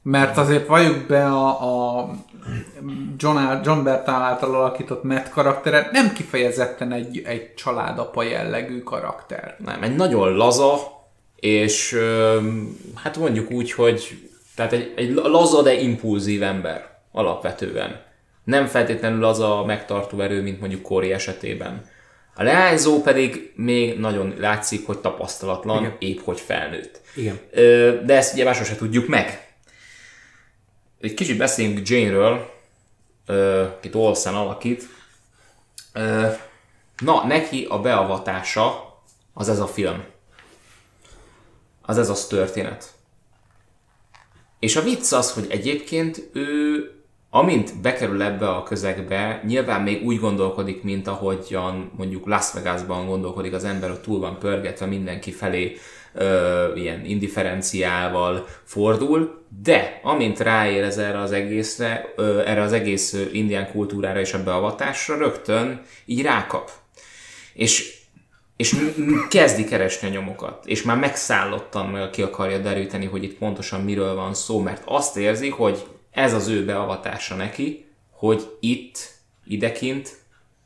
Mert 0.04 0.38
azért 0.38 0.68
valljuk 0.68 1.08
be 1.08 1.26
a, 1.26 1.48
a 1.48 2.10
John, 3.18 3.38
John 3.64 3.84
Bertal 3.84 4.22
által 4.22 4.56
alakított 4.56 5.04
Matt 5.04 5.30
karaktere 5.30 5.90
nem 5.92 6.14
kifejezetten 6.14 6.92
egy, 6.92 7.22
egy 7.26 7.54
családapa 7.54 8.24
jellegű 8.24 8.80
karakter. 8.80 9.56
Nem, 9.66 9.84
egy 9.84 9.96
nagyon 9.96 10.36
laza, 10.36 10.78
és 11.36 11.98
hát 12.96 13.18
mondjuk 13.18 13.52
úgy, 13.52 13.72
hogy 13.72 14.31
tehát 14.68 14.86
egy, 14.86 14.94
egy 14.96 15.14
laza, 15.14 15.62
de 15.62 15.74
impulzív 15.74 16.44
ember 16.44 16.90
alapvetően. 17.12 18.02
Nem 18.44 18.66
feltétlenül 18.66 19.24
az 19.24 19.40
a 19.40 19.64
megtartó 19.66 20.20
erő, 20.20 20.42
mint 20.42 20.60
mondjuk 20.60 20.82
Kóri 20.82 21.12
esetében. 21.12 21.86
A 22.36 22.44
leányzó 22.44 23.02
pedig 23.02 23.52
még 23.56 24.00
nagyon 24.00 24.34
látszik, 24.38 24.86
hogy 24.86 24.98
tapasztalatlan, 24.98 25.80
Igen. 25.80 25.96
épp 26.00 26.20
hogy 26.20 26.40
felnőtt. 26.40 27.02
Igen. 27.16 27.40
De 28.06 28.16
ezt 28.16 28.34
ugye 28.34 28.44
másról 28.44 28.66
se 28.66 28.76
tudjuk 28.76 29.08
meg. 29.08 29.54
Egy 31.00 31.14
kicsit 31.14 31.38
beszéljünk 31.38 31.90
Jane-ről, 31.90 32.50
akit 33.78 33.96
Olsen 33.96 34.34
alakít. 34.34 34.84
Na, 36.98 37.26
neki 37.26 37.66
a 37.70 37.80
beavatása 37.80 38.98
az 39.34 39.50
ez 39.50 39.60
a 39.60 39.68
film. 39.68 40.04
Az 41.82 41.98
ez 41.98 42.10
az 42.10 42.28
történet. 42.28 42.94
És 44.62 44.76
a 44.76 44.82
vicc 44.82 45.12
az, 45.12 45.32
hogy 45.32 45.46
egyébként 45.50 46.30
ő, 46.34 46.86
amint 47.30 47.82
bekerül 47.82 48.22
ebbe 48.22 48.50
a 48.50 48.64
közegbe, 48.64 49.42
nyilván 49.46 49.82
még 49.82 50.06
úgy 50.06 50.20
gondolkodik, 50.20 50.84
mint 50.84 51.08
ahogyan 51.08 51.92
mondjuk 51.98 52.26
Las 52.26 52.52
Vegasban 52.54 53.06
gondolkodik 53.06 53.54
az 53.54 53.64
ember, 53.64 53.90
hogy 53.90 54.00
túl 54.00 54.20
van 54.20 54.40
pörgetve 54.40 54.86
mindenki 54.86 55.32
felé 55.32 55.78
ö, 56.14 56.76
ilyen 56.76 57.06
indiferenciával 57.06 58.48
fordul, 58.64 59.46
de 59.64 60.00
amint 60.04 60.40
ráérez 60.40 60.98
erre 60.98 61.20
az 61.20 61.32
egészre, 61.32 62.14
ö, 62.16 62.40
erre 62.46 62.62
az 62.62 62.74
egész 62.74 63.28
indián 63.32 63.72
kultúrára 63.72 64.20
és 64.20 64.34
a 64.34 64.44
beavatásra, 64.44 65.18
rögtön 65.18 65.82
így 66.06 66.22
rákap. 66.22 66.72
És 67.54 68.01
és 68.62 68.76
kezdi 69.30 69.64
keresni 69.64 70.08
a 70.08 70.12
nyomokat, 70.12 70.66
és 70.66 70.84
már 70.84 70.98
megszállottan 70.98 71.88
meg 71.88 72.10
ki 72.10 72.22
akarja 72.22 72.58
deríteni, 72.58 73.06
hogy 73.06 73.24
itt 73.24 73.38
pontosan 73.38 73.82
miről 73.82 74.16
van 74.16 74.34
szó, 74.34 74.60
mert 74.60 74.84
azt 74.86 75.18
érzi, 75.18 75.50
hogy 75.50 75.86
ez 76.12 76.34
az 76.34 76.48
ő 76.48 76.66
beavatása 76.66 77.36
neki, 77.36 77.86
hogy 78.12 78.58
itt, 78.60 78.98
idekint 79.46 80.10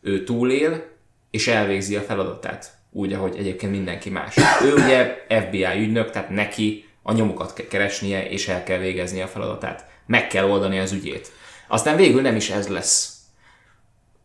ő 0.02 0.24
túlél, 0.24 0.86
és 1.32 1.48
elvégzi 1.48 1.96
a 1.96 2.02
feladatát, 2.02 2.74
úgy, 2.91 3.14
ahogy 3.14 3.36
egyébként 3.38 3.72
mindenki 3.72 4.10
más. 4.10 4.36
Ő 4.64 4.74
ugye 4.74 5.26
FBI 5.30 5.80
ügynök, 5.80 6.12
tehát 6.12 6.30
neki 6.30 6.86
a 7.04 7.14
nyomokat 7.14 7.54
kell 7.54 7.68
keresnie, 7.68 8.30
és 8.30 8.48
el 8.48 8.64
kell 8.64 8.78
végeznie 8.78 9.24
a 9.24 9.28
feladatát. 9.28 9.89
meg 10.06 10.28
kell 10.28 10.50
oldani 10.50 10.80
az 10.80 10.91
ügyét. 10.91 11.32
Aztán 11.68 11.96
végül 11.96 12.22
nem 12.22 12.36
is 12.36 12.50
ez 12.50 12.68
lesz. 12.68 13.14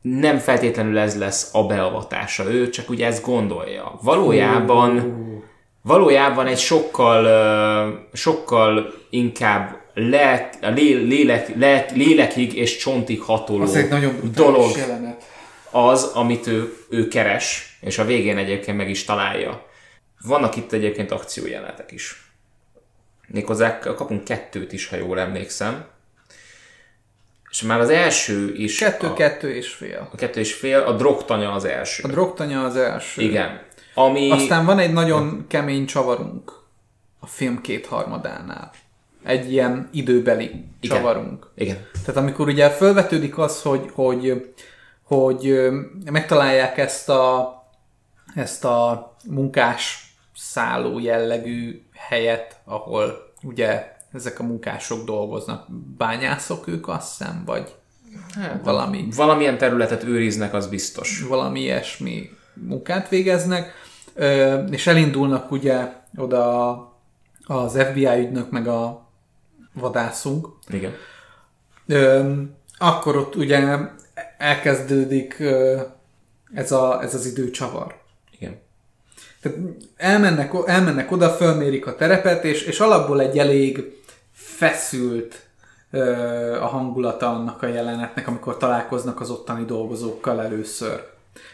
Nem 0.01 0.39
feltétlenül 0.39 0.99
ez 0.99 1.19
lesz 1.19 1.55
a 1.55 1.67
beavatása, 1.67 2.45
ő 2.53 2.69
csak 2.71 2.91
ugye 2.91 3.07
ezt 3.07 3.25
gondolja. 3.25 3.99
Valójában, 4.03 5.17
valójában 5.83 6.47
egy 6.47 6.59
sokkal, 6.59 8.09
sokkal 8.13 8.95
inkább 9.11 9.79
lelk, 9.95 10.49
lé- 10.61 11.07
lélek, 11.09 11.49
lélek, 11.49 11.91
lélekig 11.93 12.55
és 12.55 12.77
csontig 12.77 13.21
hatoló 13.21 13.63
Az 13.63 13.75
egy 13.77 13.89
nagyon 13.89 14.31
dolog 14.35 14.77
jelenet. 14.77 15.23
az, 15.71 16.05
amit 16.15 16.47
ő, 16.47 16.77
ő 16.91 17.09
keres, 17.09 17.79
és 17.81 17.99
a 17.99 18.05
végén 18.05 18.37
egyébként 18.39 18.77
meg 18.77 18.91
is 18.91 19.05
találja. 19.05 19.67
Vannak 20.27 20.57
itt 20.57 20.73
egyébként 20.73 21.11
akciójelenetek 21.11 21.93
is. 21.93 22.31
Méghozzá 23.29 23.79
kapunk 23.79 24.25
kettőt 24.25 24.73
is, 24.73 24.89
ha 24.89 24.97
jól 24.97 25.19
emlékszem. 25.21 25.85
És 27.51 27.63
már 27.63 27.81
az 27.81 27.91
első 27.91 28.55
is... 28.55 28.79
Kettő, 28.79 29.07
a, 29.07 29.13
kettő 29.13 29.55
és 29.55 29.69
fél. 29.69 30.09
a 30.13 30.17
kettő 30.17 30.41
és 30.41 30.55
fél, 30.55 30.79
a 30.81 30.93
drogtanya 30.93 31.53
az 31.53 31.65
első. 31.65 32.03
A 32.05 32.09
drogtanya 32.09 32.65
az 32.65 32.77
első. 32.77 33.23
Igen. 33.23 33.61
Ami... 33.95 34.31
Aztán 34.31 34.65
van 34.65 34.79
egy 34.79 34.93
nagyon 34.93 35.45
kemény 35.49 35.87
csavarunk 35.87 36.53
a 37.21 37.27
film 37.27 37.61
kétharmadánál. 37.61 38.71
Egy 39.25 39.53
ilyen 39.53 39.89
időbeli 39.93 40.65
Igen. 40.81 40.97
csavarunk. 40.97 41.51
Igen. 41.55 41.87
Tehát 42.05 42.21
amikor 42.21 42.49
ugye 42.49 42.71
felvetődik 42.71 43.39
az, 43.39 43.63
hogy, 43.63 43.91
hogy, 43.93 44.51
hogy 45.03 45.71
megtalálják 46.11 46.79
ezt 46.79 47.09
a, 47.09 47.55
ezt 48.35 48.65
a 48.65 49.11
munkás 49.29 50.15
szálló 50.37 50.99
jellegű 50.99 51.83
helyet, 51.95 52.61
ahol 52.65 53.33
ugye 53.43 53.99
ezek 54.13 54.39
a 54.39 54.43
munkások 54.43 55.05
dolgoznak. 55.05 55.67
Bányászok 55.97 56.67
ők, 56.69 56.89
azt 56.89 57.19
hiszem, 57.19 57.43
vagy 57.47 57.75
Hát, 58.35 58.65
valami 58.65 59.09
Valamilyen 59.17 59.59
területet 59.59 60.05
őriznek, 60.05 60.55
az 60.55 60.67
biztos. 60.67 61.23
valami 61.29 61.61
ilyesmi 61.61 62.31
munkát 62.55 63.09
végeznek, 63.09 63.73
és 64.71 64.87
elindulnak 64.87 65.51
ugye 65.51 65.93
oda 66.17 66.71
az 67.47 67.79
FBI 67.83 68.19
ügynök 68.19 68.51
meg 68.51 68.67
a 68.69 69.09
vadászunk. 69.73 70.49
Igen. 70.69 70.93
Akkor 72.79 73.17
ott 73.17 73.37
ugye 73.37 73.79
elkezdődik 74.39 75.43
ez, 76.55 76.73
a, 76.73 77.03
ez 77.03 77.15
az 77.15 77.27
időcsavar. 77.27 78.01
Igen. 78.39 78.59
Tehát 79.43 79.59
elmennek, 79.97 80.53
elmennek 80.67 81.13
oda, 81.13 81.29
fölmérik 81.29 81.87
a 81.87 81.97
terepet, 81.97 82.45
és, 82.45 82.63
és 82.63 82.81
alapból 82.81 83.21
egy 83.21 83.39
elég 83.39 84.00
feszült 84.61 85.41
ö, 85.91 86.61
a 86.61 86.67
hangulata 86.67 87.29
annak 87.29 87.63
a 87.63 87.67
jelenetnek, 87.67 88.29
amikor 88.29 88.57
találkoznak 88.57 89.21
az 89.21 89.31
ottani 89.31 89.65
dolgozókkal 89.65 90.43
először. 90.43 91.07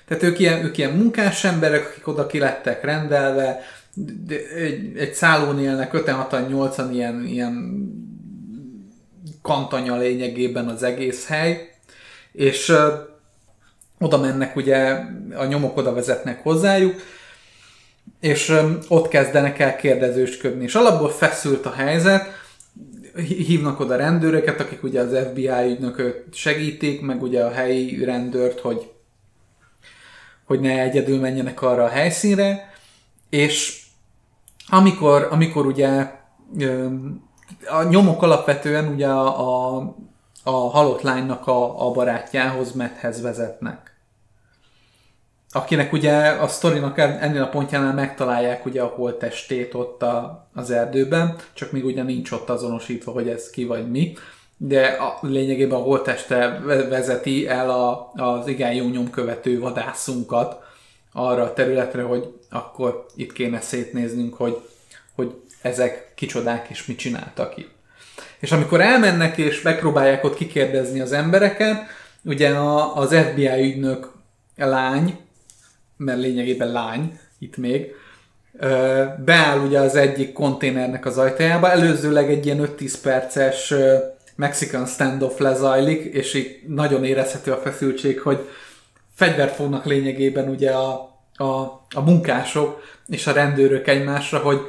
Tehát 0.06 0.22
ők 0.22 0.38
ilyen, 0.38 0.64
ők 0.64 0.78
ilyen 0.78 0.92
munkás 0.92 1.44
emberek, 1.44 1.86
akik 1.86 2.08
oda 2.08 2.26
ki 2.26 2.38
lettek 2.38 2.84
rendelve, 2.84 3.60
de 4.26 4.34
egy, 4.54 4.96
egy 4.96 5.14
szállón 5.14 5.60
élnek 5.60 5.92
5 5.92 6.08
6 6.08 6.32
an 6.32 6.92
ilyen, 6.92 7.24
ilyen 7.24 7.54
kantanya 9.42 9.96
lényegében 9.96 10.68
az 10.68 10.82
egész 10.82 11.26
hely, 11.26 11.70
és 12.32 12.68
ö, 12.68 12.92
oda 13.98 14.18
mennek 14.18 14.56
ugye, 14.56 15.00
a 15.34 15.44
nyomok 15.44 15.76
oda 15.76 15.92
vezetnek 15.92 16.42
hozzájuk, 16.42 17.00
és 18.20 18.48
öm, 18.48 18.78
ott 18.88 19.08
kezdenek 19.08 19.58
el 19.58 19.76
kérdezősködni. 19.76 20.64
És 20.64 20.74
alapból 20.74 21.10
feszült 21.10 21.66
a 21.66 21.72
helyzet, 21.72 22.44
hívnak 23.16 23.80
oda 23.80 23.96
rendőröket, 23.96 24.60
akik 24.60 24.82
ugye 24.82 25.00
az 25.00 25.26
FBI 25.28 25.70
ügynököt 25.70 26.34
segítik, 26.34 27.00
meg 27.00 27.22
ugye 27.22 27.44
a 27.44 27.50
helyi 27.50 28.04
rendőrt, 28.04 28.60
hogy, 28.60 28.90
hogy 30.44 30.60
ne 30.60 30.80
egyedül 30.80 31.20
menjenek 31.20 31.62
arra 31.62 31.84
a 31.84 31.88
helyszínre, 31.88 32.72
és 33.30 33.84
amikor, 34.68 35.28
amikor 35.30 35.66
ugye 35.66 36.10
a 37.68 37.82
nyomok 37.82 38.22
alapvetően 38.22 38.86
ugye 38.88 39.08
a, 39.08 39.76
a, 39.76 39.94
a 40.44 40.50
halott 40.50 41.00
lánynak 41.00 41.46
a, 41.46 41.86
a 41.86 41.90
barátjához, 41.90 42.72
Matthez 42.72 43.22
vezetnek 43.22 43.95
akinek 45.56 45.92
ugye 45.92 46.12
a 46.28 46.48
sztorinak 46.48 46.98
en- 46.98 47.18
ennél 47.20 47.42
a 47.42 47.48
pontjánál 47.48 47.94
megtalálják 47.94 48.66
ugye 48.66 48.82
a 48.82 48.92
holttestét 48.96 49.74
ott 49.74 50.02
a, 50.02 50.48
az 50.54 50.70
erdőben, 50.70 51.36
csak 51.52 51.72
még 51.72 51.84
ugye 51.84 52.02
nincs 52.02 52.30
ott 52.30 52.50
azonosítva, 52.50 53.12
hogy 53.12 53.28
ez 53.28 53.50
ki 53.50 53.64
vagy 53.64 53.90
mi, 53.90 54.12
de 54.56 54.86
a, 54.86 55.18
lényegében 55.20 55.78
a 55.78 55.82
holtteste 55.82 56.60
ve- 56.64 56.88
vezeti 56.88 57.48
el 57.48 57.70
a, 57.70 58.12
az 58.14 58.46
igen 58.46 58.72
jó 58.72 58.88
nyomkövető 58.88 59.60
vadászunkat 59.60 60.62
arra 61.12 61.42
a 61.42 61.52
területre, 61.52 62.02
hogy 62.02 62.34
akkor 62.50 63.06
itt 63.14 63.32
kéne 63.32 63.60
szétnéznünk, 63.60 64.34
hogy, 64.34 64.56
hogy 65.14 65.34
ezek 65.62 66.12
kicsodák 66.14 66.68
és 66.68 66.86
mit 66.86 66.98
csináltak 66.98 67.56
itt. 67.56 67.70
És 68.38 68.52
amikor 68.52 68.80
elmennek 68.80 69.36
és 69.36 69.62
megpróbálják 69.62 70.24
ott 70.24 70.36
kikérdezni 70.36 71.00
az 71.00 71.12
embereket, 71.12 71.82
ugye 72.24 72.50
a, 72.50 72.96
az 72.96 73.14
FBI 73.14 73.62
ügynök 73.62 74.12
lány, 74.56 75.25
mert 75.96 76.20
lényegében 76.20 76.72
lány, 76.72 77.18
itt 77.38 77.56
még, 77.56 77.94
beáll 79.24 79.58
ugye 79.66 79.80
az 79.80 79.96
egyik 79.96 80.32
konténernek 80.32 81.06
az 81.06 81.18
ajtajába, 81.18 81.70
előzőleg 81.70 82.30
egy 82.30 82.46
ilyen 82.46 82.68
5-10 82.78 82.94
perces 83.02 83.74
Mexican 84.34 84.86
standoff 84.86 85.38
lezajlik, 85.38 86.14
és 86.14 86.34
itt 86.34 86.68
nagyon 86.68 87.04
érezhető 87.04 87.52
a 87.52 87.56
feszültség, 87.56 88.20
hogy 88.20 88.48
fegyvert 89.14 89.54
fognak 89.54 89.84
lényegében 89.84 90.48
ugye 90.48 90.70
a, 90.70 90.90
a, 91.34 91.50
a 91.94 92.00
munkások 92.04 92.82
és 93.08 93.26
a 93.26 93.32
rendőrök 93.32 93.88
egymásra, 93.88 94.38
hogy, 94.38 94.60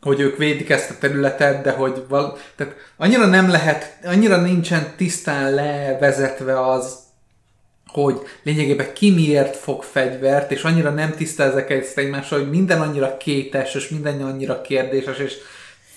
hogy 0.00 0.20
ők 0.20 0.36
védik 0.36 0.70
ezt 0.70 0.90
a 0.90 0.98
területet, 1.00 1.62
de 1.62 1.70
hogy 1.70 2.02
val- 2.08 2.38
tehát 2.56 2.74
annyira 2.96 3.26
nem 3.26 3.50
lehet, 3.50 3.98
annyira 4.04 4.36
nincsen 4.36 4.92
tisztán 4.96 5.54
levezetve 5.54 6.70
az, 6.70 6.98
hogy 7.92 8.20
lényegében 8.42 8.92
ki 8.92 9.10
miért 9.10 9.56
fog 9.56 9.82
fegyvert, 9.82 10.50
és 10.50 10.62
annyira 10.62 10.90
nem 10.90 11.14
tisztázzák 11.14 11.70
ezt 11.70 11.98
egymással, 11.98 12.38
hogy 12.38 12.50
minden 12.50 12.80
annyira 12.80 13.16
kétes, 13.16 13.74
és 13.74 13.88
minden 13.88 14.22
annyira 14.22 14.60
kérdéses, 14.60 15.18
és 15.18 15.34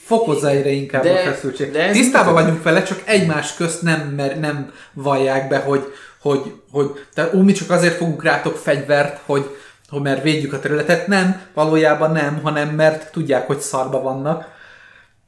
fokozza 0.04 0.50
egyre 0.50 0.70
inkább 0.70 1.04
De- 1.04 1.12
a 1.12 1.32
feszültség. 1.32 1.72
de 1.72 1.92
Tisztában 1.92 2.34
vagyunk 2.34 2.64
vele, 2.64 2.84
csak 2.84 3.02
egymás 3.06 3.56
közt 3.56 3.82
nem, 3.82 4.14
mer, 4.16 4.40
nem 4.40 4.72
vallják 4.94 5.48
be, 5.48 5.58
hogy, 5.58 5.94
hogy, 6.22 6.40
hogy 6.72 6.92
tehát, 7.14 7.34
ó, 7.34 7.42
mi 7.42 7.52
csak 7.52 7.70
azért 7.70 7.96
fogunk 7.96 8.24
rátok 8.24 8.58
fegyvert, 8.58 9.22
hogy, 9.26 9.56
hogy 9.90 10.02
mert 10.02 10.24
védjük 10.24 10.54
a 10.54 10.60
területet. 10.60 11.08
Nem, 11.08 11.42
valójában 11.54 12.12
nem, 12.12 12.40
hanem 12.44 12.70
mert 12.70 13.12
tudják, 13.12 13.48
hogy 13.48 13.60
szarba 13.60 14.02
vannak. 14.02 14.52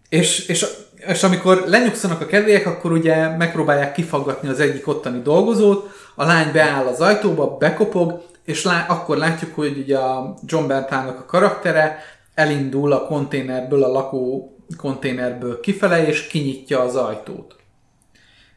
És, 0.10 0.48
és, 0.48 0.66
és 1.08 1.24
amikor 1.24 1.64
lenyugszanak 1.68 2.22
a 2.22 2.26
kedvélyek, 2.26 2.66
akkor 2.66 2.92
ugye 2.92 3.28
megpróbálják 3.28 3.94
kifaggatni 3.94 4.50
az 4.50 4.60
egyik 4.60 4.88
ottani 4.88 5.22
dolgozót, 5.22 5.90
a 6.16 6.26
lány 6.26 6.52
beáll 6.52 6.86
az 6.86 7.02
ajtóba, 7.02 7.58
bekopog, 7.58 8.24
és 8.44 8.64
lá, 8.64 8.86
akkor 8.88 9.18
látjuk, 9.18 9.56
hogy 9.56 9.78
ugye 9.78 9.98
a 9.98 10.34
John 10.46 10.68
Bertának 10.68 11.20
a 11.20 11.26
karaktere 11.26 12.00
elindul 12.34 12.92
a 12.92 13.06
konténerből, 13.06 13.84
a 13.84 13.92
lakó 13.92 14.56
konténerből 14.78 15.60
kifele, 15.60 16.08
és 16.08 16.28
kinyitja 16.28 16.82
az 16.82 16.96
ajtót. 16.96 17.56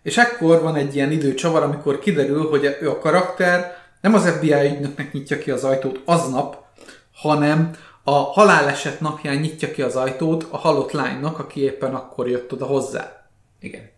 És 0.03 0.19
ekkor 0.19 0.63
van 0.63 0.77
egy 0.77 0.95
ilyen 0.95 1.13
időcsavar, 1.13 1.63
amikor 1.63 1.99
kiderül, 1.99 2.49
hogy 2.49 2.77
ő 2.81 2.91
a 2.91 2.99
karakter 2.99 3.77
nem 4.01 4.15
az 4.15 4.29
FBI 4.29 4.53
ügynöknek 4.53 5.13
nyitja 5.13 5.39
ki 5.39 5.51
az 5.51 5.65
ajtót 5.65 6.01
aznap, 6.05 6.65
hanem 7.13 7.71
a 8.03 8.11
haláleset 8.11 9.01
napján 9.01 9.37
nyitja 9.37 9.71
ki 9.71 9.83
az 9.83 9.97
ajtót 9.97 10.47
a 10.51 10.57
halott 10.57 10.93
lánynak, 10.93 11.39
aki 11.39 11.61
éppen 11.61 11.95
akkor 11.95 12.29
jött 12.29 12.53
oda 12.53 12.65
hozzá. 12.67 13.29
Igen. 13.61 13.91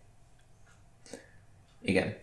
Igen. 1.81 2.15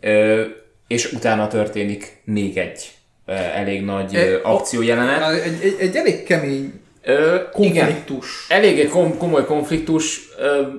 Ö, 0.00 0.44
és 0.88 1.12
utána 1.12 1.48
történik 1.48 2.20
még 2.24 2.56
egy 2.56 2.90
elég 3.34 3.84
nagy 3.84 4.14
E, 4.14 4.40
akciójelenet. 4.42 5.42
Egy, 5.42 5.58
egy, 5.62 5.76
egy 5.78 5.96
elég 5.96 6.22
kemény 6.22 6.72
igen. 7.02 7.50
konfliktus. 7.50 8.46
Elég 8.48 8.80
egy 8.80 8.88
kom- 8.88 9.18
komoly 9.18 9.44
konfliktus 9.44 10.28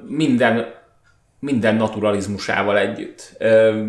minden, 0.08 0.74
minden 1.40 1.76
naturalizmusával 1.76 2.78
együtt. 2.78 3.38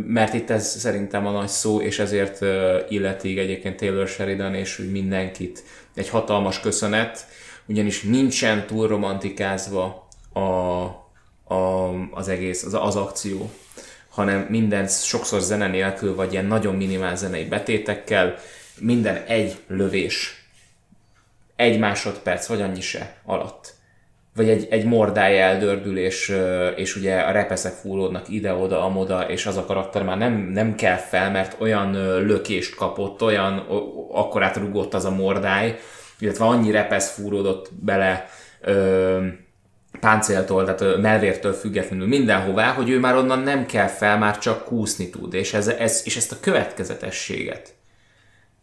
Mert 0.07 0.35
itt 0.35 0.51
ez 0.51 0.67
szerintem 0.79 1.27
a 1.27 1.31
nagy 1.31 1.49
szó, 1.49 1.81
és 1.81 1.99
ezért 1.99 2.43
ö, 2.43 2.79
illeti 2.89 3.39
egyébként 3.39 3.77
Taylor 3.77 4.09
Sheridan 4.09 4.55
és 4.55 4.79
úgy 4.79 4.91
mindenkit 4.91 5.63
egy 5.95 6.09
hatalmas 6.09 6.61
köszönet, 6.61 7.27
ugyanis 7.67 8.03
nincsen 8.03 8.67
túl 8.67 8.89
romantikázva 8.89 10.09
a, 10.33 10.41
a, 11.55 11.91
az 12.11 12.29
egész, 12.29 12.65
az, 12.65 12.75
az 12.75 12.97
akció, 12.97 13.51
hanem 14.21 14.47
minden 14.49 14.87
sokszor 14.87 15.41
zene 15.41 15.69
nélkül, 15.69 16.15
vagy 16.15 16.33
ilyen 16.33 16.45
nagyon 16.45 16.75
minimál 16.75 17.17
zenei 17.17 17.45
betétekkel, 17.45 18.35
minden 18.81 19.23
egy 19.27 19.57
lövés. 19.67 20.45
Egy 21.57 21.79
másodperc, 21.79 22.47
vagy 22.47 22.61
annyi 22.61 22.81
se 22.81 23.15
alatt. 23.25 23.75
Vagy 24.35 24.49
egy, 24.49 24.67
egy 24.71 24.85
mordály 24.85 25.41
eldördül, 25.41 25.99
és, 25.99 26.37
és 26.77 26.97
ugye 26.97 27.21
a 27.21 27.31
repeszek 27.31 27.73
fúródnak 27.73 28.29
ide-oda, 28.29 28.85
amoda, 28.85 29.29
és 29.29 29.47
az 29.47 29.57
a 29.57 29.65
karakter 29.65 30.03
már 30.03 30.19
nem, 30.19 30.33
nem 30.33 30.75
kell 30.75 30.97
fel, 30.97 31.31
mert 31.31 31.57
olyan 31.61 31.91
lökést 32.27 32.75
kapott, 32.75 33.23
olyan 33.23 33.67
akkorát 34.13 34.57
rugott 34.57 34.95
az 34.95 35.05
a 35.05 35.11
mordály, 35.11 35.79
illetve 36.19 36.45
annyi 36.45 36.71
repesz 36.71 37.15
fúródott 37.15 37.69
bele 37.81 38.29
ö, 38.61 39.27
páncéltól, 40.01 40.65
tehát 40.65 41.01
melvértől 41.01 41.53
függetlenül 41.53 42.07
mindenhová, 42.07 42.73
hogy 42.73 42.91
ő 42.91 42.99
már 42.99 43.17
onnan 43.17 43.39
nem 43.39 43.67
kell 43.67 43.87
fel, 43.87 44.19
már 44.19 44.39
csak 44.39 44.65
kúszni 44.65 45.11
tud, 45.11 45.35
és, 45.35 45.55
ez, 45.55 45.69
ez, 45.69 46.03
és 46.05 46.17
ezt 46.17 46.33
a 46.33 46.41
következetességet, 46.41 47.75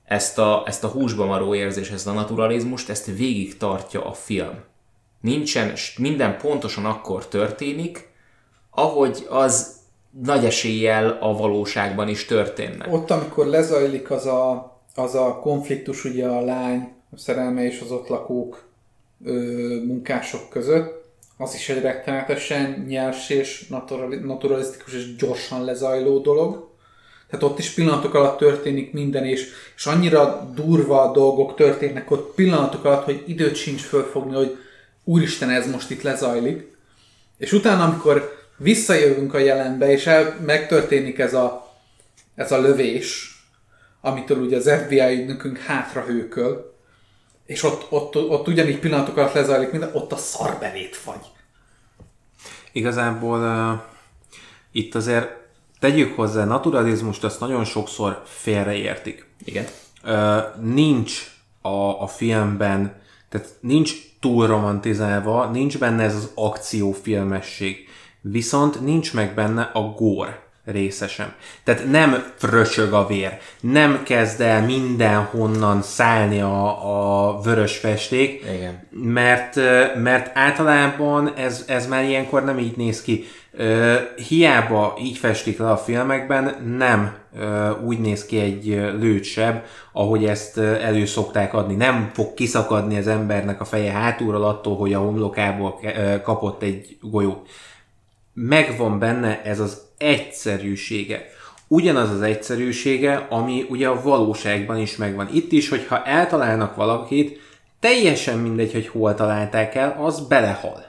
ezt 0.06 0.38
a, 0.38 0.64
ezt 0.66 0.84
a 0.84 0.88
húsba 0.88 1.26
maró 1.26 1.56
érzés, 1.56 1.90
ezt 1.90 2.08
a 2.08 2.12
naturalizmust, 2.12 2.90
ezt 2.90 3.06
végig 3.06 3.58
tartja 3.58 4.06
a 4.06 4.14
film. 4.14 4.56
Nincsen, 5.22 5.74
minden 5.98 6.38
pontosan 6.38 6.86
akkor 6.86 7.28
történik, 7.28 8.10
ahogy 8.72 9.26
az 9.30 9.76
nagy 10.24 10.46
eséllyel 10.46 11.18
a 11.22 11.34
valóságban 11.34 12.08
is 12.08 12.26
történne. 12.26 12.86
Ott, 12.90 13.12
amikor 13.12 13.46
lezajlik 13.46 14.12
az 14.12 14.26
a, 14.26 14.76
az 14.96 15.16
a 15.16 15.40
konfliktus 15.42 16.04
ugye 16.04 16.28
a 16.28 16.42
lány, 16.42 16.92
a 17.12 17.18
szerelme 17.18 17.64
és 17.64 17.82
az 17.82 17.92
ott 17.92 18.08
lakók 18.08 18.66
ö, 19.26 19.32
munkások 19.86 20.50
között, 20.50 20.97
az 21.38 21.54
is 21.54 21.70
egy 21.70 21.82
rettenetesen 21.82 22.86
nyers 22.88 23.30
és 23.30 23.68
naturalisztikus 24.24 24.94
és 24.94 25.16
gyorsan 25.16 25.64
lezajló 25.64 26.20
dolog. 26.20 26.70
Tehát 27.30 27.46
ott 27.46 27.60
is 27.60 27.70
pillanatok 27.70 28.14
alatt 28.14 28.38
történik 28.38 28.94
minden, 28.94 29.26
és, 29.26 29.50
és 29.76 29.86
annyira 29.86 30.52
durva 30.56 31.12
dolgok 31.12 31.56
történnek 31.56 32.12
ott 32.12 32.34
pillanatok 32.36 32.86
alatt, 32.86 33.04
hogy 33.04 33.24
időt 33.26 33.56
sincs 33.56 33.82
fölfogni, 33.82 34.36
hogy 34.36 34.58
úristen, 35.04 35.50
ez 35.50 35.72
most 35.72 35.90
itt 35.90 36.02
lezajlik. 36.02 36.76
És 37.38 37.52
utána, 37.52 37.84
amikor 37.84 38.36
visszajövünk 38.58 39.34
a 39.34 39.38
jelenbe, 39.38 39.92
és 39.92 40.08
el, 40.08 40.40
megtörténik 40.46 41.20
ez 41.20 41.34
a, 41.34 41.74
ez 42.36 42.52
a 42.52 42.62
lövés, 42.62 43.38
amitől 44.02 44.38
ugye 44.38 44.58
az 44.58 44.72
FBI 44.84 45.22
ügynökünk 45.22 45.58
hátra 45.58 46.02
hőköl, 46.02 46.77
és 47.48 47.64
ott, 47.64 47.86
ott, 47.90 48.16
ott 48.16 48.48
ugyanígy 48.48 48.80
pillanatok 48.80 49.18
alatt 49.18 49.34
lezajlik 49.34 49.72
minden, 49.72 49.90
ott 49.94 50.12
a 50.12 50.18
szarbelét 50.18 50.96
fagy. 50.96 51.26
Igazából 52.72 53.40
uh, 53.40 53.80
itt 54.72 54.96
azért 54.96 55.28
tegyük 55.80 56.16
hozzá, 56.16 56.46
naturalizmust 56.46 57.24
azt 57.24 57.40
nagyon 57.40 57.66
sokszor 57.66 58.22
félreértik. 58.26 59.26
Igen. 59.46 59.66
Uh, 60.04 60.62
nincs 60.62 61.32
a, 61.62 62.02
a 62.02 62.08
filmben, 62.08 63.02
tehát 63.30 63.48
nincs 63.60 63.94
túl 64.20 64.48
romantizálva, 64.48 65.50
nincs 65.50 65.78
benne 65.78 66.04
ez 66.04 66.16
az 66.16 66.32
akciófilmesség. 66.36 67.88
Viszont 68.22 68.82
nincs 68.82 69.14
meg 69.14 69.34
benne 69.34 69.62
a 69.62 69.82
gór 69.82 70.47
része 70.72 71.08
sem. 71.08 71.34
Tehát 71.64 71.92
nem 71.92 72.24
fröcsög 72.36 72.94
a 72.94 73.08
vér, 73.08 73.38
nem 73.60 74.04
kezd 74.04 74.42
el 74.42 74.62
mindenhonnan 74.66 75.82
szállni 75.82 76.42
a, 76.42 77.36
a 77.36 77.42
vörös 77.42 77.78
festék, 77.78 78.46
Igen. 78.56 78.88
Mert, 78.90 79.56
mert 79.96 80.38
általában 80.38 81.34
ez, 81.36 81.64
ez 81.68 81.88
már 81.88 82.04
ilyenkor 82.04 82.44
nem 82.44 82.60
így 82.60 82.78
néz 82.78 83.02
ki. 83.02 83.26
Hiába 84.28 84.98
így 85.02 85.18
festik 85.18 85.60
le 85.60 85.72
a 85.72 85.78
filmekben, 85.78 86.56
nem 86.78 87.16
úgy 87.84 88.00
néz 88.00 88.26
ki 88.26 88.40
egy 88.40 88.66
lőtsebb, 89.00 89.64
ahogy 89.94 90.26
ezt 90.26 90.58
elő 90.58 91.06
szokták 91.06 91.54
adni. 91.54 91.76
Nem 91.76 92.12
fog 92.14 92.34
kiszakadni 92.34 92.98
az 92.98 93.08
embernek 93.08 93.62
a 93.62 93.66
feje 93.66 93.92
hátulról 93.92 94.44
attól, 94.44 94.78
hogy 94.78 94.94
a 94.94 95.00
homlokából 95.00 95.80
kapott 96.24 96.62
egy 96.62 96.98
golyó. 97.02 97.42
Megvan 98.34 99.00
benne 99.00 99.42
ez 99.44 99.60
az 99.60 99.87
egyszerűsége. 99.98 101.30
Ugyanaz 101.68 102.10
az 102.10 102.22
egyszerűsége, 102.22 103.26
ami 103.30 103.66
ugye 103.70 103.88
a 103.88 104.02
valóságban 104.02 104.78
is 104.78 104.96
megvan. 104.96 105.30
Itt 105.34 105.52
is, 105.52 105.70
hogyha 105.70 106.04
eltalálnak 106.04 106.76
valakit, 106.76 107.40
teljesen 107.80 108.38
mindegy, 108.38 108.72
hogy 108.72 108.88
hol 108.88 109.16
találták 109.16 109.76
el, 109.76 109.98
az 110.00 110.28
belehal. 110.28 110.87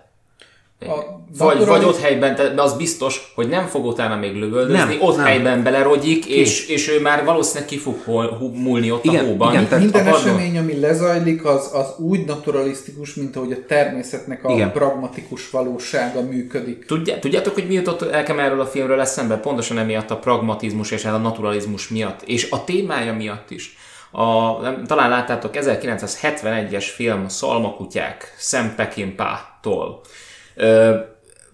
A 0.81 1.19
vagy, 1.37 1.67
vagy 1.67 1.85
ott 1.85 2.01
helyben, 2.01 2.35
de 2.35 2.63
az 2.63 2.77
biztos, 2.77 3.33
hogy 3.35 3.49
nem 3.49 3.67
fog 3.67 3.85
utána 3.85 4.17
még 4.17 4.37
lövöldözni, 4.37 4.95
nem, 4.95 4.97
ott 5.01 5.17
nem. 5.17 5.25
helyben 5.25 5.63
belerogyik, 5.63 6.27
és, 6.27 6.69
és 6.69 6.89
ő 6.89 7.01
már 7.01 7.25
valószínűleg 7.25 7.69
ki 7.69 7.79
fog 7.79 7.97
hol, 8.05 8.53
múlni 8.55 8.91
ott 8.91 9.05
igen, 9.05 9.25
a 9.25 9.29
hóban. 9.29 9.53
Igen, 9.53 9.69
tehát 9.69 9.83
Minden 9.83 10.07
a 10.07 10.17
esemény, 10.17 10.59
ami 10.59 10.81
lezajlik, 10.81 11.45
az, 11.45 11.71
az 11.73 11.95
úgy 11.99 12.25
naturalisztikus, 12.25 13.15
mint 13.15 13.37
ahogy 13.37 13.53
a 13.53 13.67
természetnek 13.67 14.45
a 14.45 14.53
igen. 14.53 14.73
pragmatikus 14.73 15.51
valósága 15.51 16.23
működik. 16.23 16.85
Tudjá, 16.85 17.19
tudjátok, 17.19 17.55
hogy 17.55 17.67
mi 17.67 17.75
jutott 17.75 18.03
elkem 18.03 18.39
erről 18.39 18.61
a 18.61 18.67
filmről 18.67 19.01
eszembe? 19.01 19.37
Pontosan 19.37 19.79
emiatt 19.79 20.11
a 20.11 20.19
pragmatizmus 20.19 20.91
és 20.91 21.05
a 21.05 21.17
naturalizmus 21.17 21.89
miatt, 21.89 22.23
és 22.23 22.51
a 22.51 22.65
témája 22.65 23.13
miatt 23.15 23.51
is. 23.51 23.77
A, 24.11 24.57
talán 24.87 25.11
láttátok 25.11 25.51
1971-es 25.55 26.87
film 26.95 27.29
Szalmakutyák 27.29 28.35
Sam 28.39 28.75
Peckinpah-tól 28.77 30.01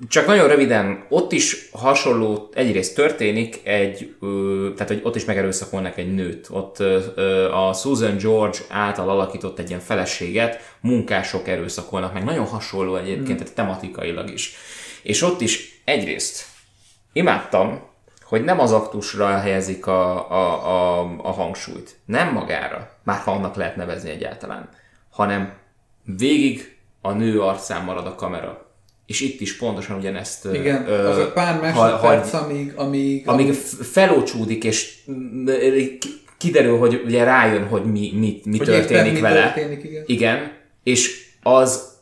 csak 0.08 0.26
nagyon 0.26 0.48
röviden, 0.48 1.04
ott 1.08 1.32
is 1.32 1.68
hasonló 1.72 2.50
egyrészt 2.54 2.94
történik 2.94 3.60
egy, 3.64 4.16
tehát 4.74 4.88
hogy 4.88 5.00
ott 5.02 5.16
is 5.16 5.24
megerőszakolnak 5.24 5.96
egy 5.96 6.14
nőt. 6.14 6.48
Ott 6.50 6.78
a 7.52 7.72
Susan 7.72 8.16
George 8.16 8.58
által 8.68 9.08
alakított 9.08 9.58
egy 9.58 9.68
ilyen 9.68 9.80
feleséget 9.80 10.76
munkások 10.80 11.48
erőszakolnak 11.48 12.12
meg. 12.12 12.24
Nagyon 12.24 12.46
hasonló 12.46 12.96
egyébként, 12.96 13.32
mm. 13.32 13.36
tehát 13.36 13.54
tematikailag 13.54 14.30
is. 14.30 14.54
És 15.02 15.22
ott 15.22 15.40
is 15.40 15.82
egyrészt 15.84 16.44
imádtam, 17.12 17.92
hogy 18.24 18.44
nem 18.44 18.60
az 18.60 18.72
aktusra 18.72 19.26
helyezik 19.26 19.86
a, 19.86 20.30
a, 20.30 20.68
a, 20.68 21.16
a 21.22 21.30
hangsúlyt, 21.30 21.96
nem 22.04 22.32
magára, 22.32 22.90
már 23.02 23.18
ha 23.18 23.32
annak 23.32 23.54
lehet 23.54 23.76
nevezni 23.76 24.10
egyáltalán, 24.10 24.68
hanem 25.10 25.52
végig 26.02 26.76
a 27.00 27.12
nő 27.12 27.40
arcán 27.40 27.84
marad 27.84 28.06
a 28.06 28.14
kamera 28.14 28.64
és 29.06 29.20
itt 29.20 29.40
is 29.40 29.56
pontosan 29.56 29.96
ugyanezt... 29.96 30.48
Igen, 30.52 30.88
ö, 30.88 31.08
az 31.08 31.18
a 31.18 31.32
pár 31.32 31.60
másodperc, 31.60 32.30
ha, 32.30 32.38
amíg, 32.38 32.72
amíg... 32.76 33.28
Amíg 33.28 33.52
felócsúdik, 33.92 34.64
és 34.64 34.98
kiderül, 36.38 36.78
hogy 36.78 37.02
ugye 37.04 37.24
rájön, 37.24 37.66
hogy 37.66 37.84
mi, 37.84 38.12
mi, 38.14 38.40
mi 38.44 38.56
hogy 38.58 38.66
történik 38.66 39.12
mi 39.12 39.20
vele. 39.20 39.52
Történik, 39.52 39.84
igen. 39.84 40.04
igen. 40.06 40.52
És 40.82 41.28
az 41.42 41.92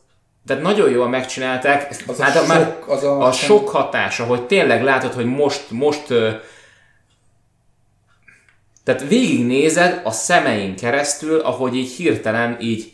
tehát 0.45 0.63
nagyon 0.63 0.89
jól 0.89 1.09
megcsinálták. 1.09 1.95
Az 2.07 2.19
hát 2.19 2.35
a, 2.35 2.53
sok, 2.53 2.89
az 2.89 3.03
a, 3.03 3.25
a 3.25 3.31
sok 3.31 3.69
hatása, 3.69 4.23
hogy 4.23 4.45
tényleg 4.45 4.83
látod, 4.83 5.13
hogy 5.13 5.25
most, 5.25 5.65
most 5.69 6.07
tehát 8.83 9.07
végignézed 9.07 10.01
a 10.03 10.11
szemein 10.11 10.75
keresztül, 10.75 11.39
ahogy 11.39 11.75
így 11.75 11.91
hirtelen 11.91 12.57
így 12.61 12.93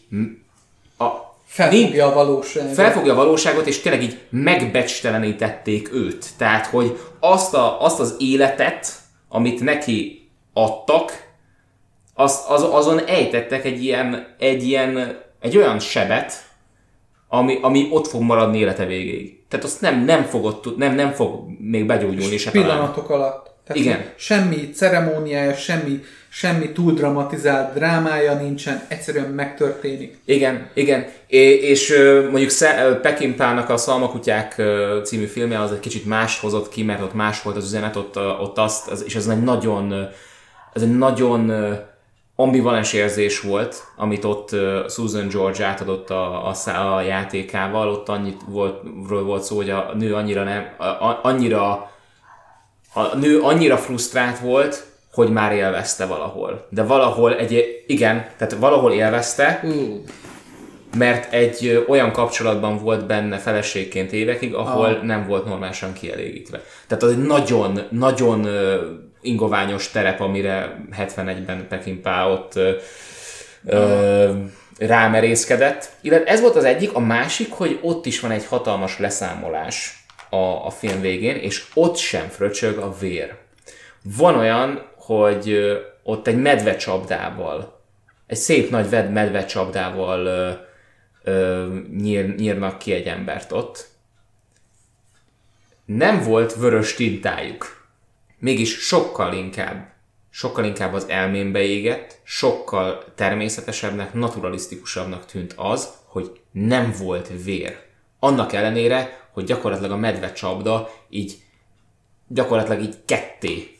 a, 0.98 1.06
Felfogja 1.50 2.06
a 2.06 2.14
valóságot. 2.14 2.74
Felfogja 2.74 3.12
a 3.12 3.16
valóságot, 3.16 3.68
és 3.68 3.80
tényleg 3.82 4.04
így 4.04 4.20
megbecstelenítették 4.30 5.94
őt. 5.94 6.26
Tehát, 6.38 6.66
hogy 6.66 7.00
azt, 7.20 7.54
a, 7.54 7.82
azt 7.84 8.00
az 8.00 8.16
életet, 8.20 8.88
amit 9.30 9.60
neki 9.60 10.30
adtak, 10.54 11.28
azt, 12.14 12.50
az, 12.50 12.64
azon 12.64 13.06
ejtettek 13.06 13.66
egy 13.66 13.84
ilyen, 13.84 14.36
egy 14.40 14.64
ilyen, 14.68 15.22
egy 15.40 15.58
olyan 15.58 15.80
sebet, 15.80 16.34
ami, 17.28 17.58
ami 17.62 17.88
ott 17.92 18.08
fog 18.08 18.22
maradni 18.22 18.58
élete 18.58 18.86
végéig. 18.86 19.40
Tehát 19.48 19.66
azt 19.66 19.82
nem, 19.82 20.04
nem, 20.06 20.24
fogod, 20.24 20.74
nem, 20.78 20.96
nem 20.96 21.12
fog 21.12 21.50
még 21.60 21.86
begyógyulni 21.86 22.38
se 22.38 22.52
Pillanatok 22.52 23.08
talán. 23.08 23.22
alatt. 23.22 23.52
Tehát 23.64 23.82
Igen. 23.82 24.06
Semmi 24.16 24.70
ceremóniája, 24.70 25.54
semmi, 25.54 26.00
semmi 26.30 26.72
túl 26.72 26.94
dramatizált 26.94 27.74
drámája 27.74 28.34
nincsen, 28.34 28.82
egyszerűen 28.88 29.30
megtörténik. 29.30 30.20
Igen, 30.26 30.70
igen. 30.74 31.08
É, 31.28 31.54
és 31.54 31.94
mondjuk 32.32 32.52
Pekinpának 33.02 33.70
a 33.70 33.78
Szalmakutyák 33.78 34.62
című 35.04 35.26
filmje 35.26 35.60
az 35.60 35.72
egy 35.72 35.80
kicsit 35.80 36.06
más 36.06 36.40
hozott 36.40 36.70
ki, 36.70 36.84
mert 36.84 37.02
ott 37.02 37.14
más 37.14 37.42
volt 37.42 37.56
az 37.56 37.66
üzenet, 37.66 37.96
ott, 37.96 38.18
ott 38.18 38.58
azt, 38.58 38.88
az, 38.88 39.04
és 39.06 39.16
ez 39.16 39.28
egy 39.28 39.44
nagyon, 39.44 39.94
ez 40.74 40.82
egy 40.82 40.98
nagyon 40.98 41.52
ambivalens 42.36 42.94
érzés 42.94 43.42
volt, 43.42 43.84
amit 43.96 44.24
ott 44.24 44.56
Susan 44.90 45.28
George 45.28 45.66
átadott 45.66 46.10
a, 46.10 46.48
a, 46.48 46.96
a 46.96 47.02
játékával, 47.02 47.90
ott 47.90 48.10
annyit 48.10 48.42
volt, 48.48 48.82
volt 49.08 49.44
szó, 49.44 49.56
hogy 49.56 49.70
a 49.70 49.92
nő 49.98 50.16
annyira 50.16 50.44
nem, 50.44 50.66
annyira 51.22 51.92
a 52.94 53.16
nő 53.16 53.40
annyira 53.40 53.78
frusztrált 53.78 54.40
volt, 54.40 54.89
hogy 55.20 55.32
már 55.32 55.52
élvezte 55.52 56.06
valahol. 56.06 56.68
De 56.70 56.84
valahol 56.84 57.36
egy, 57.36 57.84
igen, 57.88 58.26
tehát 58.38 58.54
valahol 58.54 58.92
élvezte, 58.92 59.64
mert 60.98 61.34
egy 61.34 61.86
olyan 61.88 62.12
kapcsolatban 62.12 62.78
volt 62.78 63.06
benne 63.06 63.38
feleségként 63.38 64.12
évekig, 64.12 64.54
ahol 64.54 64.86
ah. 64.86 65.04
nem 65.04 65.28
volt 65.28 65.46
normálisan 65.46 65.94
kielégítve. 65.94 66.62
Tehát 66.88 67.04
az 67.04 67.12
egy 67.12 67.22
nagyon, 67.22 67.80
nagyon 67.90 68.48
ingoványos 69.22 69.92
terep, 69.92 70.20
amire 70.20 70.86
71-ben 70.98 71.68
Pekin 71.70 72.02
ott 72.06 72.60
uh. 73.64 74.30
rámerészkedett. 74.78 75.90
Illetve 76.02 76.32
ez 76.32 76.42
volt 76.42 76.56
az 76.56 76.64
egyik, 76.64 76.94
a 76.94 77.00
másik, 77.00 77.52
hogy 77.52 77.80
ott 77.82 78.06
is 78.06 78.20
van 78.20 78.32
egy 78.32 78.46
hatalmas 78.46 79.00
leszámolás 79.00 80.06
a, 80.30 80.66
a 80.66 80.70
film 80.70 81.02
végén, 81.02 81.36
és 81.36 81.64
ott 81.74 81.96
sem 81.96 82.28
fröcsög 82.28 82.78
a 82.78 82.96
vér. 83.00 83.36
Van 84.18 84.36
olyan, 84.36 84.88
hogy 85.10 85.60
ott 86.04 86.28
egy 86.28 86.42
medvecsapdával, 86.42 87.82
egy 88.28 88.38
szép 88.38 88.70
nagy 88.70 88.90
ved- 88.90 89.12
medvecsapdával 89.12 90.26
ö, 90.26 90.52
ö, 91.24 91.68
nyír, 91.98 92.36
nyírnak 92.36 92.78
ki 92.78 92.94
egy 92.94 93.08
embert 93.08 93.52
ott. 93.52 93.88
Nem 95.86 96.24
volt 96.24 96.56
vörös 96.56 96.94
tintájuk. 96.94 97.88
Mégis 98.38 98.78
sokkal 98.78 99.34
inkább, 99.34 99.94
sokkal 100.30 100.66
inkább 100.66 100.94
az 100.94 101.08
elmémbe 101.08 101.60
égett, 101.60 102.20
sokkal 102.24 103.04
természetesebbnek, 103.16 104.14
naturalisztikusabbnak 104.14 105.26
tűnt 105.26 105.54
az, 105.58 105.90
hogy 106.06 106.40
nem 106.52 106.94
volt 107.00 107.32
vér. 107.44 107.80
Annak 108.20 108.54
ellenére, 108.54 109.28
hogy 109.32 109.44
gyakorlatilag 109.44 109.92
a 109.92 109.98
medvecsapda 109.98 110.90
így 111.10 111.38
gyakorlatilag 112.28 112.82
így 112.82 112.96
ketté 113.06 113.79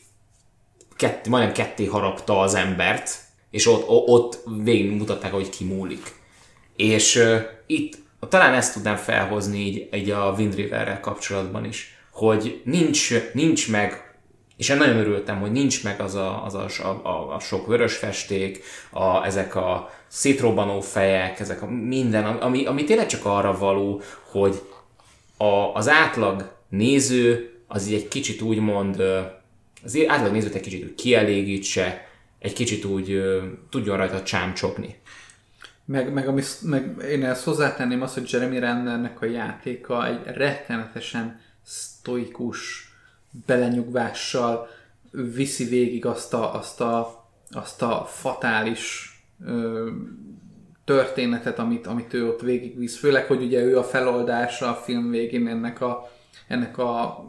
ketté, 1.00 1.28
majdnem 1.30 1.52
ketté 1.52 1.84
harapta 1.84 2.40
az 2.40 2.54
embert, 2.54 3.10
és 3.50 3.66
ott, 3.66 3.84
ott 3.88 4.38
végig 4.62 4.90
mutatták, 4.90 5.32
hogy 5.32 5.48
kimúlik. 5.48 6.14
És 6.76 7.16
uh, 7.16 7.40
itt 7.66 7.98
talán 8.28 8.54
ezt 8.54 8.74
tudnám 8.74 8.96
felhozni 8.96 9.58
így, 9.58 9.88
így 9.94 10.10
a 10.10 10.34
Wind 10.36 10.54
Riverrel 10.54 11.00
kapcsolatban 11.00 11.64
is, 11.64 11.98
hogy 12.12 12.60
nincs, 12.64 13.10
nincs 13.32 13.70
meg, 13.70 14.14
és 14.56 14.68
én 14.68 14.76
nagyon 14.76 14.96
örültem, 14.96 15.40
hogy 15.40 15.52
nincs 15.52 15.84
meg 15.84 16.00
az 16.00 16.14
a, 16.14 16.44
az 16.44 16.54
a, 16.54 16.66
a, 17.02 17.34
a 17.34 17.38
sok 17.38 17.66
vörös 17.66 17.96
festék, 17.96 18.62
a, 18.90 19.24
ezek 19.24 19.56
a 19.56 19.90
szétrobbanó 20.08 20.80
fejek, 20.80 21.40
ezek 21.40 21.62
a 21.62 21.66
minden, 21.66 22.24
ami, 22.24 22.64
ami 22.66 22.84
tényleg 22.84 23.06
csak 23.06 23.24
arra 23.24 23.58
való, 23.58 24.02
hogy 24.30 24.62
a, 25.36 25.74
az 25.74 25.88
átlag 25.88 26.52
néző 26.68 27.54
az 27.68 27.86
így 27.86 27.94
egy 27.94 28.08
kicsit 28.08 28.42
úgymond, 28.42 29.02
az 29.84 29.98
átlag 30.06 30.32
nézőt 30.32 30.54
egy 30.54 30.60
kicsit 30.60 30.82
úgy 30.82 30.94
kielégítse, 30.94 32.08
egy 32.38 32.52
kicsit 32.52 32.84
úgy 32.84 33.10
ö, 33.10 33.46
tudjon 33.70 33.96
rajta 33.96 34.22
csámcsogni. 34.22 34.96
Meg, 35.84 36.12
meg, 36.12 36.28
ami, 36.28 36.42
meg 36.62 37.04
én 37.10 37.24
ezt 37.24 37.44
hozzátenném 37.44 38.02
azt, 38.02 38.14
hogy 38.14 38.32
Jeremy 38.32 38.58
Rennernek 38.58 39.20
a 39.20 39.26
játéka 39.26 40.06
egy 40.06 40.20
rettenetesen 40.24 41.40
sztoikus 41.62 42.92
belenyugvással 43.46 44.68
viszi 45.10 45.64
végig 45.64 46.06
azt 46.06 46.34
a, 46.34 46.54
azt 46.54 46.80
a, 46.80 47.24
azt 47.50 47.82
a 47.82 48.04
fatális 48.08 49.14
ö, 49.46 49.88
történetet, 50.84 51.58
amit, 51.58 51.86
amit 51.86 52.14
ő 52.14 52.28
ott 52.28 52.40
végigvisz. 52.40 52.98
Főleg, 52.98 53.26
hogy 53.26 53.42
ugye 53.42 53.62
ő 53.62 53.78
a 53.78 53.84
feloldása 53.84 54.68
a 54.68 54.74
film 54.74 55.10
végén 55.10 55.46
ennek 55.46 55.80
a, 55.80 56.10
ennek 56.48 56.78
a 56.78 57.24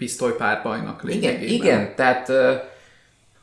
pisztolypárbajnak 0.00 1.02
Igen, 1.04 1.18
lényegében. 1.20 1.48
igen, 1.54 1.94
tehát 1.96 2.28
ö, 2.28 2.52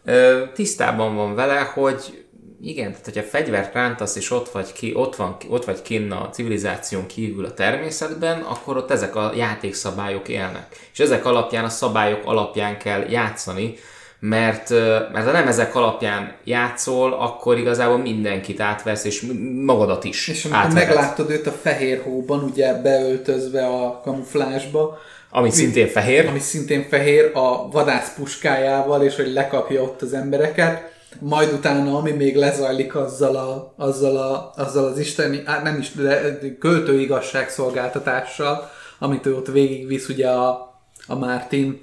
ö, 0.05 0.43
tisztában 0.53 1.15
van 1.15 1.35
vele, 1.35 1.59
hogy 1.59 2.25
igen, 2.61 2.89
tehát 2.89 3.05
hogyha 3.05 3.21
fegyvert 3.21 3.73
rántasz, 3.73 4.15
és 4.15 4.31
ott 4.31 4.49
vagy, 4.49 4.73
ki, 4.73 4.91
ott, 4.95 5.15
van, 5.15 5.37
ott 5.49 5.65
vagy 5.65 5.81
kinn 5.81 6.11
a 6.11 6.29
civilizáción 6.29 7.05
kívül 7.05 7.45
a 7.45 7.53
természetben, 7.53 8.41
akkor 8.41 8.77
ott 8.77 8.91
ezek 8.91 9.15
a 9.15 9.31
játékszabályok 9.35 10.27
élnek. 10.27 10.67
És 10.93 10.99
ezek 10.99 11.25
alapján, 11.25 11.63
a 11.65 11.69
szabályok 11.69 12.21
alapján 12.25 12.77
kell 12.77 13.05
játszani, 13.09 13.75
mert, 14.19 14.69
mert 15.13 15.25
ha 15.25 15.31
nem 15.31 15.47
ezek 15.47 15.75
alapján 15.75 16.35
játszol, 16.43 17.13
akkor 17.13 17.57
igazából 17.57 17.97
mindenkit 17.97 18.59
átvesz, 18.59 19.03
és 19.03 19.25
magadat 19.65 20.03
is 20.03 20.27
És 20.27 20.45
amikor 20.45 20.61
átvehet. 20.65 20.87
megláttad 20.87 21.29
őt 21.29 21.47
a 21.47 21.51
fehér 21.51 22.01
hóban, 22.03 22.43
ugye 22.43 22.73
beöltözve 22.73 23.65
a 23.67 24.01
kamuflásba, 24.03 24.97
Ami 25.29 25.51
szintén 25.51 25.87
fehér. 25.87 26.27
ami 26.27 26.39
szintén 26.39 26.87
fehér, 26.89 27.31
a 27.33 27.69
vadász 27.71 28.15
puskájával, 28.15 29.03
és 29.03 29.15
hogy 29.15 29.33
lekapja 29.33 29.81
ott 29.81 30.01
az 30.01 30.13
embereket, 30.13 30.95
majd 31.19 31.53
utána, 31.53 31.97
ami 31.97 32.11
még 32.11 32.35
lezajlik 32.35 32.95
azzal, 32.95 33.35
a, 33.35 33.73
azzal, 33.77 34.17
a, 34.17 34.51
azzal 34.55 34.85
az 34.85 34.99
isteni, 34.99 35.41
hát 35.45 35.63
nem 35.63 35.77
is, 35.79 35.91
de 35.91 36.39
költő 36.59 36.99
igazságszolgáltatással, 36.99 38.69
amit 38.99 39.25
ő 39.25 39.35
ott 39.35 39.47
végigvisz 39.47 40.07
ugye 40.07 40.29
a, 40.29 40.75
a 41.07 41.15
Mártin 41.15 41.79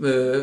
ö, 0.00 0.38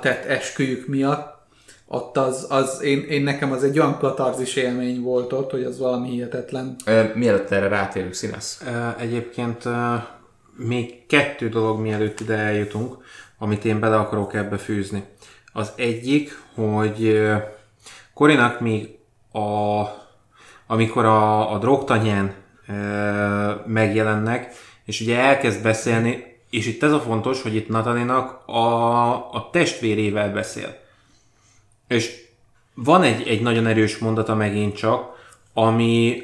tett 0.00 0.24
esküjük 0.24 0.86
miatt, 0.86 1.38
ott 1.86 2.16
az, 2.16 2.46
az 2.48 2.82
én, 2.82 3.00
én, 3.08 3.22
nekem 3.22 3.52
az 3.52 3.64
egy 3.64 3.78
olyan 3.78 3.98
katarzis 3.98 4.56
élmény 4.56 5.00
volt 5.00 5.32
ott, 5.32 5.50
hogy 5.50 5.62
az 5.62 5.78
valami 5.78 6.08
hihetetlen. 6.08 6.76
Ö, 6.86 7.02
Mielőtt 7.14 7.50
erre 7.50 7.68
rátérünk, 7.68 8.14
színes. 8.14 8.56
Egyébként 8.98 9.64
még 10.66 11.06
kettő 11.06 11.48
dolog 11.48 11.80
mielőtt 11.80 12.20
ide 12.20 12.36
eljutunk, 12.36 12.96
amit 13.38 13.64
én 13.64 13.80
bele 13.80 13.96
akarok 13.96 14.34
ebbe 14.34 14.56
fűzni. 14.56 15.04
Az 15.52 15.72
egyik, 15.76 16.38
hogy 16.54 17.22
Korinak 18.14 18.60
még 18.60 18.98
a, 19.32 19.84
amikor 20.66 21.04
a, 21.04 21.52
a 21.52 21.58
drogtanyán 21.58 22.34
ö, 22.68 22.72
megjelennek, 23.66 24.54
és 24.84 25.00
ugye 25.00 25.18
elkezd 25.18 25.62
beszélni, 25.62 26.38
és 26.50 26.66
itt 26.66 26.82
ez 26.82 26.92
a 26.92 27.00
fontos, 27.00 27.42
hogy 27.42 27.54
itt 27.54 27.68
Natalinak 27.68 28.48
a, 28.48 29.12
a 29.12 29.48
testvérével 29.52 30.32
beszél. 30.32 30.76
És 31.88 32.24
van 32.74 33.02
egy, 33.02 33.28
egy 33.28 33.42
nagyon 33.42 33.66
erős 33.66 33.98
mondata 33.98 34.34
megint 34.34 34.76
csak, 34.76 35.18
ami 35.54 36.22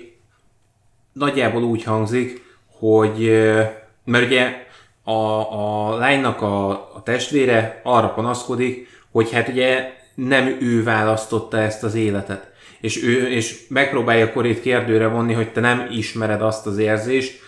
nagyjából 1.13 1.63
úgy 1.63 1.83
hangzik, 1.83 2.45
hogy 2.79 3.25
ö, 3.25 3.63
mert 4.07 4.27
ugye 4.27 4.67
a, 5.03 5.13
a 5.13 5.97
lánynak 5.97 6.43
a, 6.43 6.69
a 6.71 7.03
testvére 7.03 7.81
arra 7.83 8.09
panaszkodik, 8.09 8.89
hogy 9.11 9.33
hát 9.33 9.49
ugye 9.49 9.93
nem 10.15 10.57
ő 10.61 10.83
választotta 10.83 11.59
ezt 11.59 11.83
az 11.83 11.95
életet. 11.95 12.51
És, 12.81 13.03
ő, 13.03 13.29
és 13.29 13.67
megpróbálja 13.69 14.33
Korét 14.33 14.61
kérdőre 14.61 15.07
vonni, 15.07 15.33
hogy 15.33 15.53
te 15.53 15.61
nem 15.61 15.89
ismered 15.91 16.43
azt 16.43 16.67
az 16.67 16.79
érzést, 16.79 17.41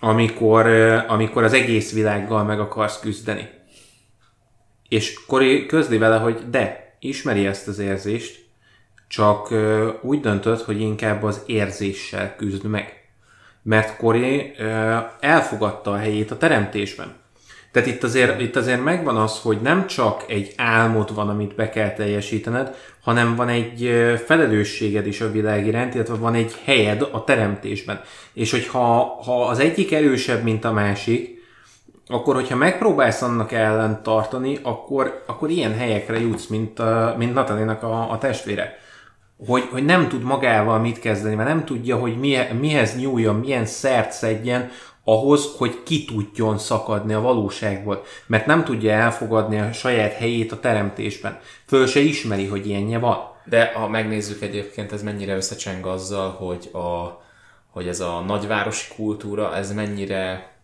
amikor, 0.00 0.66
amikor 1.08 1.42
az 1.42 1.52
egész 1.52 1.92
világgal 1.92 2.44
meg 2.44 2.60
akarsz 2.60 3.00
küzdeni. 3.00 3.48
És 4.88 5.24
Kori 5.26 5.66
közli 5.66 5.98
vele, 5.98 6.16
hogy 6.16 6.50
de, 6.50 6.96
ismeri 7.00 7.46
ezt 7.46 7.68
az 7.68 7.78
érzést, 7.78 8.44
csak 9.08 9.54
úgy 10.02 10.20
döntött, 10.20 10.62
hogy 10.62 10.80
inkább 10.80 11.22
az 11.22 11.42
érzéssel 11.46 12.36
küzd 12.36 12.64
meg. 12.64 12.95
Mert 13.66 13.96
Kori 13.96 14.52
ö, 14.58 14.96
elfogadta 15.20 15.90
a 15.90 15.96
helyét 15.96 16.30
a 16.30 16.36
teremtésben. 16.36 17.14
Tehát 17.72 17.88
itt 17.88 18.02
azért, 18.02 18.40
itt 18.40 18.56
azért 18.56 18.84
megvan 18.84 19.16
az, 19.16 19.40
hogy 19.40 19.60
nem 19.60 19.86
csak 19.86 20.24
egy 20.28 20.52
álmod 20.56 21.14
van, 21.14 21.28
amit 21.28 21.54
be 21.54 21.68
kell 21.68 21.92
teljesítened, 21.92 22.74
hanem 23.02 23.36
van 23.36 23.48
egy 23.48 23.90
felelősséged 24.24 25.06
is 25.06 25.20
a 25.20 25.30
világ 25.30 25.66
iránt, 25.66 25.94
illetve 25.94 26.14
van 26.14 26.34
egy 26.34 26.54
helyed 26.64 27.08
a 27.12 27.24
teremtésben. 27.24 28.00
És 28.32 28.50
hogyha 28.50 29.20
ha 29.24 29.46
az 29.46 29.58
egyik 29.58 29.92
erősebb, 29.92 30.42
mint 30.42 30.64
a 30.64 30.72
másik, 30.72 31.42
akkor 32.06 32.34
hogyha 32.34 32.56
megpróbálsz 32.56 33.22
annak 33.22 33.52
ellen 33.52 34.02
tartani, 34.02 34.58
akkor, 34.62 35.22
akkor 35.26 35.50
ilyen 35.50 35.74
helyekre 35.74 36.20
jutsz, 36.20 36.46
mint, 36.46 36.80
mint 37.16 37.34
Natalinak 37.34 37.82
a, 37.82 38.10
a 38.10 38.18
testvére. 38.18 38.78
Hogy, 39.46 39.68
hogy 39.70 39.84
nem 39.84 40.08
tud 40.08 40.22
magával 40.22 40.78
mit 40.78 40.98
kezdeni, 40.98 41.34
mert 41.34 41.48
nem 41.48 41.64
tudja, 41.64 41.96
hogy 41.96 42.18
mi, 42.18 42.36
mihez 42.60 42.96
nyúljon, 42.96 43.34
milyen 43.34 43.66
szert 43.66 44.12
szedjen 44.12 44.70
ahhoz, 45.04 45.54
hogy 45.56 45.82
ki 45.82 46.04
tudjon 46.04 46.58
szakadni 46.58 47.12
a 47.12 47.20
valóságból. 47.20 48.02
Mert 48.26 48.46
nem 48.46 48.64
tudja 48.64 48.92
elfogadni 48.92 49.58
a 49.58 49.72
saját 49.72 50.12
helyét 50.12 50.52
a 50.52 50.60
teremtésben. 50.60 51.38
Föl 51.66 51.86
se 51.86 52.00
ismeri, 52.00 52.46
hogy 52.46 52.66
ilyenje 52.66 52.98
van. 52.98 53.18
De 53.44 53.72
ha 53.74 53.88
megnézzük 53.88 54.42
egyébként, 54.42 54.92
ez 54.92 55.02
mennyire 55.02 55.36
összecseng 55.36 55.86
azzal, 55.86 56.30
hogy, 56.30 56.70
a, 56.72 57.20
hogy 57.70 57.88
ez 57.88 58.00
a 58.00 58.20
nagyvárosi 58.20 58.94
kultúra, 58.96 59.56
ez 59.56 59.72
mennyire 59.72 60.55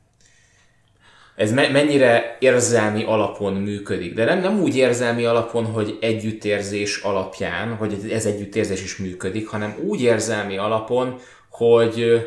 ez 1.37 1.53
me- 1.53 1.73
mennyire 1.73 2.37
érzelmi 2.41 3.05
alapon 3.05 3.53
működik. 3.53 4.15
De 4.15 4.25
nem, 4.25 4.39
nem 4.41 4.61
úgy 4.61 4.77
érzelmi 4.77 5.25
alapon, 5.25 5.65
hogy 5.67 5.99
együttérzés 6.01 6.97
alapján, 6.97 7.75
hogy 7.77 8.11
ez 8.13 8.25
együttérzés 8.27 8.83
is 8.83 8.97
működik, 8.97 9.49
hanem 9.49 9.75
úgy 9.87 10.03
érzelmi 10.03 10.57
alapon, 10.57 11.19
hogy, 11.51 12.27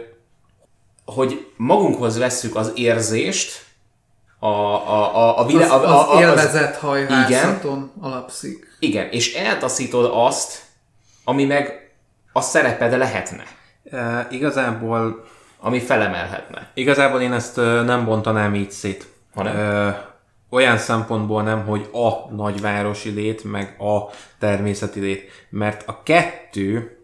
hogy 1.06 1.48
magunkhoz 1.58 2.18
vesszük 2.18 2.56
az 2.56 2.72
érzést, 2.76 3.64
a, 4.40 4.48
a, 4.48 5.16
a, 5.16 5.38
a, 5.40 5.46
Az, 5.46 5.52
vilá- 5.52 5.70
a, 5.70 5.76
a, 5.90 6.10
az 6.10 6.16
az, 6.16 6.22
élvezett 6.22 6.76
hajhászaton 6.76 7.92
alapszik. 8.02 8.78
igen, 8.80 9.10
és 9.10 9.34
eltaszítod 9.34 10.10
azt, 10.14 10.62
ami 11.24 11.46
meg 11.46 11.94
a 12.34 12.42
szereped 12.42 12.98
lehetne, 12.98 13.44
E, 13.92 14.28
igazából 14.32 15.26
ami 15.66 15.80
felemelhetne. 15.80 16.68
Igazából 16.74 17.22
én 17.22 17.34
ezt 17.34 17.56
nem 17.86 18.06
bontanám 18.06 18.56
így 18.56 18.72
szét. 18.72 19.08
Hanem? 19.34 19.56
Ö, 19.56 19.90
olyan 20.50 20.78
szempontból 20.78 21.44
nem, 21.44 21.66
hogy 21.66 21.90
a 21.94 22.34
nagyvárosi 22.36 23.10
lét, 23.10 23.44
meg 23.44 23.76
a 23.80 24.14
természeti 24.40 25.00
lét. 25.00 25.32
Mert 25.50 25.88
a 25.88 26.04
kettő 26.04 26.98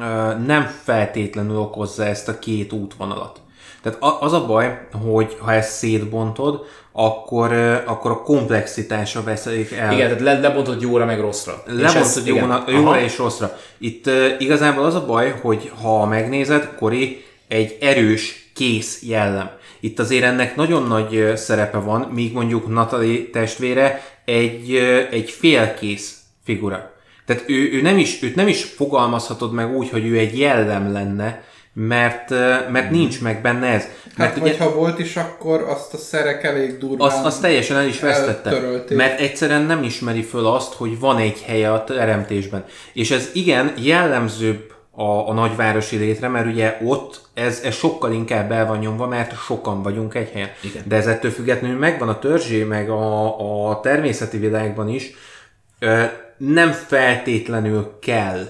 ö, 0.00 0.34
nem 0.46 0.62
feltétlenül 0.82 1.56
okozza 1.56 2.04
ezt 2.04 2.28
a 2.28 2.38
két 2.38 2.72
útvonalat. 2.72 3.40
Tehát 3.82 3.98
az 4.20 4.32
a 4.32 4.46
baj, 4.46 4.86
hogy 5.04 5.36
ha 5.40 5.52
ezt 5.52 5.70
szétbontod, 5.70 6.64
akkor, 6.92 7.52
akkor 7.86 8.10
a 8.10 8.22
komplexitása 8.22 9.22
veszik 9.22 9.72
el. 9.72 9.92
Igen, 9.92 10.06
tehát 10.08 10.22
le, 10.22 10.38
lebontod 10.38 10.82
jóra 10.82 11.04
meg 11.04 11.20
rosszra. 11.20 11.62
Lebontod 11.66 12.28
Aha. 12.28 12.70
jóra 12.70 13.00
és 13.00 13.18
rosszra. 13.18 13.56
Itt 13.78 14.06
uh, 14.06 14.26
igazából 14.38 14.84
az 14.84 14.94
a 14.94 15.06
baj, 15.06 15.38
hogy 15.42 15.72
ha 15.82 16.06
megnézed, 16.06 16.74
Kori 16.78 17.26
egy 17.48 17.76
erős, 17.80 18.50
kész 18.54 19.02
jellem. 19.02 19.50
Itt 19.80 19.98
azért 19.98 20.24
ennek 20.24 20.56
nagyon 20.56 20.82
nagy 20.82 21.32
szerepe 21.36 21.78
van, 21.78 22.00
míg 22.00 22.32
mondjuk 22.32 22.68
Natalie 22.68 23.30
testvére 23.32 24.02
egy, 24.24 24.74
egy 25.10 25.30
félkész 25.30 26.16
figura. 26.44 26.96
Tehát 27.26 27.44
ő, 27.46 27.72
ő 27.72 27.80
nem 27.80 27.98
is, 27.98 28.22
őt 28.22 28.34
nem 28.34 28.48
is 28.48 28.64
fogalmazhatod 28.64 29.52
meg 29.52 29.76
úgy, 29.76 29.88
hogy 29.88 30.06
ő 30.06 30.18
egy 30.18 30.38
jellem 30.38 30.92
lenne, 30.92 31.42
mert, 31.72 32.30
mert 32.70 32.90
nincs 32.90 33.20
meg 33.20 33.40
benne 33.42 33.66
ez. 33.66 33.84
Mert 34.16 34.32
Hát, 34.32 34.42
hogyha 34.42 34.74
volt 34.74 34.98
is, 34.98 35.16
akkor 35.16 35.60
azt 35.62 35.94
a 35.94 35.96
szerek 35.96 36.44
elég 36.44 36.78
durván... 36.78 37.08
azt, 37.08 37.24
azt 37.24 37.40
teljesen 37.40 37.76
el 37.76 37.86
is 37.86 38.00
vesztette. 38.00 38.50
eltörölték. 38.50 38.96
Mert 38.96 39.20
egyszerűen 39.20 39.62
nem 39.62 39.82
ismeri 39.82 40.22
föl 40.22 40.46
azt, 40.46 40.72
hogy 40.72 40.98
van 40.98 41.18
egy 41.18 41.42
helye 41.46 41.72
a 41.72 41.84
teremtésben. 41.84 42.64
És 42.92 43.10
ez 43.10 43.30
igen 43.32 43.72
jellemzőbb 43.76 44.72
a, 44.98 45.28
a 45.28 45.32
nagyvárosi 45.32 45.96
létre, 45.96 46.28
mert 46.28 46.46
ugye 46.46 46.78
ott 46.84 47.20
ez, 47.34 47.60
ez 47.64 47.74
sokkal 47.74 48.12
inkább 48.12 48.52
el 48.52 48.66
van 48.66 48.78
nyomva, 48.78 49.06
mert 49.06 49.36
sokan 49.36 49.82
vagyunk 49.82 50.14
egy 50.14 50.30
helyen. 50.30 50.50
Igen. 50.62 50.82
De 50.86 50.96
ez 50.96 51.06
ettől 51.06 51.30
függetlenül 51.30 51.78
megvan 51.78 52.08
a 52.08 52.18
törzsé, 52.18 52.62
meg 52.62 52.90
a, 52.90 53.68
a 53.70 53.80
természeti 53.80 54.38
világban 54.38 54.88
is. 54.88 55.10
Ö, 55.78 56.02
nem 56.36 56.70
feltétlenül 56.70 57.98
kell 58.00 58.46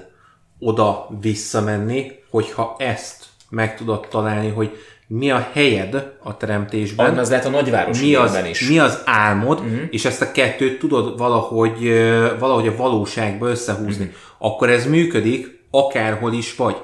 oda 0.58 1.08
visszamenni, 1.20 2.12
hogyha 2.30 2.76
ezt 2.78 3.24
meg 3.50 3.76
tudod 3.76 4.06
találni, 4.10 4.48
hogy 4.48 4.76
mi 5.06 5.30
a 5.30 5.48
helyed 5.52 6.12
a 6.22 6.36
teremtésben, 6.36 7.18
Az 7.18 7.28
lehet 7.28 7.44
a 7.44 7.50
nagyváros 7.50 8.00
mi 8.00 8.14
az, 8.14 8.38
is. 8.50 8.68
mi 8.68 8.78
az 8.78 9.02
álmod, 9.04 9.60
uh-huh. 9.60 9.80
és 9.90 10.04
ezt 10.04 10.22
a 10.22 10.32
kettőt 10.32 10.78
tudod 10.78 11.18
valahogy, 11.18 11.92
valahogy 12.38 12.68
a 12.68 12.76
valóságba 12.76 13.48
összehúzni. 13.48 14.04
Uh-huh. 14.04 14.18
Akkor 14.38 14.70
ez 14.70 14.86
működik, 14.86 15.57
akárhol 15.70 16.32
is 16.32 16.56
vagy. 16.56 16.76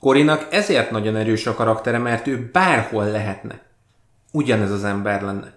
Korinak 0.00 0.46
ezért 0.50 0.90
nagyon 0.90 1.16
erős 1.16 1.46
a 1.46 1.54
karaktere, 1.54 1.98
mert 1.98 2.26
ő 2.26 2.50
bárhol 2.52 3.04
lehetne. 3.04 3.60
Ugyanez 4.32 4.70
az 4.70 4.84
ember 4.84 5.22
lenne. 5.22 5.54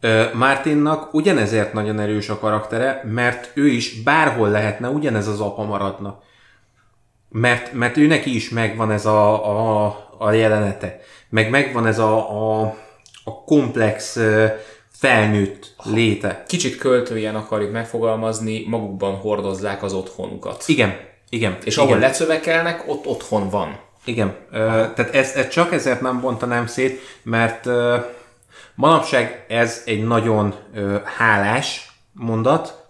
Ö, 0.00 0.24
Martinnak 0.34 1.14
ugyanezért 1.14 1.72
nagyon 1.72 2.00
erős 2.00 2.28
a 2.28 2.38
karaktere, 2.38 3.02
mert 3.04 3.50
ő 3.54 3.66
is 3.66 4.02
bárhol 4.02 4.48
lehetne, 4.48 4.88
ugyanez 4.88 5.28
az 5.28 5.40
apa 5.40 5.64
maradna. 5.64 6.22
Mert, 7.28 7.72
mert 7.72 7.96
ő 7.96 8.06
neki 8.06 8.34
is 8.34 8.50
megvan 8.50 8.90
ez 8.90 9.06
a, 9.06 9.50
a, 9.86 9.96
a 10.18 10.32
jelenete. 10.32 11.00
Meg 11.28 11.50
megvan 11.50 11.86
ez 11.86 11.98
a, 11.98 12.16
a, 12.16 12.76
a 13.24 13.44
komplex 13.44 14.18
felnőtt 14.88 15.74
léte. 15.84 16.44
Kicsit 16.46 16.78
költőjen 16.78 17.34
akarjuk 17.34 17.72
megfogalmazni, 17.72 18.64
magukban 18.68 19.14
hordozzák 19.14 19.82
az 19.82 19.92
otthonukat. 19.92 20.64
Igen, 20.66 20.96
igen. 21.34 21.56
És 21.64 21.76
igen. 21.76 21.88
ahol 21.88 21.98
lecövekelnek, 21.98 22.84
ott 22.86 23.06
otthon 23.06 23.48
van. 23.50 23.78
Igen, 24.04 24.34
ö, 24.52 24.56
tehát 24.94 25.14
ezt, 25.14 25.36
ezt 25.36 25.50
csak 25.50 25.72
ezért 25.72 26.00
nem 26.00 26.20
bontanám 26.20 26.66
szét, 26.66 27.00
mert 27.22 27.66
ö, 27.66 27.96
manapság 28.74 29.44
ez 29.48 29.82
egy 29.84 30.04
nagyon 30.06 30.54
ö, 30.74 30.96
hálás 31.04 31.92
mondat, 32.12 32.84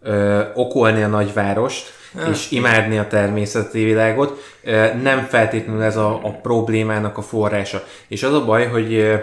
ö, 0.00 0.42
okolni 0.54 1.02
a 1.02 1.06
nagyvárost, 1.06 1.96
és 2.30 2.50
imádni 2.50 2.98
a 2.98 3.06
természeti 3.06 3.84
világot, 3.84 4.42
ö, 4.62 4.94
nem 4.94 5.26
feltétlenül 5.26 5.82
ez 5.82 5.96
a, 5.96 6.20
a 6.22 6.30
problémának 6.30 7.18
a 7.18 7.22
forrása. 7.22 7.84
És 8.08 8.22
az 8.22 8.34
a 8.34 8.44
baj, 8.44 8.66
hogy 8.66 9.18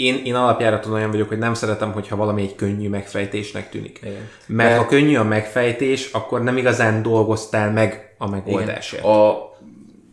én, 0.00 0.20
én 0.24 0.34
alapjáraton 0.34 0.92
olyan 0.92 1.10
vagyok, 1.10 1.28
hogy 1.28 1.38
nem 1.38 1.54
szeretem, 1.54 1.92
hogyha 1.92 2.16
valami 2.16 2.42
egy 2.42 2.54
könnyű 2.54 2.88
megfejtésnek 2.88 3.70
tűnik. 3.70 3.98
Igen. 4.02 4.28
Mert 4.46 4.70
De- 4.70 4.76
ha 4.76 4.86
könnyű 4.86 5.16
a 5.16 5.24
megfejtés, 5.24 6.08
akkor 6.12 6.42
nem 6.42 6.56
igazán 6.56 7.02
dolgoztál 7.02 7.70
meg 7.72 8.14
a 8.18 8.28
megoldásért. 8.28 9.04
A, 9.04 9.48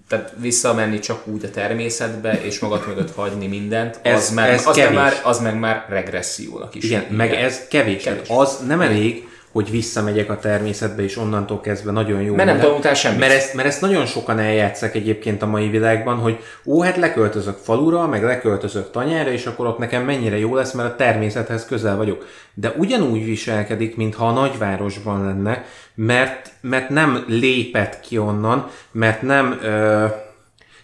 tehát 0.07 0.33
visszamenni 0.39 0.99
csak 0.99 1.27
úgy 1.27 1.43
a 1.45 1.49
természetbe, 1.49 2.41
és 2.43 2.59
magad 2.59 2.87
mögött 2.87 3.15
hagyni 3.15 3.47
mindent, 3.47 3.99
Ez- 4.01 4.15
az, 4.15 4.33
meg, 4.33 4.49
ez 4.49 4.65
az, 4.67 4.75
meg 4.75 4.85
kevés. 4.85 4.99
már, 4.99 5.13
az 5.23 5.39
meg 5.39 5.59
már 5.59 5.85
regressziónak 5.89 6.75
is. 6.75 6.83
Igen, 6.83 7.05
meg 7.09 7.33
ez. 7.33 7.67
Kevés. 7.67 8.03
kevés. 8.03 8.27
Az 8.29 8.59
nem 8.67 8.81
elég, 8.81 9.27
hogy 9.57 9.71
visszamegyek 9.71 10.29
a 10.29 10.39
természetbe, 10.39 11.03
és 11.03 11.17
onnantól 11.17 11.61
kezdve 11.61 11.91
nagyon 11.91 12.21
jó. 12.21 12.35
Mert 12.35 12.49
nem 12.49 12.59
tanultál 12.59 12.93
semmit. 12.93 13.19
Mert 13.19 13.31
ezt, 13.31 13.53
mert 13.53 13.67
ezt 13.67 13.81
nagyon 13.81 14.05
sokan 14.05 14.39
eljátszák 14.39 14.95
egyébként 14.95 15.41
a 15.41 15.45
mai 15.45 15.69
világban, 15.69 16.17
hogy 16.17 16.43
ó, 16.65 16.81
hát 16.81 16.97
leköltözök 16.97 17.57
falura, 17.57 18.07
meg 18.07 18.23
leköltözök 18.23 18.91
tanyára, 18.91 19.31
és 19.31 19.45
akkor 19.45 19.67
ott 19.67 19.77
nekem 19.77 20.03
mennyire 20.03 20.37
jó 20.37 20.55
lesz, 20.55 20.71
mert 20.71 20.89
a 20.89 20.95
természethez 20.95 21.65
közel 21.65 21.95
vagyok. 21.95 22.25
De 22.53 22.73
ugyanúgy 22.77 23.25
viselkedik, 23.25 23.95
mintha 23.95 24.27
a 24.27 24.31
nagyvárosban 24.31 25.25
lenne, 25.25 25.65
mert, 25.95 26.51
mert 26.61 26.89
nem 26.89 27.23
lépett 27.27 27.99
ki 27.99 28.17
onnan, 28.17 28.69
mert 28.91 29.21
nem, 29.21 29.59
ö, 29.61 30.05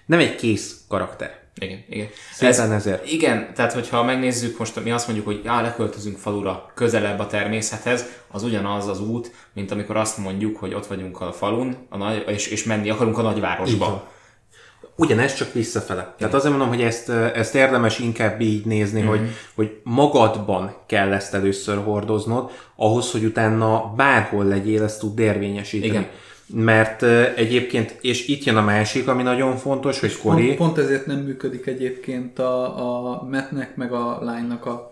nem 0.06 0.20
egy 0.20 0.36
kész 0.36 0.78
karakter. 0.90 1.43
Igen, 1.56 1.84
igen. 1.90 2.08
Szépen 2.34 2.72
ezért. 2.72 3.12
Igen, 3.12 3.54
tehát 3.54 3.74
hogyha 3.74 4.04
megnézzük, 4.04 4.58
most 4.58 4.84
mi 4.84 4.92
azt 4.92 5.08
mondjuk, 5.08 5.28
hogy 5.28 5.42
á, 5.46 5.62
leköltözünk 5.62 6.18
falura, 6.18 6.72
közelebb 6.74 7.20
a 7.20 7.28
természethez, 7.28 8.06
az 8.32 8.44
ugyanaz 8.44 8.88
az 8.88 9.02
út, 9.02 9.32
mint 9.54 9.72
amikor 9.72 9.98
azt 9.98 10.18
mondjuk, 10.18 10.58
hogy 10.58 10.74
ott 10.74 10.86
vagyunk 10.86 11.22
a 11.22 11.32
falun, 11.32 11.78
a 11.90 11.98
nagy, 11.98 12.24
és, 12.28 12.48
és 12.48 12.64
menni 12.64 12.90
akarunk 12.90 13.18
a 13.18 13.22
nagyvárosba. 13.22 14.12
Ugyanez 14.96 15.34
csak 15.34 15.54
visszafele. 15.54 16.16
Tehát 16.18 16.34
azért 16.34 16.52
mondom, 16.52 16.70
hogy 16.70 16.82
ezt, 16.82 17.10
ezt 17.10 17.56
érdemes 17.56 18.00
inkább 18.00 18.42
így 18.42 18.66
nézni, 18.66 19.02
mm. 19.02 19.06
hogy, 19.06 19.20
hogy 19.56 19.80
magadban 19.84 20.76
kell 20.86 21.14
ezt 21.14 21.34
először 21.34 21.78
hordoznod, 21.84 22.52
ahhoz, 22.76 23.12
hogy 23.12 23.24
utána 23.24 23.94
bárhol 23.96 24.46
legyél, 24.46 24.84
ezt 24.84 25.00
tud 25.00 25.20
érvényesíteni. 25.20 25.92
Igen. 25.92 26.08
Mert 26.48 27.04
egyébként, 27.36 27.98
és 28.02 28.28
itt 28.28 28.44
jön 28.44 28.56
a 28.58 28.62
másik, 28.62 29.08
ami 29.08 29.24
nagyon 29.24 29.58
fontos, 29.58 30.00
hogy 30.00 30.18
Kori, 30.18 30.46
Pont, 30.46 30.58
pont 30.58 30.78
ezért 30.78 31.06
nem 31.06 31.18
működik 31.20 31.66
egyébként 31.66 32.40
a, 32.40 32.64
a 33.20 33.24
Mattnek 33.32 33.76
meg 33.76 33.92
a 33.94 34.20
lánynak 34.22 34.66
a 34.66 34.92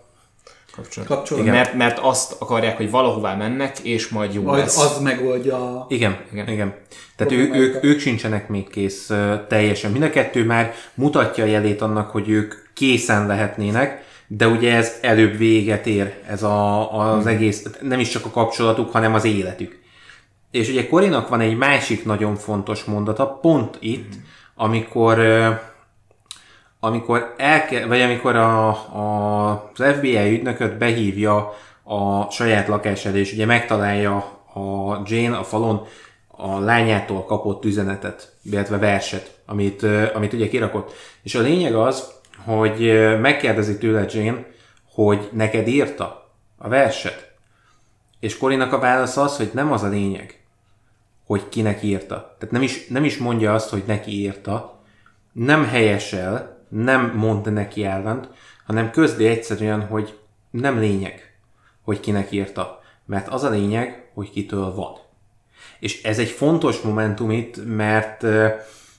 Kapcsolat. 0.76 1.08
kapcsolat. 1.08 1.42
Igen. 1.42 1.54
Mert, 1.54 1.74
mert 1.74 1.98
azt 1.98 2.36
akarják, 2.38 2.76
hogy 2.76 2.90
valahová 2.90 3.34
mennek, 3.36 3.78
és 3.78 4.08
majd 4.08 4.34
jó 4.34 4.42
Majd 4.42 4.62
lesz. 4.62 4.78
az 4.78 5.00
megoldja 5.02 5.56
a... 5.56 5.86
Igen, 5.88 6.18
Igen. 6.32 6.48
igen. 6.48 6.74
Tehát 7.16 7.32
ő, 7.32 7.50
ők, 7.52 7.84
ők 7.84 7.98
sincsenek 8.00 8.48
még 8.48 8.68
kész 8.68 9.10
teljesen. 9.48 9.90
Mind 9.90 10.04
a 10.04 10.10
kettő 10.10 10.44
már 10.44 10.74
mutatja 10.94 11.44
a 11.44 11.46
jelét 11.46 11.80
annak, 11.80 12.10
hogy 12.10 12.28
ők 12.28 12.54
készen 12.74 13.26
lehetnének, 13.26 14.04
de 14.26 14.48
ugye 14.48 14.74
ez 14.74 14.92
előbb 15.00 15.36
véget 15.36 15.86
ér, 15.86 16.14
ez 16.26 16.42
a, 16.42 16.92
az 17.16 17.26
egész, 17.26 17.66
nem 17.80 18.00
is 18.00 18.08
csak 18.08 18.24
a 18.24 18.30
kapcsolatuk, 18.30 18.90
hanem 18.90 19.14
az 19.14 19.24
életük. 19.24 19.80
És 20.52 20.68
ugye 20.68 20.88
Korinak 20.88 21.28
van 21.28 21.40
egy 21.40 21.56
másik 21.56 22.04
nagyon 22.04 22.36
fontos 22.36 22.84
mondata, 22.84 23.26
pont 23.26 23.76
itt, 23.80 24.12
amikor 24.54 25.18
ö, 25.18 25.50
amikor 26.80 27.34
elke, 27.36 27.86
vagy 27.86 28.00
amikor 28.00 28.36
a, 28.36 28.68
a, 28.68 29.50
az 29.74 29.84
FBI 29.96 30.32
ügynököt 30.32 30.78
behívja 30.78 31.54
a 31.82 32.30
saját 32.30 32.68
lakására, 32.68 33.16
és 33.16 33.32
ugye 33.32 33.46
megtalálja 33.46 34.16
a 34.54 35.02
Jane 35.04 35.36
a 35.36 35.44
falon 35.44 35.86
a 36.28 36.58
lányától 36.58 37.24
kapott 37.24 37.64
üzenetet, 37.64 38.32
illetve 38.42 38.78
verset, 38.78 39.40
amit, 39.46 39.82
amit 40.14 40.32
ugye 40.32 40.48
kirakott. 40.48 40.92
És 41.22 41.34
a 41.34 41.40
lényeg 41.40 41.74
az, 41.74 42.12
hogy 42.44 43.08
megkérdezi 43.20 43.78
tőle 43.78 44.04
Jane, 44.08 44.46
hogy 44.92 45.28
neked 45.32 45.68
írta 45.68 46.32
a 46.58 46.68
verset. 46.68 47.30
És 48.20 48.38
Korinak 48.38 48.72
a 48.72 48.78
válasz 48.78 49.16
az, 49.16 49.36
hogy 49.36 49.50
nem 49.54 49.72
az 49.72 49.82
a 49.82 49.88
lényeg, 49.88 50.41
hogy 51.32 51.48
kinek 51.48 51.82
írta. 51.82 52.36
Tehát 52.38 52.50
nem 52.50 52.62
is, 52.62 52.86
nem 52.86 53.04
is 53.04 53.18
mondja 53.18 53.54
azt, 53.54 53.68
hogy 53.68 53.82
neki 53.86 54.10
írta, 54.10 54.82
nem 55.32 55.64
helyesel, 55.64 56.64
nem 56.68 57.12
mond 57.16 57.52
neki 57.52 57.84
elvent, 57.84 58.28
hanem 58.66 58.90
közli 58.90 59.26
egyszerűen, 59.26 59.86
hogy 59.86 60.18
nem 60.50 60.78
lényeg, 60.78 61.36
hogy 61.82 62.00
kinek 62.00 62.32
írta. 62.32 62.80
Mert 63.06 63.28
az 63.28 63.42
a 63.42 63.50
lényeg, 63.50 64.10
hogy 64.14 64.30
kitől 64.30 64.74
van. 64.74 64.94
És 65.80 66.02
ez 66.02 66.18
egy 66.18 66.28
fontos 66.28 66.80
momentum 66.80 67.30
itt, 67.30 67.66
mert, 67.66 68.22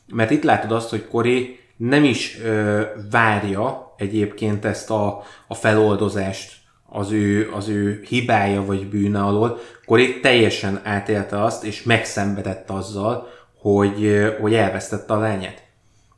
mert 0.07 0.31
itt 0.31 0.43
látod 0.43 0.71
azt, 0.71 0.89
hogy 0.89 1.07
Kori 1.07 1.59
nem 1.77 2.03
is 2.03 2.39
ö, 2.43 2.81
várja 3.11 3.93
egyébként 3.97 4.65
ezt 4.65 4.89
a, 4.89 5.23
a 5.47 5.53
feloldozást 5.53 6.53
az 6.89 7.11
ő, 7.11 7.51
az 7.51 7.67
ő 7.67 8.03
hibája 8.07 8.65
vagy 8.65 8.87
bűne 8.87 9.23
alól. 9.23 9.59
Kori 9.85 10.19
teljesen 10.19 10.79
átélte 10.83 11.43
azt, 11.43 11.63
és 11.63 11.83
megszenvedett 11.83 12.69
azzal, 12.69 13.27
hogy, 13.57 14.25
hogy 14.41 14.53
elvesztette 14.53 15.13
a 15.13 15.19
lányát. 15.19 15.63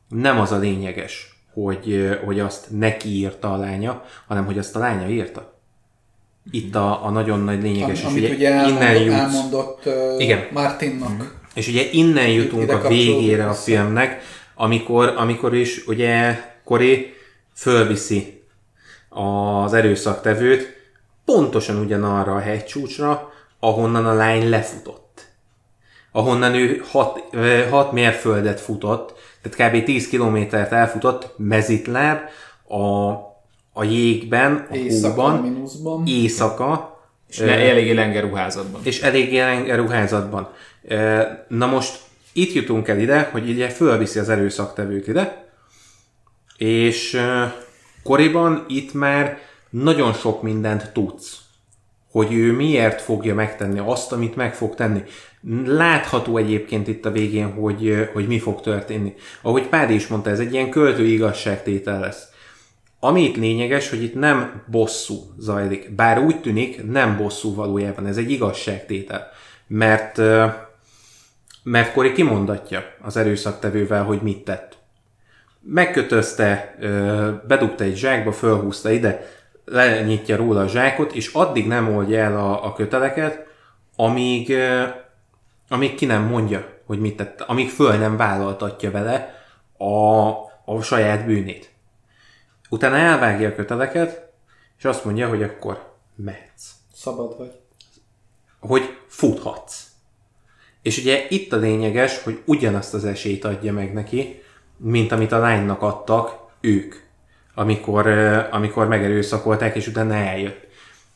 Nem 0.09 0.39
az 0.39 0.51
a 0.51 0.57
lényeges, 0.57 1.39
hogy, 1.53 2.17
hogy 2.25 2.39
azt 2.39 2.65
neki 2.69 3.09
írta 3.09 3.53
a 3.53 3.57
lánya, 3.57 4.03
hanem 4.27 4.45
hogy 4.45 4.57
azt 4.57 4.75
a 4.75 4.79
lánya 4.79 5.07
írta. 5.07 5.53
Itt 6.51 6.75
a, 6.75 7.05
a 7.05 7.09
nagyon 7.09 7.39
nagy 7.39 7.61
lényeges, 7.61 8.03
Am, 8.03 8.17
és 8.17 8.29
ugye 8.29 8.53
elmondott, 8.53 8.81
innen 8.81 9.01
jutsz. 9.01 9.13
elmondott 9.13 9.85
uh, 9.85 10.21
Igen. 10.21 10.47
Martinnak. 10.51 11.35
És 11.53 11.67
ugye 11.67 11.89
innen 11.91 12.27
jutunk 12.27 12.71
a 12.71 12.87
végére 12.87 13.49
a 13.49 13.53
filmnek, 13.53 14.21
amikor, 14.55 15.13
amikor 15.17 15.55
is 15.55 15.87
ugye 15.87 16.39
Kori 16.63 17.13
fölviszi 17.53 18.43
az 19.09 19.73
erőszaktevőt 19.73 20.75
pontosan 21.25 21.77
ugyanarra 21.77 22.35
a 22.35 22.39
hegycsúcsra, 22.39 23.33
ahonnan 23.65 24.05
a 24.05 24.13
lány 24.13 24.49
lefutott. 24.49 25.25
Ahonnan 26.11 26.53
ő 26.53 26.83
6 27.69 27.91
mérföldet 27.91 28.59
futott, 28.59 29.13
tehát 29.41 29.73
kb. 29.73 29.83
10 29.83 30.07
kilométert 30.07 30.71
elfutott 30.71 31.33
mezitláb 31.37 32.19
a, 32.67 33.11
a 33.73 33.83
jégben, 33.83 34.67
a 34.71 34.75
Éjszaka, 34.75 35.21
hóban, 35.21 35.41
mínuszban. 35.41 36.03
éjszaka, 36.07 36.99
És 37.29 37.39
le, 37.39 37.51
eléggé 37.69 37.91
lenge 37.91 38.19
ruházatban. 38.19 38.81
és 38.83 39.01
elég 39.01 39.33
jelen 39.33 39.75
ruházatban. 39.75 40.49
Ö, 40.87 41.21
Na 41.47 41.65
most 41.65 41.99
itt 42.33 42.53
jutunk 42.53 42.87
el 42.87 42.99
ide, 42.99 43.29
hogy 43.31 43.49
ugye 43.49 43.69
fölviszi 43.69 44.19
az 44.19 44.29
erőszaktevőt 44.29 45.07
ide, 45.07 45.45
és 46.57 47.13
ö, 47.13 47.43
Koriban 48.03 48.65
itt 48.67 48.93
már 48.93 49.37
nagyon 49.69 50.13
sok 50.13 50.41
mindent 50.41 50.91
tudsz, 50.93 51.37
hogy 52.15 52.33
ő 52.33 52.51
miért 52.51 53.01
fogja 53.01 53.35
megtenni 53.35 53.79
azt, 53.79 54.11
amit 54.11 54.35
meg 54.35 54.55
fog 54.55 54.75
tenni. 54.75 55.03
Látható 55.65 56.37
egyébként 56.37 56.87
itt 56.87 57.05
a 57.05 57.11
végén, 57.11 57.51
hogy, 57.53 58.09
hogy 58.13 58.27
mi 58.27 58.39
fog 58.39 58.61
történni. 58.61 59.13
Ahogy 59.41 59.67
Pádi 59.67 59.93
is 59.93 60.07
mondta, 60.07 60.29
ez 60.29 60.39
egy 60.39 60.53
ilyen 60.53 60.69
költő 60.69 61.05
igazságtétel 61.05 61.99
lesz. 61.99 62.27
Ami 62.99 63.23
itt 63.23 63.35
lényeges, 63.35 63.89
hogy 63.89 64.03
itt 64.03 64.13
nem 64.13 64.63
bosszú 64.71 65.15
zajlik. 65.37 65.95
Bár 65.95 66.19
úgy 66.19 66.41
tűnik, 66.41 66.91
nem 66.91 67.17
bosszú 67.17 67.55
valójában, 67.55 68.05
ez 68.05 68.17
egy 68.17 68.31
igazságtétel. 68.31 69.27
Mert, 69.67 70.17
mert 71.63 71.93
Kori 71.93 72.11
kimondatja 72.11 72.83
az 73.01 73.17
erőszaktevővel, 73.17 74.03
hogy 74.03 74.21
mit 74.21 74.43
tett. 74.43 74.77
Megkötözte, 75.61 76.75
bedugta 77.47 77.83
egy 77.83 77.95
zsákba, 77.95 78.31
fölhúzta 78.31 78.91
ide, 78.91 79.34
lenyitja 79.65 80.35
róla 80.35 80.61
a 80.61 80.67
zsákot, 80.67 81.13
és 81.13 81.33
addig 81.33 81.67
nem 81.67 81.95
oldja 81.95 82.19
el 82.19 82.37
a, 82.37 82.65
a 82.65 82.73
köteleket, 82.73 83.47
amíg, 83.95 84.53
amíg 85.69 85.95
ki 85.95 86.05
nem 86.05 86.23
mondja, 86.23 86.73
hogy 86.85 86.99
mit 86.99 87.15
tett, 87.17 87.41
amíg 87.41 87.69
föl 87.69 87.97
nem 87.97 88.17
vállaltatja 88.17 88.91
vele 88.91 89.43
a, 89.77 90.29
a 90.65 90.81
saját 90.81 91.25
bűnét. 91.25 91.73
Utána 92.69 92.95
elvágja 92.95 93.49
a 93.49 93.55
köteleket, 93.55 94.31
és 94.77 94.85
azt 94.85 95.05
mondja, 95.05 95.29
hogy 95.29 95.43
akkor 95.43 95.93
mehetsz. 96.15 96.71
Szabad 96.93 97.37
vagy. 97.37 97.59
Hogy 98.59 98.97
futhatsz. 99.07 99.83
És 100.81 100.97
ugye 100.97 101.25
itt 101.29 101.53
a 101.53 101.57
lényeges, 101.57 102.23
hogy 102.23 102.41
ugyanazt 102.45 102.93
az 102.93 103.05
esélyt 103.05 103.45
adja 103.45 103.73
meg 103.73 103.93
neki, 103.93 104.43
mint 104.77 105.11
amit 105.11 105.31
a 105.31 105.37
lánynak 105.37 105.81
adtak 105.81 106.39
ők, 106.61 106.95
amikor, 107.55 108.07
amikor 108.51 108.87
megerőszakolták, 108.87 109.75
és 109.75 109.87
utána 109.87 110.13
eljött. 110.13 110.67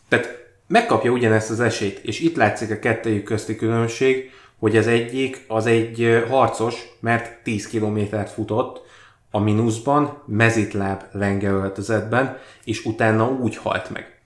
Tehát 0.08 0.48
megkapja 0.68 1.12
ugyanezt 1.12 1.50
az 1.50 1.60
esélyt, 1.60 2.00
és 2.00 2.20
itt 2.20 2.36
látszik 2.36 2.72
a 2.72 2.80
kettőjük 2.80 3.24
közti 3.24 3.56
különbség, 3.56 4.32
hogy 4.60 4.78
az 4.78 4.88
egyik 4.88 5.44
az 5.48 5.66
egy 5.66 6.26
harcos, 6.30 6.76
mert 7.00 7.44
10 7.44 7.68
kilométert 7.68 8.30
futott, 8.30 8.88
a 9.32 9.40
mínuszban, 9.40 10.24
mezitláb 10.26 11.04
lenge 11.12 11.50
öltözetben, 11.50 12.38
és 12.64 12.86
utána 12.86 13.28
úgy 13.28 13.58
halt 13.58 13.90
meg. 13.90 14.20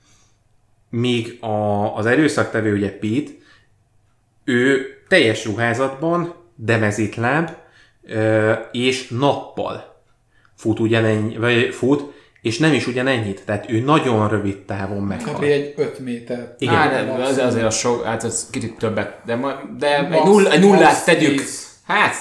Míg 0.89 1.38
a, 1.41 1.95
az 1.95 2.05
erőszaktevő, 2.05 2.74
ugye 2.74 2.97
Pete, 2.97 3.32
ő 4.43 4.86
teljes 5.07 5.45
ruházatban, 5.45 6.34
de 6.55 6.78
mezitláb, 6.78 7.49
és 8.72 9.07
nappal 9.07 9.93
fut 10.58 10.80
ugyanennyi, 10.80 11.38
vagy 11.38 11.74
fut, 11.74 12.14
és 12.41 12.58
nem 12.58 12.74
is 12.74 12.88
ugyanennyit. 12.88 13.41
Tehát 13.45 13.70
ő 13.70 13.80
nagyon 13.80 14.30
rövid 14.30 14.58
távon 14.58 15.01
Kb. 15.01 15.08
meghal. 15.08 15.43
egy 15.43 15.74
5 15.78 15.99
méter. 15.99 16.56
Igen. 16.58 16.76
Á, 16.76 17.04
nem, 17.04 17.22
az, 17.22 17.38
azért 17.38 17.66
az 17.66 17.76
sok, 17.76 18.04
hát 18.04 18.24
az 18.24 18.47
kicsit 18.51 18.78
többet, 18.78 19.18
de, 19.26 19.36
ma, 19.36 19.62
de 19.78 19.97
egy, 19.97 20.24
null, 20.24 20.47
egy 20.47 20.60
nullát 20.60 20.82
max 20.82 21.04
tegyük. 21.04 21.38
tíz. 21.38 21.68
Hát, 21.88 22.16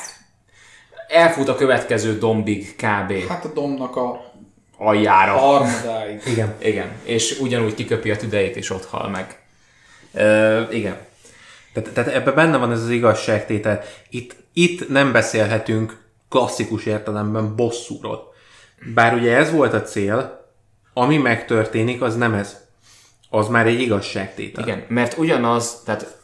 elfut 1.09 1.49
a 1.49 1.55
következő 1.55 2.19
dombig 2.19 2.75
kb. 2.77 3.29
Hát 3.29 3.45
a 3.45 3.53
domnak 3.53 3.97
a 3.97 4.33
aljára. 4.79 5.33
harmadáig. 5.33 6.21
Igen. 6.27 6.55
Igen, 6.59 6.89
és 7.03 7.39
ugyanúgy 7.41 7.75
kiköpi 7.75 8.11
a 8.11 8.17
tüdejét, 8.17 8.57
és 8.57 8.71
ott 8.71 8.85
hal 8.85 9.09
meg. 9.09 9.39
Ö, 10.15 10.61
igen. 10.71 10.97
Tehát, 11.73 11.91
tehát 11.91 12.15
ebben 12.15 12.35
benne 12.35 12.57
van 12.57 12.73
ez 12.73 12.83
az 12.83 12.91
igazságtétel. 12.91 13.83
Itt, 14.11 14.37
itt 14.53 14.89
nem 14.89 15.13
beszélhetünk 15.13 16.02
klasszikus 16.33 16.87
értelemben 16.87 17.57
bosszúról. 17.57 18.33
Bár 18.95 19.15
ugye 19.15 19.37
ez 19.37 19.51
volt 19.51 19.73
a 19.73 19.83
cél, 19.83 20.47
ami 20.93 21.17
megtörténik, 21.17 22.03
az 22.03 22.17
nem 22.17 22.35
ez. 22.35 22.61
Az 23.31 23.49
már 23.49 23.67
egy 23.67 23.81
igazságtétel. 23.81 24.65
Igen, 24.65 24.85
mert 24.89 25.19
ugyanaz, 25.19 25.83
tehát, 25.85 26.17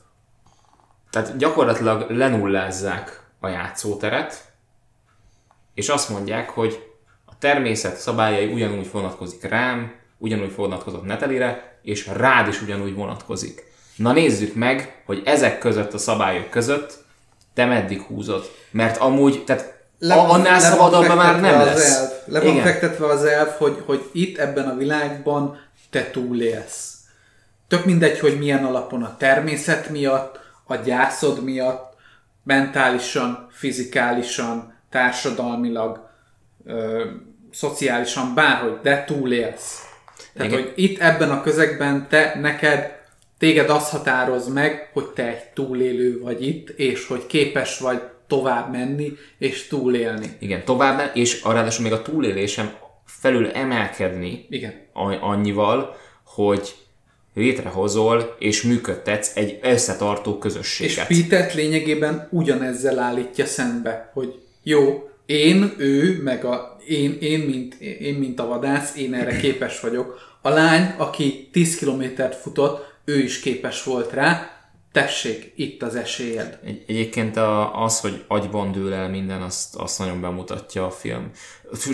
tehát 1.11 1.36
gyakorlatilag 1.36 2.11
lenullázzák 2.11 3.22
a 3.40 3.48
játszóteret, 3.48 4.52
és 5.74 5.88
azt 5.88 6.09
mondják, 6.09 6.50
hogy 6.50 6.84
a 7.24 7.38
természet 7.38 7.96
szabályai 7.96 8.52
ugyanúgy 8.52 8.90
vonatkozik 8.90 9.42
rám, 9.42 9.94
ugyanúgy 10.18 10.54
vonatkozott 10.54 11.04
Netelire, 11.04 11.78
és 11.82 12.06
rád 12.06 12.48
is 12.48 12.62
ugyanúgy 12.62 12.94
vonatkozik. 12.94 13.64
Na 13.96 14.12
nézzük 14.12 14.54
meg, 14.54 15.02
hogy 15.06 15.22
ezek 15.24 15.59
között 15.59 15.92
a 15.92 15.98
szabályok 15.98 16.50
között 16.50 17.04
te 17.54 17.64
meddig 17.64 18.02
húzod. 18.02 18.50
Mert 18.70 18.96
amúgy, 18.96 19.44
tehát 19.44 19.78
Le 19.99 20.14
van- 20.14 20.30
annál 20.30 20.61
szabadabban 20.61 21.16
már 21.16 21.40
nem 21.40 21.59
lesz. 21.61 22.09
Le 22.24 22.40
van 22.40 22.51
Igen. 22.53 22.62
fektetve 22.64 23.07
az 23.07 23.24
elv, 23.24 23.49
hogy, 23.49 23.82
hogy 23.86 24.11
itt 24.12 24.38
ebben 24.38 24.68
a 24.68 24.76
világban 24.76 25.61
te 25.90 26.11
túlélsz. 26.11 26.92
Tök 27.68 27.84
mindegy, 27.84 28.18
hogy 28.18 28.38
milyen 28.38 28.64
alapon 28.64 29.03
a 29.03 29.16
természet 29.16 29.88
miatt, 29.88 30.38
a 30.66 30.76
gyászod 30.76 31.44
miatt, 31.44 31.96
mentálisan, 32.44 33.46
fizikálisan, 33.51 34.74
társadalmilag, 34.90 36.09
ö, 36.66 37.05
szociálisan, 37.53 38.34
bárhogy, 38.34 38.78
de 38.82 39.05
túlélsz. 39.05 39.82
Tehát, 40.34 40.53
Igen. 40.53 40.62
hogy 40.62 40.72
itt 40.76 41.01
ebben 41.01 41.30
a 41.30 41.42
közegben 41.42 42.07
te, 42.09 42.38
neked, 42.40 42.96
téged 43.38 43.70
az 43.70 43.90
határoz 43.90 44.49
meg, 44.49 44.90
hogy 44.92 45.07
te 45.07 45.26
egy 45.26 45.44
túlélő 45.55 46.20
vagy 46.20 46.46
itt, 46.46 46.68
és 46.68 47.07
hogy 47.07 47.26
képes 47.26 47.78
vagy 47.78 48.03
tovább 48.29 48.72
menni, 48.72 49.12
és 49.39 49.66
túlélni. 49.66 50.37
Igen, 50.39 50.64
tovább, 50.64 51.11
és 51.14 51.45
ráadásul 51.45 51.83
még 51.83 51.93
a 51.93 52.03
túlélésem 52.03 52.72
felül 53.05 53.51
emelkedni 53.51 54.47
Igen. 54.51 54.74
annyival, 55.20 55.97
hogy 56.24 56.74
létrehozol 57.35 58.37
és 58.39 58.62
működtetsz 58.62 59.37
egy 59.37 59.59
összetartó 59.62 60.33
És 60.33 60.39
közösséget. 60.41 61.07
Petert 61.07 61.55
lényegében 61.55 62.29
ugyanezzel 62.31 62.99
állítja 62.99 63.47
szembe, 63.47 64.11
hogy 64.14 64.41
jó, 64.62 65.09
én, 65.26 65.74
ő, 65.79 66.22
meg 66.22 66.45
a, 66.45 66.76
én, 66.87 67.16
én, 67.20 67.41
mint, 67.41 67.74
én, 67.81 68.14
mint 68.14 68.41
a 68.41 68.47
vadász, 68.47 68.97
én 68.97 69.14
erre 69.14 69.37
képes 69.37 69.81
vagyok. 69.81 70.18
A 70.43 70.49
lány, 70.49 70.95
aki 70.97 71.49
10 71.53 71.76
kilométert 71.76 72.35
futott, 72.35 72.97
ő 73.05 73.18
is 73.18 73.41
képes 73.41 73.85
volt 73.85 74.12
rá, 74.12 74.57
tessék, 74.93 75.53
itt 75.57 75.82
az 75.82 75.95
esélyed. 75.95 76.59
Egy, 76.64 76.84
egyébként 76.86 77.36
a, 77.36 77.82
az, 77.82 78.01
hogy 78.01 78.24
agyban 78.28 78.72
dől 78.72 78.93
el 78.95 79.09
minden, 79.09 79.43
azt, 79.43 79.76
azt 79.76 79.99
nagyon 79.99 80.20
bemutatja 80.20 80.86
a 80.86 80.91
film. 80.91 81.30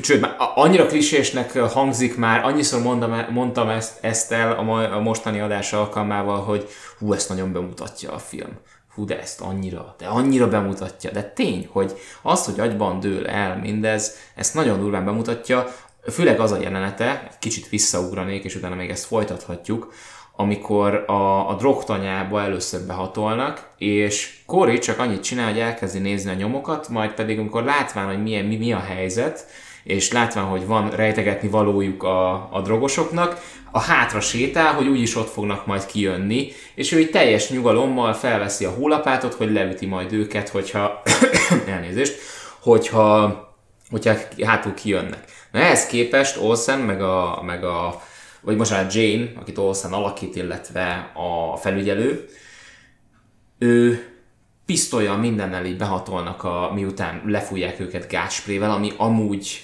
Sőt, 0.02 0.20
már 0.20 0.34
annyira 0.54 0.86
klisésnek 0.86 1.58
hangzik 1.58 2.16
már, 2.16 2.44
annyiszor 2.44 2.82
mondtam, 2.82 3.26
mondtam 3.30 3.68
ezt, 3.68 4.04
ezt 4.04 4.32
el 4.32 4.52
a, 4.52 4.62
ma, 4.62 4.88
a 4.88 5.00
mostani 5.00 5.40
adás 5.40 5.72
alkalmával, 5.72 6.42
hogy 6.42 6.68
hú, 6.98 7.12
ezt 7.12 7.28
nagyon 7.28 7.52
bemutatja 7.52 8.12
a 8.12 8.18
film. 8.18 8.58
Hú, 8.94 9.04
de 9.04 9.20
ezt 9.20 9.40
annyira, 9.40 9.94
de 9.98 10.06
annyira 10.06 10.48
bemutatja. 10.48 11.10
De 11.10 11.22
tény, 11.22 11.68
hogy 11.72 11.92
az, 12.22 12.44
hogy 12.44 12.60
agyban 12.60 13.00
dől 13.00 13.26
el 13.26 13.56
mindez, 13.56 14.16
ezt 14.34 14.54
nagyon 14.54 14.80
durván 14.80 15.04
bemutatja, 15.04 15.66
főleg 16.10 16.40
az 16.40 16.52
a 16.52 16.60
jelenete, 16.60 17.30
kicsit 17.40 17.68
visszaugranék, 17.68 18.44
és 18.44 18.54
utána 18.54 18.74
még 18.74 18.90
ezt 18.90 19.04
folytathatjuk, 19.04 19.92
amikor 20.36 21.04
a, 21.06 21.48
a 21.48 21.54
drogtanyába 21.58 22.42
először 22.42 22.80
behatolnak, 22.86 23.68
és 23.78 24.38
Cory 24.46 24.78
csak 24.78 24.98
annyit 24.98 25.22
csinál, 25.22 25.50
hogy 25.50 25.60
elkezdi 25.60 25.98
nézni 25.98 26.30
a 26.30 26.34
nyomokat, 26.34 26.88
majd 26.88 27.10
pedig 27.10 27.38
amikor 27.38 27.64
látván, 27.64 28.06
hogy 28.06 28.22
milyen, 28.22 28.44
mi, 28.44 28.56
mi 28.56 28.72
a 28.72 28.80
helyzet, 28.80 29.46
és 29.84 30.12
látván, 30.12 30.44
hogy 30.44 30.66
van 30.66 30.90
rejtegetni 30.90 31.48
valójuk 31.48 32.02
a, 32.02 32.48
a 32.52 32.60
drogosoknak, 32.62 33.40
a 33.70 33.80
hátra 33.80 34.20
sétál, 34.20 34.74
hogy 34.74 34.86
úgyis 34.86 35.16
ott 35.16 35.28
fognak 35.30 35.66
majd 35.66 35.86
kijönni, 35.86 36.52
és 36.74 36.92
ő 36.92 36.98
így 36.98 37.10
teljes 37.10 37.50
nyugalommal 37.50 38.12
felveszi 38.12 38.64
a 38.64 38.70
hólapátot, 38.70 39.34
hogy 39.34 39.52
leüti 39.52 39.86
majd 39.86 40.12
őket, 40.12 40.48
hogyha, 40.48 41.02
elnézést, 41.66 42.14
hogyha, 42.60 43.38
hogyha 43.90 44.14
hátul 44.44 44.74
kijönnek. 44.74 45.24
Na 45.52 45.58
ehhez 45.58 45.86
képest 45.86 46.36
Olsen, 46.40 46.78
meg 46.78 47.02
a, 47.02 47.42
meg 47.46 47.64
a 47.64 48.02
vagy 48.44 48.56
most 48.56 48.70
már 48.70 48.86
Jane, 48.90 49.32
akit 49.40 49.58
Olsen 49.58 49.92
alakít, 49.92 50.36
illetve 50.36 51.12
a 51.14 51.56
felügyelő, 51.56 52.28
ő 53.58 54.08
pisztolyjal 54.66 55.16
mindennel 55.16 55.64
így 55.64 55.76
behatolnak, 55.76 56.44
a, 56.44 56.70
miután 56.74 57.22
lefújják 57.26 57.80
őket 57.80 58.08
gásprével, 58.08 58.70
ami 58.70 58.92
amúgy 58.96 59.62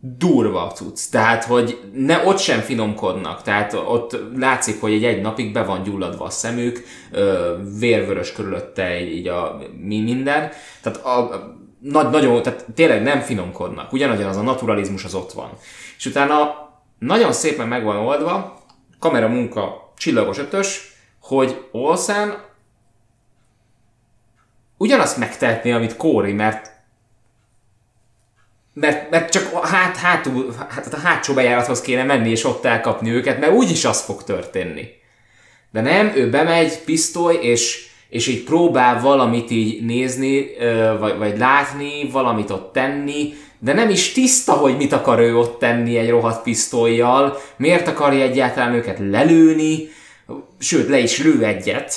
durva 0.00 0.72
cucc. 0.74 1.10
Tehát, 1.10 1.44
hogy 1.44 1.80
ne, 1.92 2.24
ott 2.24 2.38
sem 2.38 2.60
finomkodnak. 2.60 3.42
Tehát 3.42 3.72
ott 3.72 4.16
látszik, 4.36 4.80
hogy 4.80 4.92
egy, 4.92 5.04
egy 5.04 5.20
napig 5.20 5.52
be 5.52 5.64
van 5.64 5.82
gyulladva 5.82 6.24
a 6.24 6.30
szemük, 6.30 6.84
ö, 7.10 7.54
vérvörös 7.78 8.32
körülötte 8.32 9.00
így 9.00 9.28
a 9.28 9.58
mi 9.80 10.00
minden. 10.00 10.50
Tehát 10.82 11.04
a, 11.04 11.56
nagy, 11.80 12.10
nagyon, 12.10 12.42
tehát 12.42 12.64
tényleg 12.74 13.02
nem 13.02 13.20
finomkodnak. 13.20 13.92
Ugyanagyan 13.92 14.28
az 14.28 14.36
a 14.36 14.42
naturalizmus 14.42 15.04
az 15.04 15.14
ott 15.14 15.32
van. 15.32 15.50
És 15.96 16.06
utána 16.06 16.67
nagyon 16.98 17.32
szépen 17.32 17.68
meg 17.68 17.84
van 17.84 17.96
oldva, 17.96 18.62
kamera 18.98 19.28
munka 19.28 19.92
csillagos 19.96 20.38
ötös, 20.38 20.92
hogy 21.20 21.64
Olsen 21.72 22.46
ugyanazt 24.76 25.16
megtehetné, 25.16 25.72
amit 25.72 25.96
Kóri, 25.96 26.32
mert 26.32 26.76
mert, 28.72 29.10
mert 29.10 29.30
csak 29.30 29.50
a, 29.52 29.66
hát, 29.66 29.96
hátul, 29.96 30.54
hát 30.68 30.92
a 30.92 30.98
hátsó 30.98 31.34
bejárathoz 31.34 31.80
kéne 31.80 32.02
menni 32.02 32.30
és 32.30 32.44
ott 32.44 32.64
elkapni 32.64 33.10
őket, 33.10 33.40
mert 33.40 33.52
úgyis 33.52 33.84
az 33.84 34.00
fog 34.00 34.22
történni. 34.22 34.88
De 35.70 35.80
nem, 35.80 36.12
ő 36.14 36.30
bemegy, 36.30 36.78
pisztoly, 36.84 37.34
és, 37.34 37.88
és 38.08 38.26
így 38.26 38.44
próbál 38.44 39.00
valamit 39.00 39.50
így 39.50 39.84
nézni, 39.84 40.46
vagy, 40.98 41.18
vagy 41.18 41.38
látni, 41.38 42.10
valamit 42.10 42.50
ott 42.50 42.72
tenni, 42.72 43.34
de 43.58 43.72
nem 43.72 43.90
is 43.90 44.12
tiszta, 44.12 44.52
hogy 44.52 44.76
mit 44.76 44.92
akar 44.92 45.18
ő 45.18 45.36
ott 45.36 45.58
tenni 45.58 45.96
egy 45.96 46.10
rohadt 46.10 46.42
pisztolyjal, 46.42 47.38
miért 47.56 47.88
akarja 47.88 48.22
egyáltalán 48.22 48.74
őket 48.74 48.98
lelőni, 48.98 49.88
sőt, 50.58 50.88
le 50.88 50.98
is 50.98 51.22
lő 51.22 51.44
egyet, 51.44 51.94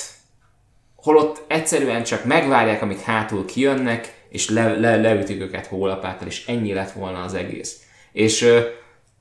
holott 0.96 1.44
egyszerűen 1.46 2.02
csak 2.02 2.24
megvárják, 2.24 2.82
amíg 2.82 2.98
hátul 2.98 3.44
kijönnek, 3.44 4.24
és 4.28 4.48
le, 4.48 4.78
le, 4.78 4.96
leütik 4.96 5.40
őket 5.40 5.66
hólapáttal, 5.66 6.26
és 6.26 6.46
ennyi 6.46 6.72
lett 6.72 6.92
volna 6.92 7.22
az 7.22 7.34
egész. 7.34 7.82
És 8.12 8.42
uh, 8.42 8.58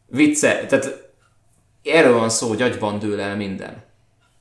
vicce, 0.05 0.65
tehát 0.65 1.11
erről 1.83 2.17
van 2.17 2.29
szó, 2.29 2.47
hogy 2.47 2.61
agyban 2.61 2.99
dől 2.99 3.19
el 3.19 3.35
minden. 3.35 3.83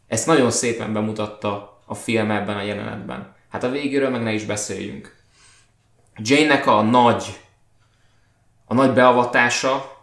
Ezt 0.09 0.27
nagyon 0.27 0.51
szépen 0.51 0.93
bemutatta 0.93 1.81
a 1.87 1.95
film 1.95 2.31
ebben 2.31 2.57
a 2.57 2.63
jelenetben. 2.63 3.35
Hát 3.51 3.65
a 3.65 3.71
végéről 3.71 4.11
meg 4.11 4.23
ne 4.23 4.33
is 4.33 4.45
beszéljünk. 4.45 5.17
Jane-nek 6.17 6.67
a 6.67 6.83
nagy, 6.83 7.39
a 8.71 8.75
nagy 8.75 8.93
beavatása 8.93 9.99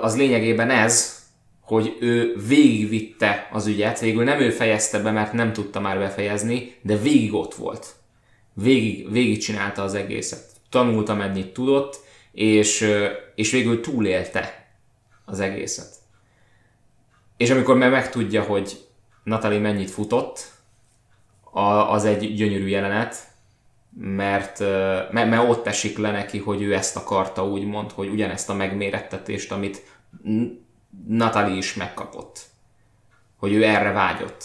az 0.00 0.16
lényegében 0.16 0.70
ez, 0.70 1.20
hogy 1.60 1.96
ő 2.00 2.36
végigvitte 2.46 3.48
az 3.52 3.66
ügyet, 3.66 4.00
végül 4.00 4.24
nem 4.24 4.40
ő 4.40 4.50
fejezte 4.50 4.98
be, 4.98 5.10
mert 5.10 5.32
nem 5.32 5.52
tudta 5.52 5.80
már 5.80 5.98
befejezni, 5.98 6.76
de 6.82 6.96
végig 6.96 7.34
ott 7.34 7.54
volt 7.54 7.94
végig, 8.52 9.10
végig 9.12 9.38
csinálta 9.38 9.82
az 9.82 9.94
egészet. 9.94 10.44
Tanult, 10.70 11.08
amennyit 11.08 11.52
tudott, 11.52 12.00
és, 12.32 12.88
és 13.34 13.50
végül 13.50 13.80
túlélte 13.80 14.74
az 15.24 15.40
egészet. 15.40 15.94
És 17.36 17.50
amikor 17.50 17.76
meg 17.76 17.90
megtudja, 17.90 18.42
hogy 18.42 18.86
Natalie 19.24 19.58
mennyit 19.58 19.90
futott, 19.90 20.50
az 21.88 22.04
egy 22.04 22.34
gyönyörű 22.34 22.66
jelenet, 22.66 23.16
mert, 23.94 24.60
mert, 25.10 25.30
mert 25.30 25.48
ott 25.48 25.66
esik 25.66 25.98
le 25.98 26.10
neki, 26.10 26.38
hogy 26.38 26.62
ő 26.62 26.74
ezt 26.74 26.96
akarta 26.96 27.46
úgymond, 27.46 27.90
hogy 27.90 28.08
ugyanezt 28.08 28.50
a 28.50 28.54
megmérettetést, 28.54 29.52
amit 29.52 29.82
Natalie 31.06 31.56
is 31.56 31.74
megkapott. 31.74 32.40
Hogy 33.38 33.52
ő 33.52 33.64
erre 33.64 33.92
vágyott. 33.92 34.44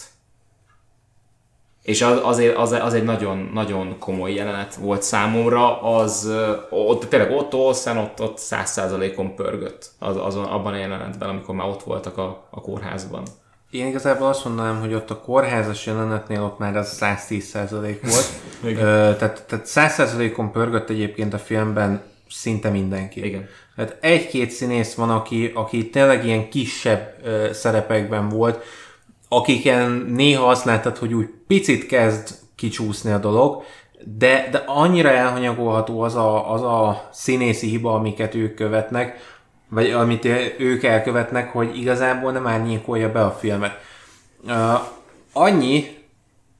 És 1.82 2.02
az, 2.02 2.20
azért, 2.22 2.56
az, 2.56 2.72
az 2.72 2.94
egy 2.94 3.04
nagyon, 3.04 3.50
nagyon 3.52 3.98
komoly 3.98 4.32
jelenet 4.32 4.74
volt 4.74 5.02
számomra, 5.02 5.82
az 5.82 6.32
ott, 6.70 7.08
tényleg 7.08 7.30
ott 7.30 7.54
Olsen 7.54 7.96
ott, 7.96 8.22
ott 8.22 8.38
100%-on 8.38 9.34
pörgött 9.34 9.90
az, 9.98 10.16
azon, 10.16 10.44
abban 10.44 10.72
a 10.72 10.76
jelenetben, 10.76 11.28
amikor 11.28 11.54
már 11.54 11.68
ott 11.68 11.82
voltak 11.82 12.18
a, 12.18 12.46
a 12.50 12.60
kórházban. 12.60 13.22
Én 13.70 13.86
igazából 13.86 14.28
azt 14.28 14.44
mondanám, 14.44 14.80
hogy 14.80 14.94
ott 14.94 15.10
a 15.10 15.20
kórházas 15.20 15.86
jelenetnél 15.86 16.42
ott 16.42 16.58
már 16.58 16.76
az 16.76 16.98
110% 17.00 17.96
volt. 18.02 18.28
Ö, 18.62 19.12
tehát, 19.18 19.44
tehát 19.46 19.66
100%-on 19.66 20.52
pörgött 20.52 20.90
egyébként 20.90 21.34
a 21.34 21.38
filmben 21.38 22.02
szinte 22.30 22.70
mindenki. 22.70 23.24
Igen. 23.24 23.48
Tehát 23.76 23.96
egy-két 24.00 24.50
színész 24.50 24.94
van, 24.94 25.10
aki, 25.10 25.50
aki 25.54 25.90
tényleg 25.90 26.24
ilyen 26.24 26.48
kisebb 26.48 27.14
ö, 27.24 27.48
szerepekben 27.52 28.28
volt, 28.28 28.64
akiken 29.28 29.90
néha 29.90 30.48
azt 30.48 30.64
látod, 30.64 30.96
hogy 30.96 31.14
úgy 31.14 31.28
picit 31.46 31.86
kezd 31.86 32.34
kicsúszni 32.54 33.10
a 33.10 33.18
dolog, 33.18 33.62
de, 34.04 34.48
de 34.50 34.62
annyira 34.66 35.10
elhanyagolható 35.10 36.00
az 36.00 36.14
a, 36.14 36.52
az 36.52 36.62
a 36.62 37.08
színészi 37.12 37.68
hiba, 37.68 37.94
amiket 37.94 38.34
ők 38.34 38.54
követnek, 38.54 39.37
vagy 39.68 39.90
amit 39.90 40.24
ők 40.58 40.82
elkövetnek, 40.82 41.52
hogy 41.52 41.76
igazából 41.76 42.32
nem 42.32 42.46
árnyékolja 42.46 43.12
be 43.12 43.24
a 43.24 43.30
filmet. 43.30 43.80
Uh, 44.44 44.80
annyi 45.32 45.96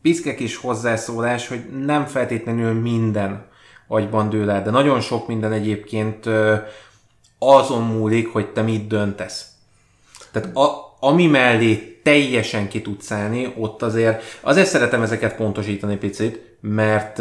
piszke 0.02 0.34
kis 0.34 0.56
hozzászólás, 0.56 1.48
hogy 1.48 1.84
nem 1.84 2.06
feltétlenül 2.06 2.72
minden 2.72 3.46
agyban 3.86 4.28
dől 4.28 4.50
el, 4.50 4.62
de 4.62 4.70
nagyon 4.70 5.00
sok 5.00 5.26
minden 5.26 5.52
egyébként 5.52 6.26
uh, 6.26 6.58
azon 7.38 7.82
múlik, 7.82 8.32
hogy 8.32 8.46
te 8.52 8.62
mit 8.62 8.86
döntesz. 8.86 9.46
Tehát 10.32 10.56
a, 10.56 10.96
ami 11.00 11.26
mellé 11.26 12.00
teljesen 12.02 12.68
ki 12.68 12.82
tudsz 12.82 13.10
állni, 13.10 13.52
ott 13.56 13.82
azért, 13.82 14.38
azért 14.40 14.68
szeretem 14.68 15.02
ezeket 15.02 15.36
pontosítani 15.36 15.96
picit, 15.96 16.47
mert... 16.60 17.18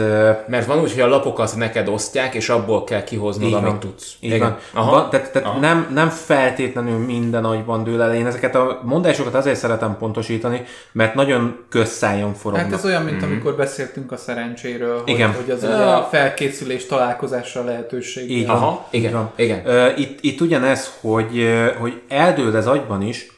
Mert 0.48 0.66
van 0.66 0.80
úgy, 0.82 0.92
hogy 0.92 1.02
a 1.02 1.08
lapokat 1.08 1.56
neked 1.56 1.88
osztják, 1.88 2.34
és 2.34 2.50
abból 2.50 2.84
kell 2.84 3.04
kihoznod, 3.04 3.54
amit 3.54 3.70
van, 3.70 3.80
tudsz. 3.80 4.16
Így 4.20 4.34
Igen. 4.34 4.40
van. 4.40 4.58
Aha. 4.84 4.92
van 4.92 5.10
tehát 5.10 5.32
tehát 5.32 5.48
Aha. 5.48 5.60
Nem, 5.60 5.88
nem 5.94 6.10
feltétlenül 6.10 6.98
minden 6.98 7.46
agyban 7.46 7.84
dől 7.84 8.02
el. 8.02 8.16
Én 8.16 8.26
ezeket 8.26 8.56
a 8.56 8.82
mondásokat 8.84 9.36
azért 9.36 9.56
szeretem 9.56 9.98
pontosítani, 9.98 10.66
mert 10.92 11.16
nagyon 11.16 11.66
közszájon 11.70 12.34
forognak. 12.34 12.70
Hát 12.70 12.80
ez 12.80 12.86
olyan, 12.86 13.04
mint 13.04 13.18
mm-hmm. 13.18 13.32
amikor 13.32 13.56
beszéltünk 13.56 14.12
a 14.12 14.18
szerencséről, 14.18 15.02
hogy, 15.02 15.10
Igen. 15.10 15.34
hogy 15.34 15.50
az 15.50 15.64
a 15.64 16.08
felkészülés 16.12 16.86
találkozásra 16.86 17.64
lehetőség. 17.64 18.32
Így 18.32 18.48
van. 18.48 18.56
Aha. 18.56 18.88
Igen. 18.90 19.10
Így 19.10 19.16
van. 19.16 19.32
Igen. 19.36 19.94
Itt, 19.98 20.18
itt 20.22 20.42
ugyanez, 20.42 20.98
hogy, 21.02 21.48
hogy 21.80 22.02
eldől 22.08 22.56
ez 22.58 22.68
agyban 22.68 23.02
is, 23.02 23.32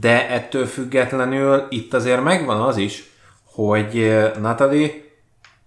de 0.00 0.28
ettől 0.28 0.66
függetlenül 0.66 1.66
itt 1.68 1.94
azért 1.94 2.22
megvan 2.22 2.60
az 2.60 2.76
is, 2.76 3.04
hogy 3.44 4.18
Natalie 4.40 5.08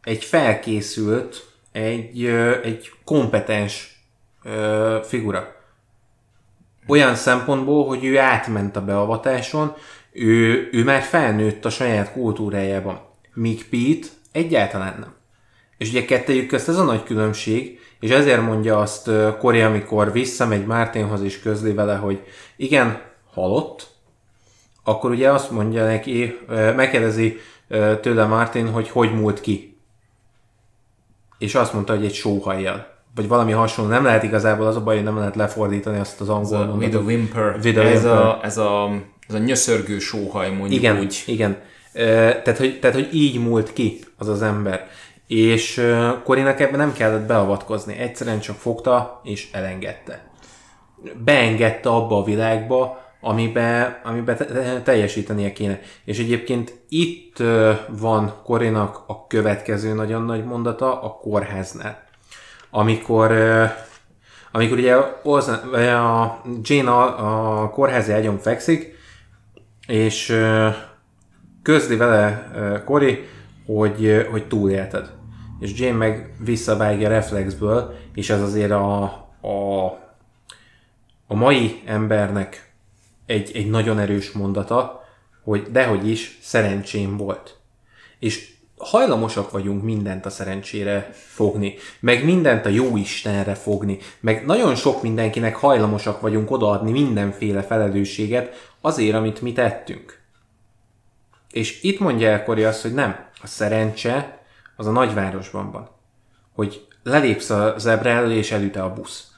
egy 0.04 0.24
felkészült, 0.24 1.46
egy, 1.72 2.26
egy 2.64 2.92
kompetens 3.06 4.04
figura. 5.04 5.56
Olyan 6.88 7.16
szempontból, 7.16 7.88
hogy 7.88 8.06
ő 8.06 8.20
átment 8.20 8.76
a 8.76 8.84
beavatáson, 8.84 9.76
ő, 10.12 10.70
ő 10.72 10.84
már 10.84 11.02
felnőtt 11.02 11.66
a 11.66 11.70
saját 11.70 12.12
kultúrájában, 12.12 13.02
míg 13.34 13.70
Pete 13.70 14.08
egyáltalán 14.32 14.96
nem. 15.00 15.14
És 15.78 15.90
ugye 15.90 16.06
kettejük 16.06 16.48
közt 16.48 16.70
ez 16.70 16.78
a 16.78 16.84
nagy 16.84 17.04
különbség, 17.04 17.80
és 18.00 18.10
ezért 18.10 18.42
mondja 18.42 18.80
azt 18.80 19.10
Kori, 19.40 19.62
amikor 19.62 20.12
visszamegy 20.12 20.66
Márténhoz 20.66 21.22
és 21.22 21.40
közli 21.40 21.74
vele, 21.74 21.96
hogy 21.96 22.24
igen, 22.56 23.02
halott, 23.34 23.88
akkor 24.84 25.12
ugye 25.12 25.32
azt 25.32 25.52
mondja 25.52 25.86
neki, 25.86 26.40
megkérdezi 26.48 27.38
tőle 28.02 28.26
Martin, 28.26 28.72
hogy 28.72 28.90
hogy 28.90 29.14
múlt 29.14 29.42
ki. 29.42 29.73
És 31.44 31.56
azt 31.56 31.74
mondta, 31.74 31.96
hogy 31.96 32.06
egy 32.06 32.14
sóhajjal. 32.14 32.88
Vagy 33.16 33.28
valami 33.28 33.52
hasonló. 33.52 33.92
Nem 33.92 34.04
lehet 34.04 34.24
igazából, 34.24 34.68
az 34.68 34.76
a 34.76 34.84
baj, 34.84 34.96
hogy 34.96 35.04
nem 35.04 35.18
lehet 35.18 35.36
lefordítani 35.36 36.00
azt 36.00 36.22
az 36.22 36.30
angol 36.30 36.66
mondatot. 36.66 36.82
With 36.84 36.96
a 36.96 37.00
whimper. 37.00 37.60
With 37.64 37.80
a 37.80 37.82
ez, 37.82 38.04
whimper. 38.04 38.22
A, 38.22 38.40
ez, 38.44 38.58
a, 38.58 38.90
ez 39.28 39.36
a 39.36 39.38
nyöszörgő 39.38 40.00
sóhaj, 40.00 40.50
mondjuk 40.50 40.72
igen, 40.82 41.00
úgy. 41.00 41.24
Igen, 41.26 41.58
tehát 41.94 42.58
hogy, 42.58 42.80
tehát, 42.80 42.96
hogy 42.96 43.10
így 43.12 43.40
múlt 43.40 43.74
ki 43.74 44.00
az 44.18 44.28
az 44.28 44.42
ember. 44.42 44.88
És 45.28 45.82
Korinak 46.24 46.60
ebben 46.60 46.80
nem 46.80 46.94
kellett 46.94 47.26
beavatkozni. 47.26 47.98
Egyszerűen 47.98 48.40
csak 48.40 48.56
fogta 48.56 49.22
és 49.24 49.50
elengedte. 49.52 50.26
Beengedte 51.24 51.90
abba 51.90 52.18
a 52.18 52.24
világba, 52.24 53.03
amiben, 53.24 54.00
amiben 54.04 54.38
teljesítenie 54.84 55.54
kéne. 55.54 55.80
És 56.06 56.20
egyébként 56.20 56.74
itt 56.90 57.44
van 57.90 58.34
Korinak 58.44 59.04
a 59.08 59.28
következő 59.28 59.94
nagyon 59.94 60.24
nagy 60.24 60.46
mondata 60.46 61.02
a 61.02 61.10
kórháznál. 61.10 62.04
Amikor 62.70 63.32
amikor 64.56 64.78
ugye 64.78 64.96
a 64.96 66.42
Jane 66.62 66.92
a, 66.92 67.62
a 67.64 67.70
kórházi 67.70 68.12
ágyon 68.12 68.38
fekszik, 68.38 68.96
és 69.88 70.38
közli 71.62 71.96
vele 71.96 72.52
Kori, 72.86 73.28
hogy, 73.66 74.28
hogy 74.32 74.48
túlélted. 74.48 75.12
És 75.60 75.80
Jane 75.80 75.98
meg 75.98 76.34
visszavágja 76.40 77.10
reflexből, 77.10 77.96
és 78.16 78.30
ez 78.30 78.42
azért 78.42 78.72
a, 78.72 79.04
a, 79.42 79.86
a 81.28 81.36
mai 81.36 81.82
embernek 81.86 82.73
egy, 83.26 83.52
egy 83.54 83.70
nagyon 83.70 84.00
erős 84.00 84.32
mondata, 84.32 85.04
hogy 85.44 85.72
dehogy 85.72 86.10
is 86.10 86.38
szerencsém 86.42 87.18
volt. 87.18 87.58
És 88.20 88.52
hajlamosak 88.78 89.52
vagyunk 89.52 89.84
mindent 89.84 90.26
a 90.26 90.30
szerencsére 90.30 91.10
fogni, 91.14 91.76
meg 92.00 92.26
mindent 92.26 92.66
a 92.66 92.70
jó 92.70 92.98
Istenre 92.98 93.56
fogni, 93.56 93.98
meg 94.20 94.46
nagyon 94.46 94.76
sok 94.76 95.02
mindenkinek 95.02 95.56
hajlamosak 95.56 96.22
vagyunk 96.22 96.52
odaadni 96.52 96.92
mindenféle 96.92 97.62
felelősséget 97.62 98.72
azért, 98.82 99.16
amit 99.16 99.42
mi 99.42 99.54
tettünk. 99.54 100.22
És 101.52 101.84
itt 101.84 102.00
mondja 102.00 102.30
el 102.30 102.44
Kori 102.44 102.64
azt, 102.64 102.82
hogy 102.82 102.94
nem, 102.94 103.26
a 103.42 103.48
szerencse 103.48 104.42
az 104.76 104.88
a 104.88 104.92
nagyvárosban 104.92 105.72
van. 105.72 105.90
Hogy 106.54 106.88
lelépsz 107.04 107.50
a 107.50 107.76
zebra 107.78 108.10
elő 108.10 108.34
és 108.34 108.52
elüte 108.52 108.84
a 108.84 108.94
busz. 108.94 109.32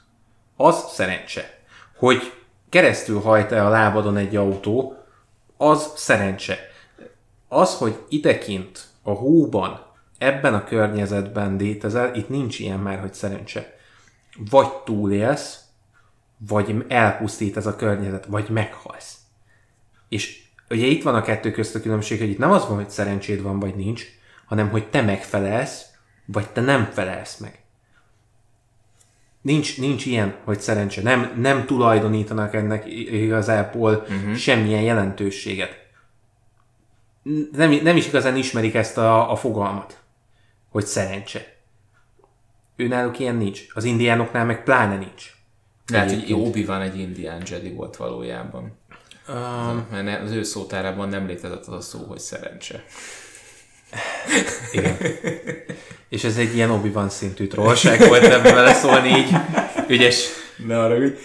Az 0.56 0.92
szerencse. 0.94 1.60
Hogy 1.98 2.34
keresztül 2.76 3.20
hajt-e 3.20 3.66
a 3.66 3.70
lábadon 3.70 4.18
egy 4.18 4.36
autó, 4.36 4.96
az 5.58 5.92
szerencse. 5.96 6.58
Az, 7.48 7.78
hogy 7.78 8.04
idekint, 8.10 8.84
a 9.04 9.12
hóban, 9.12 9.86
ebben 10.18 10.54
a 10.54 10.64
környezetben 10.64 11.56
létezel, 11.56 12.16
itt 12.16 12.30
nincs 12.30 12.60
ilyen 12.60 12.80
már, 12.80 13.00
hogy 13.00 13.14
szerencse. 13.14 13.76
Vagy 14.50 14.68
túlélsz, 14.84 15.60
vagy 16.38 16.86
elpusztít 16.88 17.58
ez 17.58 17.66
a 17.66 17.76
környezet, 17.76 18.26
vagy 18.26 18.50
meghalsz. 18.50 19.18
És 20.10 20.44
ugye 20.70 20.86
itt 20.86 21.04
van 21.04 21.16
a 21.16 21.22
kettő 21.22 21.52
közt 21.52 21.76
a 21.76 21.82
különbség, 21.82 22.20
hogy 22.20 22.30
itt 22.30 22.38
nem 22.38 22.52
az 22.52 22.68
van, 22.68 22.76
hogy 22.76 22.90
szerencséd 22.90 23.42
van, 23.42 23.60
vagy 23.60 23.76
nincs, 23.76 24.06
hanem 24.46 24.70
hogy 24.70 24.90
te 24.90 25.02
megfelelsz, 25.02 25.86
vagy 26.26 26.50
te 26.50 26.62
nem 26.62 26.86
felelsz 26.86 27.38
meg. 27.38 27.65
Nincs, 29.46 29.78
nincs 29.78 30.06
ilyen, 30.06 30.36
hogy 30.44 30.60
szerencse. 30.60 31.02
Nem, 31.02 31.34
nem 31.38 31.66
tulajdonítanak 31.66 32.54
ennek 32.54 32.86
igazából 32.88 34.06
uh-huh. 34.10 34.36
semmilyen 34.36 34.82
jelentőséget. 34.82 35.88
Nem, 37.52 37.72
nem 37.72 37.98
is 37.98 38.08
igazán 38.08 38.36
ismerik 38.36 38.74
ezt 38.74 38.98
a, 38.98 39.32
a 39.32 39.36
fogalmat, 39.36 40.00
hogy 40.70 40.86
szerencse. 40.86 41.56
Ő 42.76 42.88
náluk 42.88 43.20
ilyen 43.20 43.36
nincs. 43.36 43.66
Az 43.74 43.84
indiánoknál 43.84 44.46
meg 44.46 44.64
pláne 44.64 44.98
nincs. 44.98 45.34
Lehet, 45.88 46.12
hogy 46.12 46.34
obi 46.34 46.66
van 46.66 46.82
egy 46.82 47.00
indián 47.00 47.42
Jedi 47.46 47.74
volt 47.74 47.96
valójában. 47.96 48.78
Um, 49.28 49.88
Mert 49.92 50.24
az 50.24 50.32
ő 50.32 50.44
szótárában 50.44 51.10
nem 51.10 51.28
létezett 51.28 51.66
az 51.66 51.74
a 51.74 51.82
szó, 51.82 52.00
hogy 52.08 52.20
szerencse. 52.20 52.84
Igen. 54.72 54.98
És 56.10 56.24
ez 56.24 56.38
egy 56.38 56.56
ilyen 56.56 56.70
obi 56.70 56.90
van 56.90 57.10
szintű 57.10 57.48
trollság 57.48 58.08
volt 58.08 58.24
ebben 58.24 58.54
vele 58.54 58.74
szólni 58.74 59.10
így 59.10 59.36
ügyes. 59.88 60.28
Ne 60.68 60.80
arra, 60.80 60.98
hogy... 60.98 61.18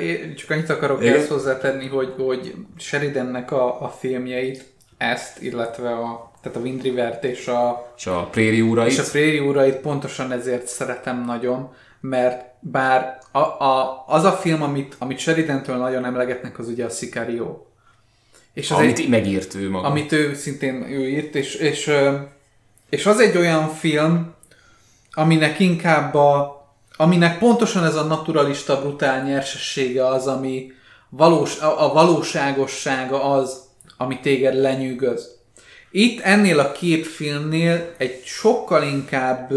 Én 0.00 0.34
csak 0.34 0.50
annyit 0.50 0.70
akarok 0.70 1.02
Igen? 1.02 1.14
ezt 1.14 1.28
hozzátenni, 1.28 1.86
hogy, 1.86 2.14
hogy 2.16 2.54
Sheridannek 2.78 3.52
a, 3.52 3.82
a 3.82 3.88
filmjeit, 3.88 4.64
ezt, 4.98 5.42
illetve 5.42 5.88
a, 5.88 6.32
tehát 6.42 6.58
a 6.58 6.60
Wind 6.60 6.82
River-t 6.82 7.24
és 7.24 7.46
a, 7.46 7.92
és 7.96 8.06
a 8.06 8.28
Préri 8.30 8.60
úrait. 8.60 8.90
És 8.90 8.98
a 8.98 9.02
Préri 9.10 9.38
úrait 9.38 9.76
pontosan 9.76 10.32
ezért 10.32 10.66
szeretem 10.66 11.24
nagyon, 11.24 11.72
mert 12.00 12.44
bár 12.60 13.18
a, 13.32 13.38
a, 13.38 14.04
az 14.06 14.24
a 14.24 14.32
film, 14.32 14.62
amit, 14.62 14.94
amit 14.98 15.18
Sheridan-től 15.18 15.76
nagyon 15.76 16.04
emlegetnek, 16.04 16.58
az 16.58 16.68
ugye 16.68 16.84
a 16.84 16.88
Sicario. 16.88 17.64
És 18.56 18.70
az 18.70 18.78
amit 18.78 18.98
egy, 18.98 19.08
megírt 19.08 19.54
ő 19.54 19.70
maga. 19.70 19.86
Amit 19.86 20.12
ő 20.12 20.34
szintén 20.34 20.90
ő 20.90 21.08
írt, 21.08 21.34
és, 21.34 21.54
és, 21.54 21.90
és 22.90 23.06
az 23.06 23.20
egy 23.20 23.36
olyan 23.36 23.68
film, 23.68 24.34
aminek 25.12 25.58
inkább 25.58 26.14
a, 26.14 26.60
aminek 26.96 27.38
pontosan 27.38 27.84
ez 27.84 27.94
a 27.94 28.02
naturalista, 28.02 28.80
brutál 28.80 29.22
nyersessége 29.22 30.06
az, 30.06 30.26
ami 30.26 30.72
valós, 31.08 31.58
a, 31.60 31.84
a 31.84 31.92
valóságossága 31.92 33.24
az, 33.24 33.60
ami 33.96 34.20
téged 34.20 34.54
lenyűgöz. 34.54 35.36
Itt 35.90 36.20
ennél 36.20 36.58
a 36.58 36.72
két 36.72 37.06
filmnél 37.06 37.94
egy 37.96 38.22
sokkal 38.24 38.82
inkább 38.82 39.52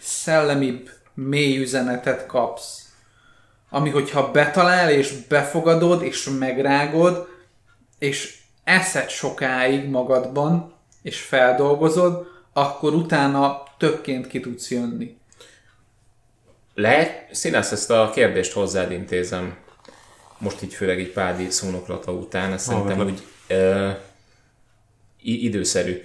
szellemibb 0.00 0.90
mély 1.14 1.58
üzenetet 1.58 2.26
kapsz. 2.26 2.82
Ami, 3.70 3.90
hogyha 3.90 4.30
betalál, 4.30 4.90
és 4.90 5.12
befogadod, 5.28 6.02
és 6.02 6.28
megrágod, 6.38 7.36
és 7.98 8.36
eszed 8.64 9.08
sokáig 9.08 9.88
magadban, 9.88 10.72
és 11.02 11.20
feldolgozod, 11.20 12.26
akkor 12.52 12.94
utána 12.94 13.62
többként 13.78 14.26
ki 14.26 14.40
tudsz 14.40 14.70
jönni. 14.70 15.16
Lehet, 16.74 17.34
színes 17.34 17.72
ezt 17.72 17.90
a 17.90 18.10
kérdést 18.14 18.52
hozzád 18.52 18.90
intézem. 18.90 19.56
Most 20.38 20.62
így 20.62 20.74
főleg 20.74 20.98
egy 20.98 21.12
Pádi 21.12 21.50
szónoklata 21.50 22.12
után, 22.12 22.52
ezt 22.52 22.64
szerintem 22.64 23.06
úgy 23.06 23.22
ö, 23.46 23.90
időszerű. 25.22 26.02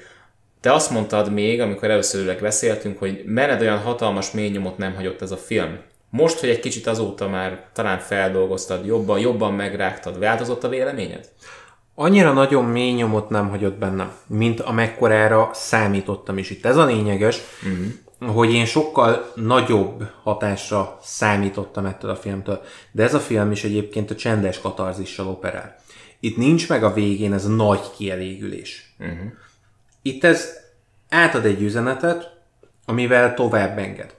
Te 0.59 0.73
azt 0.73 0.89
mondtad 0.89 1.31
még, 1.31 1.61
amikor 1.61 1.89
először 1.89 2.41
beszéltünk, 2.41 2.99
hogy 2.99 3.23
mened 3.25 3.61
olyan 3.61 3.79
hatalmas 3.79 4.31
mély 4.31 4.49
nyomot 4.49 4.77
nem 4.77 4.95
hagyott 4.95 5.21
ez 5.21 5.31
a 5.31 5.37
film. 5.37 5.79
Most, 6.09 6.39
hogy 6.39 6.49
egy 6.49 6.59
kicsit 6.59 6.87
azóta 6.87 7.27
már 7.27 7.65
talán 7.73 7.99
feldolgoztad, 7.99 8.85
jobban, 8.85 9.19
jobban 9.19 9.53
megrágtad, 9.53 10.19
változott 10.19 10.63
a 10.63 10.69
véleményed? 10.69 11.29
Annyira 11.95 12.33
nagyon 12.33 12.65
mély 12.65 12.91
nyomot 12.91 13.29
nem 13.29 13.49
hagyott 13.49 13.77
bennem, 13.77 14.11
mint 14.27 14.59
amekkorára 14.59 15.49
számítottam 15.53 16.37
is. 16.37 16.49
Itt 16.49 16.65
ez 16.65 16.77
a 16.77 16.85
lényeges, 16.85 17.39
uh-huh. 17.63 18.35
hogy 18.35 18.53
én 18.53 18.65
sokkal 18.65 19.31
nagyobb 19.35 20.03
hatásra 20.23 20.97
számítottam 21.01 21.85
ettől 21.85 22.11
a 22.11 22.15
filmtől. 22.15 22.61
De 22.91 23.03
ez 23.03 23.13
a 23.13 23.19
film 23.19 23.51
is 23.51 23.63
egyébként 23.63 24.11
a 24.11 24.15
csendes 24.15 24.59
katarzissal 24.59 25.27
operál. 25.27 25.75
Itt 26.19 26.37
nincs 26.37 26.69
meg 26.69 26.83
a 26.83 26.93
végén 26.93 27.33
ez 27.33 27.45
a 27.45 27.49
nagy 27.49 27.91
kielégülés. 27.97 28.95
Uh-huh. 28.99 29.31
Itt 30.01 30.23
ez 30.23 30.49
átad 31.09 31.45
egy 31.45 31.61
üzenetet, 31.61 32.31
amivel 32.85 33.33
tovább 33.33 33.77
enged. 33.77 34.15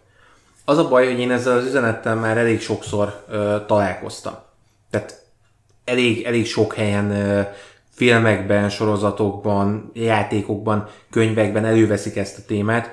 Az 0.65 0.79
a 0.79 0.89
baj, 0.89 1.07
hogy 1.07 1.19
én 1.19 1.31
ezzel 1.31 1.57
az 1.57 1.65
üzenettel 1.65 2.15
már 2.15 2.39
elég 2.39 2.61
sokszor 2.61 3.25
ö, 3.29 3.57
találkoztam. 3.67 4.35
Tehát 4.91 5.24
elég, 5.85 6.25
elég 6.25 6.47
sok 6.47 6.75
helyen 6.75 7.13
filmekben, 7.95 8.69
sorozatokban, 8.71 9.91
játékokban, 9.95 10.89
könyvekben 11.11 11.65
előveszik 11.65 12.17
ezt 12.17 12.39
a 12.39 12.43
témát, 12.47 12.91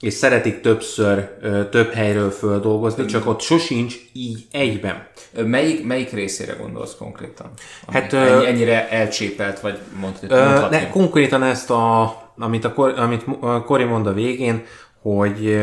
és 0.00 0.12
szeretik 0.12 0.60
többször, 0.60 1.28
több 1.70 1.92
helyről 1.92 2.30
földolgozni, 2.30 3.04
csak 3.04 3.26
ott 3.26 3.40
sosincs 3.40 3.94
így 4.12 4.46
egyben. 4.50 5.06
Melyik, 5.44 5.86
melyik 5.86 6.10
részére 6.12 6.52
gondolsz 6.52 6.94
konkrétan? 6.98 7.50
Hát, 7.88 8.12
ennyi, 8.12 8.46
ennyire 8.46 8.88
elcsépelt, 8.90 9.60
vagy 9.60 9.78
mondhatni? 10.00 10.76
Ne, 10.76 10.88
konkrétan 10.88 11.42
ezt, 11.42 11.70
a, 11.70 12.02
amit, 12.38 12.64
a, 12.64 12.92
amit 12.96 13.24
Kori 13.64 13.84
mond 13.84 14.06
a 14.06 14.12
végén, 14.12 14.64
hogy 15.02 15.58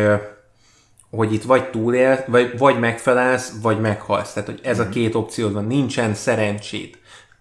hogy 1.11 1.33
itt 1.33 1.43
vagy 1.43 1.69
túlél, 1.69 2.23
vagy, 2.27 2.57
vagy 2.57 2.79
megfelelsz, 2.79 3.53
vagy 3.61 3.79
meghalsz. 3.79 4.33
Tehát, 4.33 4.49
hogy 4.49 4.59
ez 4.63 4.79
a 4.79 4.83
mhm. 4.83 4.91
két 4.91 5.15
opciód 5.15 5.53
van. 5.53 5.65
Nincsen 5.65 6.13
szerencséd. 6.13 6.97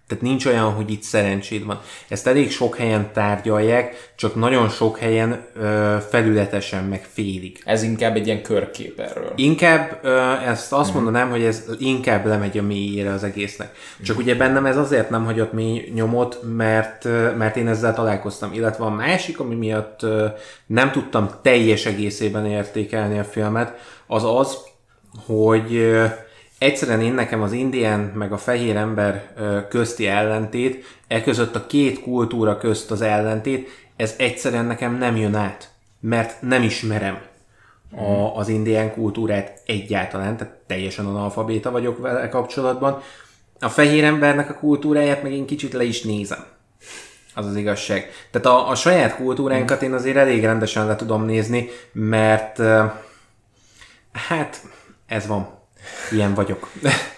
Tehát 0.09 0.23
nincs 0.23 0.45
olyan, 0.45 0.71
hogy 0.71 0.91
itt 0.91 1.01
szerencséd 1.01 1.65
van. 1.65 1.81
Ezt 2.07 2.27
elég 2.27 2.51
sok 2.51 2.75
helyen 2.75 3.09
tárgyalják, 3.13 4.11
csak 4.15 4.35
nagyon 4.35 4.69
sok 4.69 4.97
helyen 4.97 5.45
ö, 5.55 5.95
felületesen 6.09 6.83
meg 6.83 7.07
félig. 7.11 7.61
Ez 7.65 7.83
inkább 7.83 8.15
egy 8.15 8.25
ilyen 8.25 8.41
körkép 8.41 8.99
erről. 8.99 9.33
Inkább 9.35 9.99
ö, 10.01 10.19
ezt 10.45 10.73
azt 10.73 10.89
uh-huh. 10.89 11.03
mondanám, 11.03 11.29
hogy 11.29 11.43
ez 11.43 11.65
inkább 11.79 12.25
lemegy 12.25 12.57
a 12.57 12.61
mélyére 12.61 13.11
az 13.11 13.23
egésznek. 13.23 13.75
Csak 13.97 14.17
uh-huh. 14.17 14.23
ugye 14.23 14.35
bennem 14.35 14.65
ez 14.65 14.77
azért 14.77 15.09
nem 15.09 15.25
hagyott 15.25 15.53
mély 15.53 15.91
nyomot, 15.93 16.39
mert, 16.55 17.03
mert 17.37 17.57
én 17.57 17.67
ezzel 17.67 17.93
találkoztam. 17.93 18.53
Illetve 18.53 18.85
a 18.85 18.89
másik, 18.89 19.39
ami 19.39 19.55
miatt 19.55 20.03
ö, 20.03 20.25
nem 20.65 20.91
tudtam 20.91 21.29
teljes 21.41 21.85
egészében 21.85 22.45
értékelni 22.45 23.19
a 23.19 23.23
filmet, 23.23 23.73
az 24.07 24.23
az, 24.23 24.57
hogy 25.25 25.75
ö, 25.75 26.05
egyszerűen 26.59 27.01
én 27.01 27.13
nekem 27.13 27.41
az 27.41 27.51
indián 27.51 27.99
meg 27.99 28.31
a 28.31 28.37
fehér 28.37 28.75
ember 28.75 29.33
közti 29.69 30.07
ellentét, 30.07 30.85
e 31.07 31.21
között 31.21 31.55
a 31.55 31.67
két 31.67 32.01
kultúra 32.01 32.57
közt 32.57 32.91
az 32.91 33.01
ellentét, 33.01 33.69
ez 33.95 34.13
egyszerűen 34.17 34.65
nekem 34.65 34.97
nem 34.97 35.15
jön 35.15 35.35
át, 35.35 35.69
mert 35.99 36.41
nem 36.41 36.63
ismerem 36.63 37.19
a, 37.95 38.37
az 38.37 38.47
indián 38.47 38.93
kultúrát 38.93 39.61
egyáltalán, 39.65 40.37
tehát 40.37 40.53
teljesen 40.67 41.05
analfabéta 41.05 41.71
vagyok 41.71 41.99
vele 41.99 42.29
kapcsolatban. 42.29 43.01
A 43.59 43.69
fehér 43.69 44.03
embernek 44.03 44.49
a 44.49 44.53
kultúráját 44.53 45.23
meg 45.23 45.31
én 45.31 45.45
kicsit 45.45 45.73
le 45.73 45.83
is 45.83 46.01
nézem. 46.01 46.45
Az 47.35 47.45
az 47.45 47.55
igazság. 47.55 48.09
Tehát 48.31 48.47
a, 48.47 48.69
a 48.69 48.75
saját 48.75 49.15
kultúránkat 49.15 49.81
én 49.81 49.93
azért 49.93 50.17
elég 50.17 50.43
rendesen 50.43 50.87
le 50.87 50.95
tudom 50.95 51.25
nézni, 51.25 51.69
mert 51.91 52.61
hát 54.11 54.61
ez 55.07 55.27
van 55.27 55.58
Ilyen 56.11 56.33
vagyok. 56.33 56.69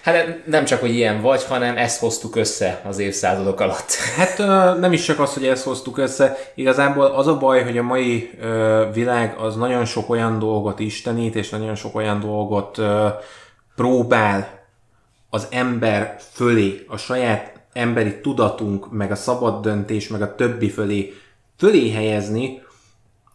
Hát 0.02 0.46
nem 0.46 0.66
csak, 0.66 0.80
hogy 0.80 0.96
ilyen 0.96 1.22
vagy, 1.22 1.44
hanem 1.44 1.78
ezt 1.78 2.00
hoztuk 2.00 2.36
össze 2.36 2.82
az 2.88 3.00
évszázadok 3.00 3.60
alatt. 3.60 3.94
Hát 3.94 4.38
nem 4.80 4.94
is 4.94 5.04
csak 5.04 5.20
az, 5.20 5.34
hogy 5.34 5.46
ezt 5.46 5.64
hoztuk 5.64 5.98
össze. 5.98 6.38
Igazából 6.56 7.06
az 7.06 7.28
a 7.28 7.38
baj, 7.38 7.64
hogy 7.64 7.78
a 7.78 7.84
mai 7.84 8.40
világ 8.94 9.36
az 9.38 9.56
nagyon 9.56 9.86
sok 9.86 10.10
olyan 10.10 10.40
dolgot 10.40 10.80
istenít, 10.80 11.36
és 11.36 11.50
nagyon 11.50 11.76
sok 11.76 11.96
olyan 11.96 12.20
dolgot 12.20 12.82
próbál 13.76 14.60
az 15.30 15.48
ember 15.52 16.16
fölé, 16.32 16.86
a 16.88 16.98
saját 16.98 17.60
emberi 17.74 18.22
tudatunk, 18.22 18.92
meg 18.92 19.12
a 19.12 19.16
szabad 19.16 19.62
döntés, 19.62 20.08
meg 20.08 20.22
a 20.22 20.36
többi 20.36 20.70
fölé, 20.70 21.14
fölé 21.58 21.92
helyezni, 21.92 22.62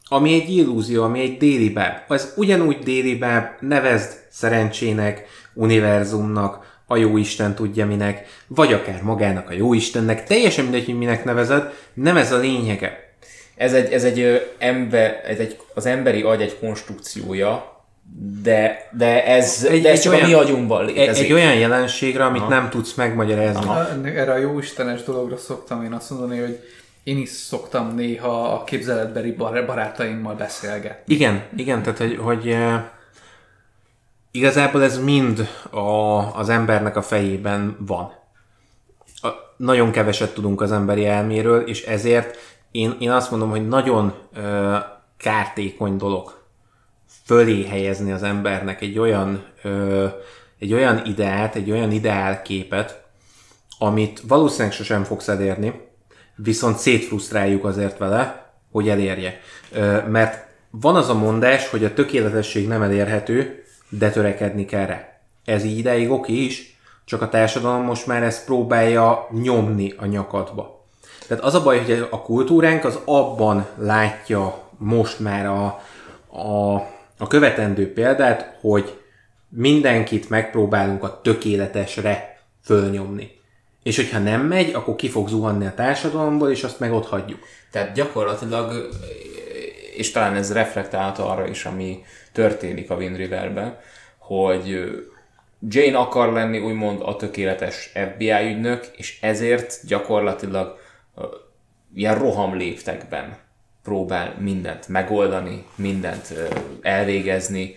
ami 0.08 0.34
egy 0.34 0.50
illúzió, 0.50 1.02
ami 1.02 1.20
egy 1.20 1.36
déli 1.36 1.68
báb. 1.68 1.96
Az 2.08 2.32
ugyanúgy 2.36 2.78
déli 2.78 3.14
báb, 3.14 3.46
nevezd 3.60 4.10
szerencsének, 4.30 5.24
univerzumnak, 5.54 6.74
a 6.86 6.96
jó 6.96 7.16
Isten 7.16 7.54
tudja 7.54 7.86
minek, 7.86 8.26
vagy 8.46 8.72
akár 8.72 9.02
magának 9.02 9.50
a 9.50 9.52
jó 9.52 9.74
Istennek, 9.74 10.24
teljesen 10.24 10.64
mindegy, 10.64 10.84
hogy 10.84 10.98
minek 10.98 11.24
nevezed, 11.24 11.72
nem 11.94 12.16
ez 12.16 12.32
a 12.32 12.38
lényege. 12.38 13.14
Ez 13.56 13.72
egy, 13.72 13.92
ez 13.92 14.04
egy, 14.04 14.20
ö, 14.20 14.36
ember, 14.58 15.22
ez 15.26 15.38
egy 15.38 15.58
az 15.74 15.86
emberi 15.86 16.22
agy 16.22 16.40
egy 16.40 16.58
konstrukciója, 16.58 17.74
de, 18.42 18.88
de 18.92 19.26
ez, 19.26 19.66
egy, 19.70 19.82
de 19.82 19.90
ez 19.90 20.00
csak 20.00 20.12
olyan, 20.12 20.24
a 20.24 20.28
mi 20.28 20.32
agyunkban 20.32 20.88
egy, 20.88 20.94
létezik. 20.94 21.24
egy 21.24 21.32
olyan 21.32 21.54
jelenségre, 21.54 22.24
amit 22.24 22.40
Aha. 22.40 22.50
nem 22.50 22.70
tudsz 22.70 22.94
megmagyarázni. 22.94 23.64
Aha. 23.64 23.88
Erre 24.04 24.32
a 24.32 24.36
jó 24.36 24.58
istenes 24.58 25.02
dologra 25.02 25.36
szoktam 25.36 25.84
én 25.84 25.92
azt 25.92 26.10
mondani, 26.10 26.40
hogy 26.40 26.60
én 27.06 27.18
is 27.18 27.28
szoktam 27.28 27.94
néha 27.94 28.52
a 28.52 28.64
képzeletbeli 28.64 29.32
bar- 29.32 29.66
barátaimmal 29.66 30.34
beszélgetni. 30.34 31.14
Igen, 31.14 31.44
igen, 31.56 31.82
tehát 31.82 31.98
hogy, 31.98 32.16
hogy 32.16 32.48
eh, 32.48 32.84
igazából 34.30 34.82
ez 34.82 35.02
mind 35.02 35.48
a, 35.70 35.80
az 36.38 36.48
embernek 36.48 36.96
a 36.96 37.02
fejében 37.02 37.76
van. 37.78 38.12
A, 39.22 39.28
nagyon 39.56 39.90
keveset 39.90 40.34
tudunk 40.34 40.60
az 40.60 40.72
emberi 40.72 41.06
elméről, 41.06 41.68
és 41.68 41.84
ezért 41.84 42.36
én, 42.70 42.96
én 42.98 43.10
azt 43.10 43.30
mondom, 43.30 43.50
hogy 43.50 43.68
nagyon 43.68 44.14
ö, 44.34 44.76
kártékony 45.16 45.96
dolog 45.96 46.42
fölé 47.24 47.64
helyezni 47.64 48.12
az 48.12 48.22
embernek 48.22 48.80
egy 48.80 48.98
olyan, 48.98 49.44
ö, 49.62 50.06
egy 50.58 50.72
olyan 50.72 51.04
ideát, 51.04 51.54
egy 51.54 51.70
olyan 51.70 51.90
ideálképet, 51.90 53.04
amit 53.78 54.20
valószínűleg 54.28 54.72
sosem 54.72 55.04
fogsz 55.04 55.28
elérni, 55.28 55.85
viszont 56.36 56.78
szétfrusztráljuk 56.78 57.64
azért 57.64 57.98
vele, 57.98 58.50
hogy 58.70 58.88
elérje. 58.88 59.40
Mert 60.08 60.46
van 60.70 60.96
az 60.96 61.08
a 61.08 61.14
mondás, 61.14 61.68
hogy 61.68 61.84
a 61.84 61.94
tökéletesség 61.94 62.68
nem 62.68 62.82
elérhető, 62.82 63.64
de 63.88 64.10
törekedni 64.10 64.64
kell 64.64 64.86
rá. 64.86 65.08
Ez 65.44 65.64
így 65.64 65.78
ideig 65.78 66.10
oké 66.10 66.32
is, 66.32 66.78
csak 67.04 67.22
a 67.22 67.28
társadalom 67.28 67.82
most 67.82 68.06
már 68.06 68.22
ezt 68.22 68.44
próbálja 68.44 69.28
nyomni 69.42 69.94
a 69.96 70.06
nyakadba. 70.06 70.84
Tehát 71.26 71.44
az 71.44 71.54
a 71.54 71.62
baj, 71.62 71.78
hogy 71.78 72.06
a 72.10 72.22
kultúránk 72.22 72.84
az 72.84 72.98
abban 73.04 73.66
látja 73.76 74.68
most 74.78 75.20
már 75.20 75.46
a, 75.46 75.64
a, 76.26 76.74
a 77.18 77.26
követendő 77.28 77.92
példát, 77.92 78.56
hogy 78.60 79.00
mindenkit 79.48 80.28
megpróbálunk 80.28 81.02
a 81.02 81.20
tökéletesre 81.20 82.40
fölnyomni. 82.64 83.30
És 83.86 83.96
hogyha 83.96 84.18
nem 84.18 84.40
megy, 84.40 84.74
akkor 84.74 84.96
ki 84.96 85.08
fog 85.08 85.28
zuhanni 85.28 85.66
a 85.66 85.74
társadalomból, 85.74 86.50
és 86.50 86.62
azt 86.64 86.80
meg 86.80 86.92
ott 86.92 87.06
hagyjuk. 87.06 87.38
Tehát 87.70 87.94
gyakorlatilag, 87.94 88.88
és 89.96 90.10
talán 90.10 90.34
ez 90.34 90.52
reflektálhat 90.52 91.18
arra 91.18 91.48
is, 91.48 91.64
ami 91.64 92.02
történik 92.32 92.90
a 92.90 92.94
Wind 92.94 93.16
Riverben, 93.16 93.78
hogy 94.18 94.90
Jane 95.68 95.98
akar 95.98 96.32
lenni 96.32 96.58
úgymond 96.58 97.00
a 97.02 97.16
tökéletes 97.16 97.92
FBI 98.12 98.52
ügynök, 98.52 98.86
és 98.96 99.18
ezért 99.20 99.80
gyakorlatilag 99.86 100.78
ilyen 101.94 102.18
roham 102.18 102.56
léptekben 102.56 103.36
próbál 103.82 104.34
mindent 104.38 104.88
megoldani, 104.88 105.64
mindent 105.74 106.32
elvégezni. 106.82 107.76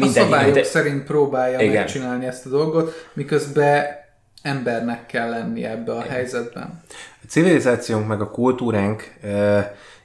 a 0.00 0.06
szabályok 0.06 0.54
de... 0.54 0.62
szerint 0.62 1.04
próbálja 1.04 1.60
Igen. 1.60 1.74
megcsinálni 1.74 2.26
ezt 2.26 2.46
a 2.46 2.48
dolgot, 2.48 3.10
miközben 3.12 3.97
embernek 4.42 5.06
kell 5.06 5.28
lenni 5.28 5.64
ebbe 5.64 5.92
a 5.92 6.02
helyzetben. 6.02 6.80
A 7.22 7.26
civilizációnk 7.28 8.06
meg 8.06 8.20
a 8.20 8.30
kultúránk 8.30 9.18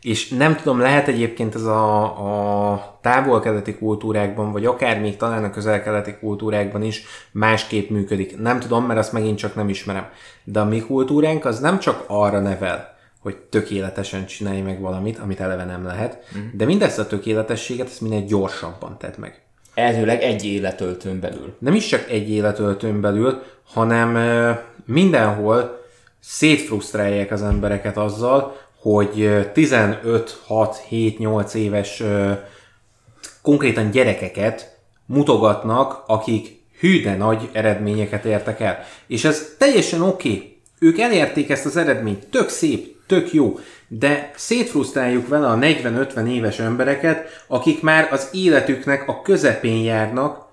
és 0.04 0.30
nem 0.30 0.56
tudom, 0.56 0.80
lehet 0.80 1.08
egyébként 1.08 1.56
ez 1.56 1.64
a, 1.64 2.04
a 2.74 3.00
távol-keleti 3.02 3.76
kultúrákban, 3.76 4.52
vagy 4.52 4.66
akár 4.66 5.00
még 5.00 5.18
talán 5.18 5.44
a 5.44 5.50
közel-keleti 5.50 6.16
kultúrákban 6.20 6.84
is 6.84 7.04
másképp 7.32 7.90
működik. 7.90 8.40
Nem 8.40 8.60
tudom, 8.60 8.86
mert 8.86 9.00
azt 9.00 9.14
megint 9.14 9.38
csak 9.38 9.56
nem 9.56 9.70
ismerem. 9.70 10.10
De 10.44 10.60
a 10.60 10.66
mi 10.66 10.80
kultúránk 10.80 11.46
az 11.46 11.60
nem 11.60 11.80
csak 11.80 12.04
arra 12.08 12.40
nevel, 12.40 12.96
hogy 13.20 13.36
tökéletesen 13.36 14.26
csinálj 14.26 14.62
meg 14.62 14.82
valamit, 14.82 15.20
amit 15.20 15.40
eleve 15.40 15.66
nem 15.66 15.86
lehet, 15.86 16.18
mm. 16.38 16.42
de 16.54 16.66
mindezt 16.66 17.00
a 17.00 17.08
tökéletességet, 17.08 17.88
ezt 17.88 18.02
minél 18.02 18.26
gyorsabban 18.26 18.98
tedd 18.98 19.14
meg. 19.18 19.42
Elvileg 19.74 20.22
egy 20.22 20.46
életöltön 20.46 21.20
belül. 21.20 21.56
Nem 21.60 21.74
is 21.74 21.88
csak 21.88 22.10
egy 22.10 22.30
életöltön 22.30 23.02
belül, 23.02 23.42
hanem 23.66 24.18
mindenhol 24.86 25.82
szétfrusztrálják 26.20 27.32
az 27.32 27.42
embereket 27.42 27.98
azzal, 27.98 28.58
hogy 28.80 29.50
15, 29.54 30.42
6, 30.46 30.78
7, 30.78 31.18
8 31.18 31.54
éves 31.54 32.04
konkrétan 33.42 33.92
gyerekeket 33.92 34.78
mutogatnak, 35.06 36.04
akik 36.08 36.62
hű 36.80 37.16
nagy 37.18 37.50
eredményeket 37.52 38.26
értek 38.26 38.60
el. 38.60 38.86
És 39.08 39.24
ez 39.24 39.56
teljesen 39.58 40.02
oké. 40.02 40.30
Okay. 40.30 40.52
Ők 40.80 41.00
elérték 41.00 41.50
ezt 41.50 41.66
az 41.66 41.78
eredményt, 41.78 42.28
tök 42.28 42.50
szép, 42.50 42.96
tök 43.08 43.34
jó, 43.34 43.60
de 43.88 44.32
szétfrusztráljuk 44.36 45.28
vele 45.28 45.48
a 45.48 45.58
40-50 45.58 46.28
éves 46.28 46.60
embereket, 46.60 47.44
akik 47.48 47.82
már 47.82 48.08
az 48.12 48.30
életüknek 48.32 49.08
a 49.08 49.22
közepén 49.22 49.84
járnak, 49.84 50.48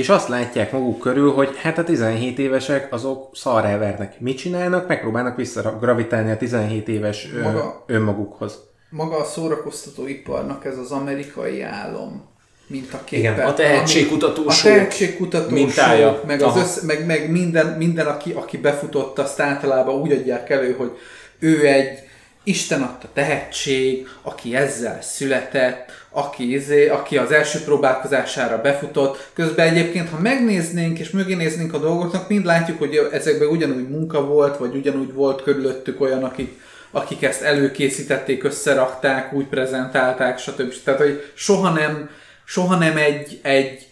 és 0.00 0.08
azt 0.08 0.28
látják 0.28 0.72
maguk 0.72 0.98
körül, 0.98 1.32
hogy 1.32 1.56
hát 1.56 1.78
a 1.78 1.84
17 1.84 2.38
évesek 2.38 2.92
azok 2.92 3.36
szarrá 3.36 3.78
vernek. 3.78 4.20
Mit 4.20 4.38
csinálnak? 4.38 4.88
Megpróbálnak 4.88 5.36
visszagravitálni 5.36 6.30
a 6.30 6.36
17 6.36 6.88
éves 6.88 7.28
maga, 7.42 7.84
önmagukhoz. 7.86 8.58
Maga 8.90 9.16
a 9.16 9.24
szórakoztató 9.24 10.06
iparnak 10.06 10.64
ez 10.64 10.78
az 10.78 10.90
amerikai 10.90 11.62
álom 11.62 12.28
mint 12.66 12.92
a 12.92 13.04
képen. 13.04 13.32
Igen, 13.32 13.46
a 13.46 13.54
tehetségkutató 13.54 14.42
A 14.46 14.54
tehetségkutató 14.62 15.50
mintája. 15.50 16.22
Meg, 16.26 16.42
az 16.42 16.56
össze, 16.56 16.80
meg, 16.86 17.06
meg 17.06 17.30
minden, 17.30 17.66
minden 17.66 18.06
aki, 18.06 18.32
aki 18.32 18.56
befutott, 18.56 19.18
azt 19.18 19.40
általában 19.40 20.00
úgy 20.00 20.12
adják 20.12 20.50
elő, 20.50 20.74
hogy 20.78 20.90
ő 21.38 21.66
egy 21.66 21.98
Isten 22.44 22.82
adta 22.82 23.08
tehetség, 23.12 24.08
aki 24.22 24.56
ezzel 24.56 25.02
született, 25.02 25.90
aki, 26.10 26.52
izé, 26.52 26.88
aki 26.88 27.16
az 27.18 27.32
első 27.32 27.58
próbálkozására 27.64 28.60
befutott. 28.60 29.30
Közben 29.32 29.66
egyébként, 29.66 30.08
ha 30.08 30.20
megnéznénk 30.20 30.98
és 30.98 31.10
mögé 31.10 31.34
néznénk 31.34 31.74
a 31.74 31.78
dolgoknak, 31.78 32.28
mind 32.28 32.44
látjuk, 32.44 32.78
hogy 32.78 33.08
ezekben 33.12 33.48
ugyanúgy 33.48 33.88
munka 33.88 34.24
volt, 34.24 34.56
vagy 34.56 34.74
ugyanúgy 34.74 35.12
volt 35.12 35.42
körülöttük 35.42 36.00
olyan, 36.00 36.24
akik, 36.24 36.60
akik 36.90 37.22
ezt 37.22 37.42
előkészítették, 37.42 38.44
összerakták, 38.44 39.32
úgy 39.32 39.46
prezentálták, 39.46 40.38
stb. 40.38 40.74
Tehát, 40.84 41.00
hogy 41.00 41.32
soha 41.34 41.70
nem, 41.70 42.10
soha 42.44 42.76
nem 42.76 42.96
egy, 42.96 43.40
egy 43.42 43.88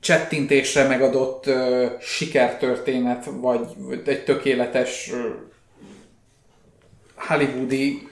csettintésre 0.00 0.86
megadott 0.86 1.46
uh, 1.46 1.84
sikertörténet, 2.00 3.28
vagy, 3.40 3.60
egy 4.04 4.24
tökéletes 4.24 5.10
uh, 5.12 5.18
hollywoodi 7.14 8.08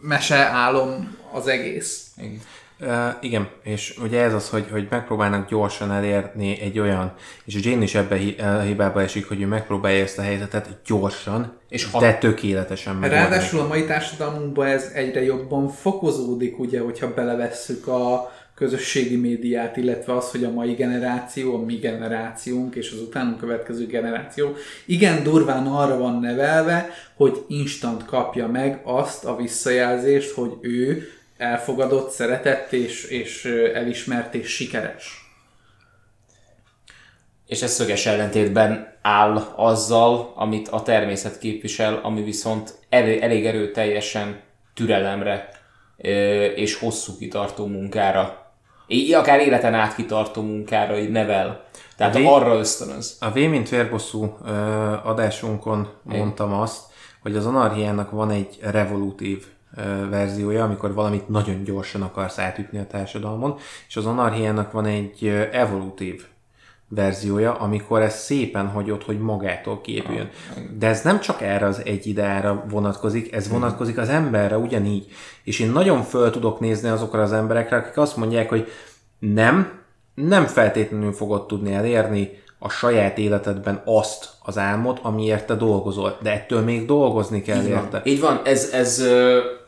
mese 0.00 0.36
álom 0.36 1.16
az 1.36 1.46
egész. 1.46 2.06
Igen. 2.16 2.40
Uh, 2.80 3.14
igen, 3.20 3.48
és 3.62 3.98
ugye 4.02 4.20
ez 4.20 4.34
az, 4.34 4.48
hogy, 4.48 4.66
hogy 4.70 4.86
megpróbálnak 4.90 5.48
gyorsan 5.48 5.92
elérni 5.92 6.60
egy 6.60 6.78
olyan, 6.78 7.14
és 7.44 7.64
Jane 7.64 7.82
is 7.82 7.94
ebbe 7.94 8.18
a 8.38 8.60
hibába 8.60 9.02
esik, 9.02 9.28
hogy 9.28 9.40
ő 9.40 9.46
megpróbálja 9.46 10.02
ezt 10.02 10.18
a 10.18 10.22
helyzetet 10.22 10.68
gyorsan, 10.86 11.52
és 11.68 11.90
de 11.98 12.14
tökéletesen 12.14 12.94
megoldani. 12.94 13.28
Ráadásul 13.28 13.60
a 13.60 13.66
mai 13.66 13.84
társadalmunkban 13.84 14.66
ez 14.66 14.90
egyre 14.94 15.22
jobban 15.22 15.68
fokozódik, 15.68 16.58
ugye, 16.58 16.80
hogyha 16.80 17.14
belevesszük 17.14 17.86
a 17.86 18.32
közösségi 18.54 19.16
médiát, 19.16 19.76
illetve 19.76 20.16
az, 20.16 20.30
hogy 20.30 20.44
a 20.44 20.50
mai 20.50 20.72
generáció, 20.72 21.54
a 21.54 21.64
mi 21.64 21.74
generációnk 21.74 22.74
és 22.74 22.92
az 22.92 23.00
utánunk 23.00 23.38
következő 23.38 23.86
generáció 23.86 24.54
igen 24.86 25.22
durván 25.22 25.66
arra 25.66 25.98
van 25.98 26.20
nevelve, 26.20 26.90
hogy 27.14 27.44
instant 27.48 28.04
kapja 28.04 28.46
meg 28.46 28.80
azt 28.84 29.24
a 29.24 29.36
visszajelzést, 29.36 30.30
hogy 30.30 30.52
ő 30.60 31.08
elfogadott, 31.36 32.10
szeretett 32.10 32.72
és, 32.72 33.04
és 33.04 33.44
elismert 33.74 34.34
és 34.34 34.48
sikeres. 34.48 35.24
És 37.46 37.62
ez 37.62 37.72
szöges 37.72 38.06
ellentétben 38.06 38.98
áll 39.02 39.36
azzal, 39.56 40.32
amit 40.36 40.68
a 40.68 40.82
természet 40.82 41.38
képvisel, 41.38 42.00
ami 42.02 42.22
viszont 42.22 42.74
elég, 42.88 43.20
elég 43.20 43.46
erőteljesen 43.46 44.40
türelemre 44.74 45.48
és 46.54 46.74
hosszú 46.74 47.16
kitartó 47.18 47.66
munkára, 47.66 48.52
akár 49.14 49.40
életen 49.40 49.74
át 49.74 49.94
kitartó 49.94 50.42
munkára 50.42 50.98
nevel. 51.08 51.64
Tehát 51.96 52.14
a 52.14 52.20
v, 52.20 52.26
arra 52.26 52.54
ösztönöz. 52.54 53.16
A 53.20 53.30
V 53.30 53.34
mint 53.34 53.68
vérbosszú 53.68 54.36
adásunkon 55.04 55.88
mondtam 56.02 56.52
azt, 56.52 56.84
hogy 57.22 57.36
az 57.36 57.46
anarchiának 57.46 58.10
van 58.10 58.30
egy 58.30 58.58
revolutív 58.60 59.46
verziója, 60.10 60.64
amikor 60.64 60.94
valamit 60.94 61.28
nagyon 61.28 61.64
gyorsan 61.64 62.02
akarsz 62.02 62.38
átütni 62.38 62.78
a 62.78 62.86
társadalmon, 62.86 63.56
és 63.88 63.96
az 63.96 64.06
anarchiának 64.06 64.72
van 64.72 64.86
egy 64.86 65.26
evolutív 65.52 66.24
verziója, 66.88 67.54
amikor 67.54 68.02
ez 68.02 68.14
szépen 68.14 68.68
hagyott, 68.68 69.04
hogy 69.04 69.18
magától 69.18 69.80
képüljön. 69.80 70.30
De 70.78 70.86
ez 70.86 71.02
nem 71.02 71.20
csak 71.20 71.42
erre 71.42 71.66
az 71.66 71.82
egy 71.84 72.06
idára 72.06 72.64
vonatkozik, 72.68 73.32
ez 73.32 73.48
vonatkozik 73.48 73.98
az 73.98 74.08
emberre 74.08 74.58
ugyanígy. 74.58 75.06
És 75.44 75.58
én 75.58 75.70
nagyon 75.70 76.02
föl 76.02 76.30
tudok 76.30 76.60
nézni 76.60 76.88
azokra 76.88 77.22
az 77.22 77.32
emberekre, 77.32 77.76
akik 77.76 77.96
azt 77.96 78.16
mondják, 78.16 78.48
hogy 78.48 78.68
nem, 79.18 79.72
nem 80.14 80.46
feltétlenül 80.46 81.12
fogod 81.12 81.46
tudni 81.46 81.72
elérni 81.72 82.44
a 82.58 82.68
saját 82.68 83.18
életedben 83.18 83.82
azt 83.84 84.28
az 84.42 84.58
álmot, 84.58 84.98
amiért 85.02 85.46
te 85.46 85.54
dolgozol. 85.54 86.18
De 86.22 86.32
ettől 86.32 86.60
még 86.60 86.86
dolgozni 86.86 87.42
kell 87.42 87.62
Így 87.62 87.70
van. 87.70 87.82
érte. 87.82 88.02
Így 88.04 88.20
van, 88.20 88.40
ez, 88.44 88.70
ez 88.72 88.96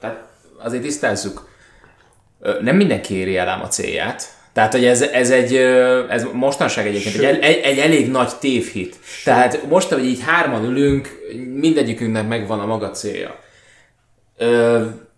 tehát 0.01 0.27
azért 0.59 0.83
tisztázzuk. 0.83 1.49
Nem 2.61 2.77
mindenki 2.77 3.15
éri 3.15 3.37
el 3.37 3.49
ám 3.49 3.63
a 3.63 3.67
célját. 3.67 4.37
Tehát, 4.53 4.73
hogy 4.73 4.85
ez, 4.85 5.03
ez 5.03 5.31
egy, 5.31 5.57
ez 6.09 6.27
mostanság 6.33 6.87
egyébként 6.87 7.17
egy, 7.17 7.43
egy, 7.43 7.57
egy, 7.57 7.79
elég 7.79 8.11
nagy 8.11 8.31
tévhit. 8.41 8.97
Tehát 9.25 9.69
most, 9.69 9.89
hogy 9.89 10.05
így 10.05 10.21
hárman 10.21 10.65
ülünk, 10.65 11.09
mindegyikünknek 11.55 12.29
megvan 12.29 12.61
a 12.61 12.67
maga 12.67 12.91
célja. 12.91 13.39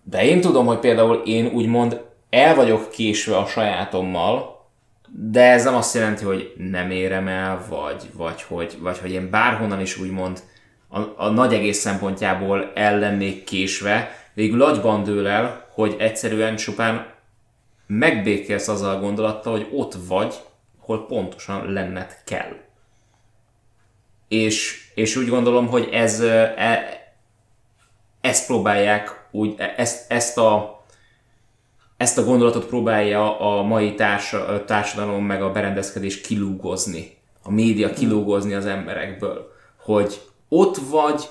De 0.03 0.25
én 0.25 0.41
tudom, 0.41 0.67
hogy 0.67 0.79
például 0.79 1.23
én 1.25 1.47
úgymond 1.47 2.01
el 2.31 2.55
vagyok 2.55 2.91
késve 2.91 3.37
a 3.37 3.47
sajátommal, 3.47 4.60
de 5.13 5.51
ez 5.51 5.65
nem 5.65 5.75
azt 5.75 5.95
jelenti, 5.95 6.25
hogy 6.25 6.55
nem 6.57 6.91
érem 6.91 7.29
el, 7.29 7.65
vagy, 7.69 8.11
vagy, 8.13 8.43
hogy, 8.43 8.77
vagy 8.81 8.99
hogy 8.99 9.11
én 9.11 9.31
bárhonnan 9.31 9.81
is 9.81 9.99
úgymond 9.99 10.43
a, 10.89 11.01
a 11.17 11.29
nagy 11.29 11.55
egész 11.55 11.79
szempontjából 11.79 12.73
el 12.75 12.99
lennék 12.99 13.45
késve, 13.45 14.11
végül 14.35 14.63
agyban 14.63 15.03
dől 15.03 15.27
el, 15.27 15.67
hogy 15.71 15.97
egyszerűen 15.99 16.57
csupán 16.57 17.07
megbékélsz 17.87 18.69
azzal 18.69 18.97
a 18.97 19.01
gondolattal, 19.01 19.53
hogy 19.53 19.69
ott 19.73 19.95
vagy, 20.09 20.35
hol 20.79 21.07
pontosan 21.07 21.73
lenned 21.73 22.17
kell. 22.25 22.57
És, 24.29 24.85
és 24.95 25.17
úgy 25.17 25.29
gondolom, 25.29 25.69
hogy 25.69 25.89
ez, 25.93 26.21
ö, 26.21 26.43
e, 26.57 26.83
ezt 28.21 28.47
próbálják 28.47 29.29
úgy, 29.31 29.55
e- 29.59 29.75
ezt, 29.77 30.13
ezt 30.13 30.39
a 30.39 30.80
ezt 32.01 32.19
a 32.19 32.25
gondolatot 32.25 32.67
próbálja 32.67 33.41
a 33.41 33.63
mai 33.63 33.95
társ, 33.95 34.35
társadalom 34.67 35.25
meg 35.25 35.43
a 35.43 35.53
berendezkedés 35.53 36.21
kilúgozni. 36.21 37.17
A 37.43 37.51
média 37.51 37.91
kilúgozni 37.91 38.55
az 38.55 38.67
emberekből. 38.67 39.53
Hogy 39.77 40.21
ott 40.49 40.77
vagy, 40.77 41.29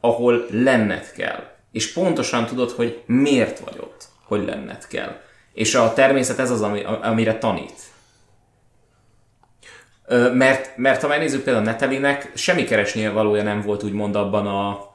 ahol 0.00 0.46
lenned 0.50 1.12
kell. 1.12 1.42
És 1.70 1.92
pontosan 1.92 2.46
tudod, 2.46 2.70
hogy 2.70 3.02
miért 3.06 3.58
vagy 3.58 3.76
ott, 3.80 4.04
hogy 4.24 4.44
lenned 4.44 4.86
kell. 4.86 5.20
És 5.52 5.74
a 5.74 5.92
természet 5.92 6.38
ez 6.38 6.50
az, 6.50 6.62
ami, 6.62 6.82
amire 7.02 7.38
tanít. 7.38 7.80
Mert, 10.32 10.76
mert 10.76 11.02
ha 11.02 11.08
megnézzük 11.08 11.44
például 11.44 11.64
Netelinek, 11.64 12.32
semmi 12.34 12.64
keresnie 12.64 13.10
valója 13.10 13.42
nem 13.42 13.60
volt 13.60 13.82
úgymond 13.82 14.16
abban 14.16 14.46
a 14.46 14.90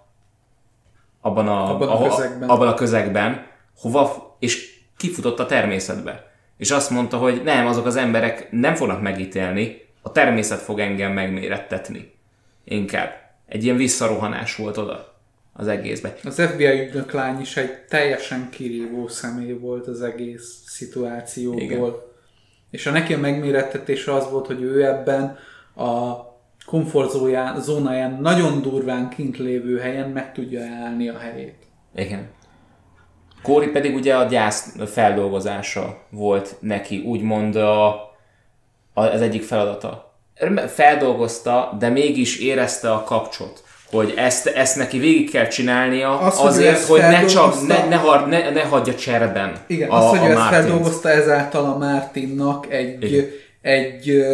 abban 1.22 1.48
a, 1.48 1.70
Abban 1.70 1.88
a 1.88 1.92
ahol- 1.92 2.16
közegben. 2.16 2.50
abban 2.50 2.68
a 2.68 2.74
közegben, 2.74 3.48
hova, 3.80 4.36
és 4.40 4.76
kifutott 4.98 5.40
a 5.40 5.46
természetbe. 5.46 6.32
És 6.58 6.72
azt 6.72 6.90
mondta, 6.90 7.18
hogy 7.18 7.42
nem, 7.44 7.68
azok 7.68 7.86
az 7.86 7.96
emberek 7.96 8.52
nem 8.52 8.76
fognak 8.76 9.02
megítélni, 9.02 9.86
a 10.02 10.12
természet 10.12 10.60
fog 10.60 10.80
engem 10.80 11.14
megmérettetni. 11.14 12.12
Inkább. 12.64 13.10
Egy 13.46 13.64
ilyen 13.64 13.78
visszarohanás 13.78 14.56
volt 14.56 14.78
oda 14.78 15.16
az 15.54 15.68
egészbe. 15.68 16.16
Az 16.24 16.42
FBI 16.42 16.80
ügynök 16.80 17.12
lány 17.12 17.40
is 17.40 17.58
egy 17.58 17.72
teljesen 17.90 18.50
kirívó 18.50 19.08
személy 19.08 19.52
volt 19.52 19.88
az 19.88 20.02
egész 20.02 20.64
szituációból. 20.66 21.62
Igen. 21.62 21.94
És 22.72 22.86
a 22.86 22.92
neki 22.92 23.14
a 23.14 23.18
megmérettetése 23.18 24.14
az 24.14 24.30
volt, 24.30 24.46
hogy 24.46 24.62
ő 24.62 24.86
ebben 24.86 25.38
a 25.76 26.16
komfortzóján, 26.66 27.62
zónáján 27.62 28.22
nagyon 28.22 28.62
durván 28.62 29.10
kint 29.10 29.38
lévő 29.38 29.78
helyen 29.80 30.10
meg 30.10 30.34
tudja 30.34 30.62
állni 30.62 31.10
a 31.10 31.18
helyét. 31.18 31.58
Igen. 31.96 32.28
Kóri 33.48 33.68
pedig 33.68 33.96
ugye 33.96 34.16
a 34.16 34.24
gyász 34.24 34.76
feldolgozása 34.92 35.98
volt 36.10 36.56
neki, 36.60 37.04
úgymond 37.06 37.56
a, 37.56 37.88
a, 38.94 39.02
az 39.02 39.22
egyik 39.22 39.44
feladata. 39.44 40.16
Feldolgozta, 40.68 41.76
de 41.80 41.90
mégis 41.90 42.40
érezte 42.40 42.92
a 42.92 43.04
kapcsot, 43.04 43.64
hogy 43.92 44.14
ezt, 44.18 44.48
ezt 44.48 44.76
neki 44.76 45.00
végig 45.00 45.32
kell 45.32 45.48
csinálnia 45.48 46.20
Az, 46.20 46.38
hogy 46.38 46.46
ő 46.46 46.50
azért, 46.50 46.76
ezt 46.76 46.88
hogy 46.88 47.00
ne, 47.00 47.26
csak, 47.26 47.68
ne, 47.68 47.88
ne, 47.88 47.96
har, 47.96 48.28
ne, 48.28 48.50
ne 48.50 48.64
hagyja 48.64 48.96
cserben 48.96 49.58
Igen, 49.68 49.90
a, 49.90 49.98
azt, 49.98 50.08
hogy 50.08 50.20
a 50.20 50.30
ő 50.30 50.32
ezt 50.32 50.40
Martint. 50.40 50.62
feldolgozta 50.62 51.10
ezáltal 51.10 51.66
a 51.66 51.78
Mártinnak 51.78 52.72
egy, 52.74 53.04
Igen. 53.04 53.26
egy, 53.62 54.26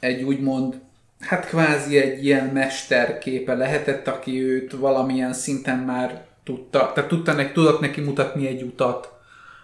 egy 0.00 0.22
úgymond, 0.22 0.74
hát 1.20 1.46
kvázi 1.46 1.98
egy 1.98 2.24
ilyen 2.24 2.44
mesterképe 2.46 3.54
lehetett, 3.54 4.08
aki 4.08 4.42
őt 4.42 4.72
valamilyen 4.72 5.32
szinten 5.32 5.78
már 5.78 6.22
tudta, 6.44 6.92
tehát 6.94 7.10
tudta 7.10 7.32
neki, 7.32 7.52
tudott 7.52 7.80
neki 7.80 8.00
mutatni 8.00 8.46
egy 8.46 8.62
utat, 8.62 9.12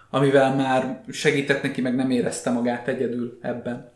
amivel 0.09 0.55
már 0.55 1.03
segített 1.09 1.63
neki, 1.63 1.81
meg 1.81 1.95
nem 1.95 2.09
érezte 2.09 2.49
magát 2.49 2.87
egyedül 2.87 3.37
ebben. 3.41 3.91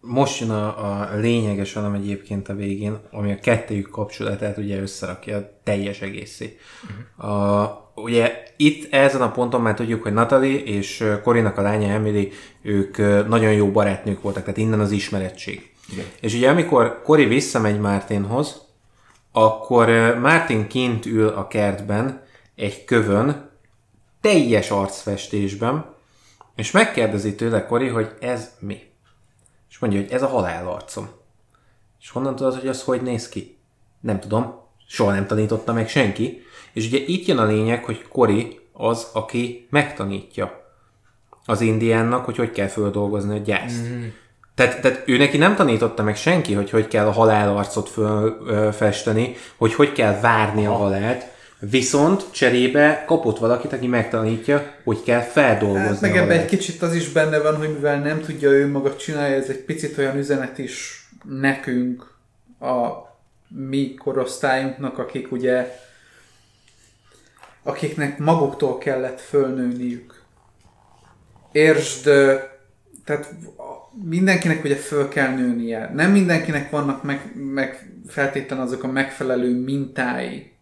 Most 0.00 0.40
jön 0.40 0.50
a, 0.50 1.10
a 1.12 1.16
lényeges 1.16 1.72
velem 1.72 1.94
egyébként 1.94 2.48
a 2.48 2.54
végén, 2.54 2.98
ami 3.10 3.32
a 3.32 3.38
kettőjük 3.38 3.90
kapcsolatát 3.90 4.56
ugye 4.56 4.80
összerakja 4.80 5.36
a 5.36 5.50
teljes 5.62 6.00
egészé. 6.00 6.58
Uh-huh. 6.82 7.30
A, 7.30 7.92
ugye 7.94 8.42
itt 8.56 8.92
ezen 8.92 9.22
a 9.22 9.30
ponton 9.30 9.60
már 9.60 9.74
tudjuk, 9.74 10.02
hogy 10.02 10.12
Natalie 10.12 10.62
és 10.62 11.04
Korinak 11.22 11.58
a 11.58 11.62
lánya 11.62 11.88
Emily, 11.88 12.32
ők 12.62 12.96
nagyon 13.28 13.52
jó 13.52 13.70
barátnők 13.70 14.22
voltak, 14.22 14.42
tehát 14.42 14.58
innen 14.58 14.80
az 14.80 14.90
ismerettség. 14.90 15.70
Igen. 15.92 16.04
És 16.20 16.34
ugye 16.34 16.50
amikor 16.50 17.02
Kori 17.02 17.24
visszamegy 17.24 17.80
Martinhoz, 17.80 18.65
akkor 19.38 19.88
Martin 20.20 20.66
kint 20.66 21.06
ül 21.06 21.28
a 21.28 21.46
kertben, 21.46 22.22
egy 22.54 22.84
kövön, 22.84 23.50
teljes 24.20 24.70
arcfestésben, 24.70 25.94
és 26.54 26.70
megkérdezi 26.70 27.34
tőle 27.34 27.66
Kori, 27.66 27.88
hogy 27.88 28.14
ez 28.20 28.50
mi? 28.58 28.82
És 29.70 29.78
mondja, 29.78 30.00
hogy 30.00 30.10
ez 30.10 30.22
a 30.22 30.26
halál 30.26 30.68
arcom. 30.68 31.08
És 32.00 32.10
honnan 32.10 32.36
tudod, 32.36 32.58
hogy 32.58 32.68
az 32.68 32.82
hogy 32.82 33.02
néz 33.02 33.28
ki? 33.28 33.58
Nem 34.00 34.20
tudom. 34.20 34.60
Soha 34.86 35.12
nem 35.12 35.26
tanította 35.26 35.72
meg 35.72 35.88
senki. 35.88 36.42
És 36.72 36.86
ugye 36.86 36.98
itt 36.98 37.26
jön 37.26 37.38
a 37.38 37.44
lényeg, 37.44 37.84
hogy 37.84 38.08
Kori 38.08 38.60
az, 38.72 39.10
aki 39.12 39.66
megtanítja 39.70 40.72
az 41.44 41.60
indiánnak, 41.60 42.24
hogy 42.24 42.36
hogy 42.36 42.50
kell 42.50 42.68
földolgozni 42.68 43.38
a 43.38 43.42
gyászt. 43.42 43.88
Mm. 43.88 44.06
Tehát, 44.56 44.80
tehát 44.80 45.02
ő 45.06 45.16
neki 45.16 45.36
nem 45.36 45.54
tanította 45.54 46.02
meg 46.02 46.16
senki, 46.16 46.54
hogy 46.54 46.70
hogy 46.70 46.88
kell 46.88 47.06
a 47.06 47.10
halálarcot 47.10 47.90
festeni, 48.76 49.36
hogy 49.56 49.74
hogy 49.74 49.92
kell 49.92 50.20
várni 50.20 50.66
a 50.66 50.72
halált, 50.72 51.24
viszont 51.58 52.24
cserébe 52.30 53.04
kapott 53.06 53.38
valakit, 53.38 53.72
aki 53.72 53.86
megtanítja, 53.86 54.74
hogy 54.84 55.02
kell 55.02 55.20
feldolgozni 55.20 55.86
Hát, 55.86 56.00
meg 56.00 56.16
ebben 56.16 56.38
egy 56.38 56.46
kicsit 56.46 56.82
az 56.82 56.94
is 56.94 57.08
benne 57.08 57.38
van, 57.38 57.56
hogy 57.56 57.72
mivel 57.72 57.98
nem 58.00 58.20
tudja 58.20 58.50
ő 58.50 58.70
maga 58.70 58.96
csinálni, 58.96 59.34
ez 59.34 59.48
egy 59.48 59.64
picit 59.64 59.98
olyan 59.98 60.16
üzenet 60.16 60.58
is 60.58 61.06
nekünk, 61.24 62.14
a 62.60 63.06
mi 63.48 63.94
korosztályunknak, 63.94 64.98
akik 64.98 65.32
ugye 65.32 65.78
akiknek 67.62 68.18
maguktól 68.18 68.78
kellett 68.78 69.20
fölnőniük. 69.20 70.22
Értsd, 71.52 72.06
ö, 72.06 72.34
tehát 73.04 73.34
mindenkinek 74.04 74.64
ugye 74.64 74.76
föl 74.76 75.08
kell 75.08 75.34
nőnie. 75.34 75.90
Nem 75.94 76.10
mindenkinek 76.10 76.70
vannak 76.70 77.02
meg, 77.02 77.32
meg 77.34 77.92
feltétlenül 78.06 78.64
azok 78.64 78.82
a 78.82 78.92
megfelelő 78.92 79.60
mintái, 79.60 80.52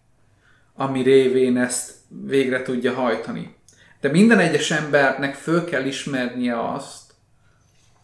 ami 0.74 1.02
révén 1.02 1.56
ezt 1.56 1.92
végre 2.08 2.62
tudja 2.62 2.94
hajtani. 2.94 3.54
De 4.00 4.10
minden 4.10 4.38
egyes 4.38 4.70
embernek 4.70 5.34
föl 5.34 5.64
kell 5.64 5.84
ismernie 5.84 6.72
azt, 6.72 7.14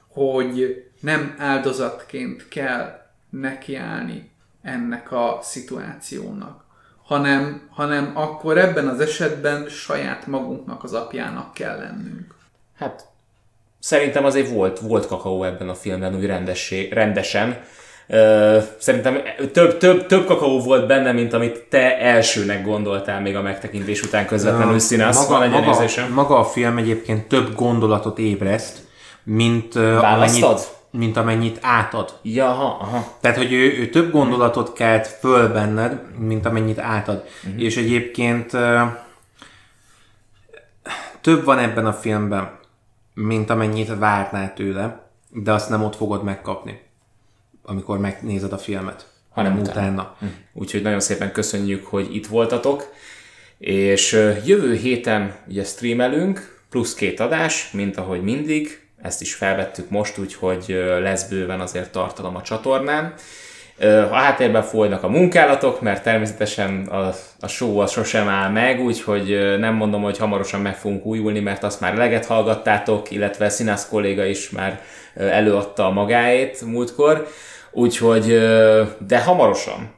hogy 0.09 0.85
nem 1.01 1.35
áldozatként 1.39 2.49
kell 2.49 3.07
nekiállni 3.31 4.31
ennek 4.63 5.13
a 5.13 5.39
szituációnak, 5.43 6.65
hanem, 7.03 7.69
hanem 7.71 8.13
akkor 8.15 8.59
ebben 8.59 8.89
az 8.89 9.01
esetben 9.01 9.69
saját 9.69 10.27
magunknak 10.27 10.85
az 10.85 10.93
apjának 10.93 11.55
kell 11.55 11.79
lennünk. 11.79 12.35
Hát 12.77 13.07
szerintem 13.81 14.25
azért 14.25 14.49
volt, 14.51 14.79
volt 14.79 15.07
kakaó 15.07 15.45
ebben 15.45 15.69
a 15.69 15.75
filmben 15.75 16.17
úgy 16.17 16.27
rendessé, 16.27 16.89
rendesen. 16.93 17.59
Szerintem 18.79 19.19
több, 19.53 19.79
több, 19.79 20.07
több 20.07 20.27
kakaó 20.27 20.61
volt 20.61 20.87
benne, 20.87 21.13
mint 21.13 21.33
amit 21.33 21.65
te 21.69 21.99
elsőnek 21.99 22.65
gondoltál 22.65 23.21
még 23.21 23.37
a 23.37 23.43
megtekintés 23.43 24.03
után 24.03 24.27
közvetlenül 24.27 24.79
színász. 24.79 25.27
Van 25.27 25.43
egy 25.43 25.51
ilyen 25.51 25.65
maga, 25.65 26.15
maga 26.15 26.39
a 26.39 26.45
film 26.45 26.77
egyébként 26.77 27.29
több 27.29 27.55
gondolatot 27.55 28.19
ébreszt, 28.19 28.79
mint, 29.23 29.75
Választad? 29.75 30.43
amennyit, 30.43 30.69
mint 30.91 31.17
amennyit 31.17 31.59
átad. 31.61 32.13
Ja, 32.23 32.49
aha, 32.49 32.77
aha. 32.81 33.17
Tehát, 33.21 33.37
hogy 33.37 33.53
ő, 33.53 33.79
ő 33.79 33.89
több 33.89 34.11
gondolatot 34.11 34.73
kelt 34.73 35.07
föl 35.07 35.49
benned, 35.49 36.01
mint 36.19 36.47
amennyit 36.47 36.79
átad. 36.79 37.25
Mhm. 37.43 37.59
És 37.59 37.77
egyébként 37.77 38.51
több 41.21 41.45
van 41.45 41.59
ebben 41.59 41.87
a 41.87 41.93
filmben, 41.93 42.59
mint 43.15 43.51
amennyit 43.51 43.99
várnál 43.99 44.55
tőle. 44.55 45.09
de 45.33 45.53
azt 45.53 45.69
nem 45.69 45.83
ott 45.85 45.97
fogod 45.97 46.25
megkapni, 46.25 46.81
amikor 47.63 47.99
megnézed 47.99 48.53
a 48.53 48.59
filmet, 48.59 49.09
Hanem 49.31 49.59
utána. 49.59 49.71
utána. 49.71 50.17
Úgyhogy 50.53 50.83
nagyon 50.83 51.01
szépen 51.01 51.33
köszönjük, 51.33 51.87
hogy 51.87 52.15
itt 52.15 52.27
voltatok, 52.27 52.93
és 53.59 54.13
jövő 54.45 54.75
héten 54.75 55.35
ugye 55.49 55.65
streamelünk, 55.65 56.63
plusz 56.71 56.95
két 56.95 57.21
adás, 57.21 57.71
mint 57.71 57.97
ahogy 57.97 58.23
mindig, 58.23 58.89
ezt 59.03 59.21
is 59.21 59.35
felvettük 59.35 59.91
most, 59.91 60.19
úgyhogy 60.19 60.65
lesz 61.01 61.29
bőven 61.29 61.61
azért 61.61 61.93
tartalom 61.93 62.37
a 62.37 62.43
csatornán. 62.43 63.15
A 63.83 64.15
háttérben 64.15 64.63
folynak 64.63 65.03
a 65.03 65.09
munkálatok, 65.09 65.81
mert 65.81 66.03
természetesen 66.03 66.87
a, 66.87 67.13
a 67.41 67.47
show 67.47 67.79
az 67.79 67.91
sosem 67.91 68.29
áll 68.29 68.51
meg, 68.51 68.81
úgyhogy 68.81 69.57
nem 69.59 69.75
mondom, 69.75 70.03
hogy 70.03 70.19
hamarosan 70.19 70.61
meg 70.61 70.77
fogunk 70.77 71.05
újulni, 71.05 71.41
mert 71.41 71.63
azt 71.63 71.81
már 71.81 71.97
leget 71.97 72.27
hallgattátok, 72.27 73.11
illetve 73.11 73.49
Színász 73.49 73.89
kolléga 73.89 74.25
is 74.25 74.51
már 74.51 74.81
előadta 75.15 75.87
a 75.87 75.91
magáét 75.91 76.65
múltkor, 76.65 77.27
úgyhogy, 77.71 78.27
de 79.07 79.23
hamarosan, 79.25 79.95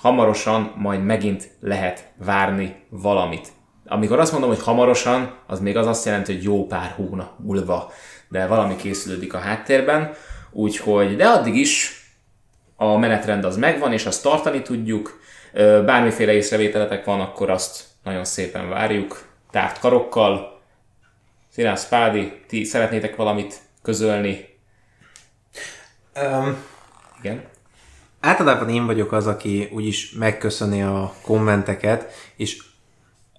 hamarosan 0.00 0.72
majd 0.76 1.04
megint 1.04 1.48
lehet 1.60 2.08
várni 2.24 2.74
valamit. 2.88 3.48
Amikor 3.86 4.18
azt 4.18 4.32
mondom, 4.32 4.50
hogy 4.50 4.62
hamarosan, 4.62 5.34
az 5.46 5.60
még 5.60 5.76
az 5.76 5.86
azt 5.86 6.04
jelenti, 6.04 6.32
hogy 6.34 6.42
jó 6.42 6.66
pár 6.66 6.92
hónap 6.96 7.30
múlva, 7.38 7.92
de 8.28 8.46
valami 8.46 8.76
készülődik 8.76 9.34
a 9.34 9.38
háttérben, 9.38 10.12
úgyhogy, 10.50 11.16
de 11.16 11.26
addig 11.26 11.54
is 11.54 11.97
a 12.80 12.96
menetrend 12.96 13.44
az 13.44 13.56
megvan, 13.56 13.92
és 13.92 14.06
azt 14.06 14.22
tartani 14.22 14.62
tudjuk. 14.62 15.20
Bármiféle 15.84 16.32
észrevételetek 16.32 17.04
van, 17.04 17.20
akkor 17.20 17.50
azt 17.50 17.84
nagyon 18.02 18.24
szépen 18.24 18.68
várjuk, 18.68 19.26
tárt 19.50 19.78
karokkal. 19.78 20.60
Szilász 21.52 21.88
Pádi, 21.88 22.32
ti 22.46 22.64
szeretnétek 22.64 23.16
valamit 23.16 23.54
közölni? 23.82 24.58
Um, 26.22 26.56
Igen? 27.20 27.44
általában 28.20 28.68
én 28.68 28.86
vagyok 28.86 29.12
az, 29.12 29.26
aki 29.26 29.68
úgyis 29.72 30.12
megköszöni 30.12 30.82
a 30.82 31.14
kommenteket, 31.22 32.12
és 32.36 32.62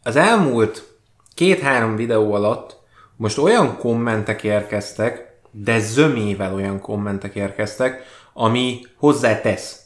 az 0.03 0.15
elmúlt 0.15 0.97
két-három 1.33 1.95
videó 1.95 2.33
alatt 2.33 2.77
most 3.15 3.37
olyan 3.37 3.77
kommentek 3.77 4.43
érkeztek, 4.43 5.39
de 5.51 5.79
zömével 5.79 6.53
olyan 6.53 6.79
kommentek 6.79 7.35
érkeztek, 7.35 8.03
ami 8.41 8.79
hozzátesz 8.97 9.81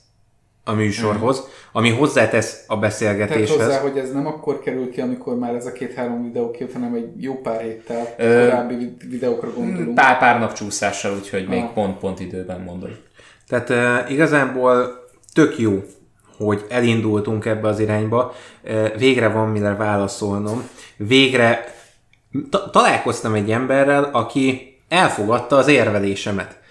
a 0.64 0.72
műsorhoz, 0.74 1.48
ami 1.72 1.90
hozzátesz 1.90 2.54
a 2.54 2.66
Tehát 2.68 2.82
beszélgetéshez. 2.82 3.50
hozzá, 3.66 3.80
hogy 3.80 3.98
ez 3.98 4.12
nem 4.12 4.28
akkor 4.28 4.60
kerül 4.60 4.90
ki, 4.92 5.02
amikor 5.02 5.38
már 5.38 5.54
ez 5.56 5.66
a 5.66 5.72
két-három 5.72 6.24
videó 6.24 6.52
kijött, 6.52 6.74
hanem 6.74 6.94
egy 6.94 7.24
jó 7.24 7.42
pár 7.42 7.62
héttel 7.62 8.14
Ö, 8.18 8.46
korábbi 8.46 8.76
vid- 8.76 9.10
videókra 9.10 9.54
gondolunk. 9.54 9.96
Pár, 9.96 10.20
pár 10.20 10.40
nap 10.40 10.54
csúszással, 10.54 11.14
úgyhogy 11.16 11.48
még 11.48 11.62
Ah. 11.62 11.70
pont-pont 11.74 12.20
időben 12.20 12.62
mondod. 12.62 12.90
Tehát 13.48 13.70
uh, 13.70 14.12
igazából 14.12 15.04
tök 15.34 15.58
jó, 15.60 15.84
hogy 16.38 16.66
elindultunk 16.70 17.46
ebbe 17.46 17.68
az 17.68 17.80
irányba. 17.80 18.34
Uh, 18.64 18.98
végre 18.98 19.28
van 19.28 19.50
mire 19.50 19.76
válaszolnom. 19.76 20.70
Végre 20.98 21.74
ta- 22.50 22.72
találkoztam 22.72 23.34
egy 23.34 23.52
emberrel, 23.52 24.04
aki 24.14 24.76
elfogadta 24.88 25.56
az 25.58 25.68
érvelésemet. 25.68 26.62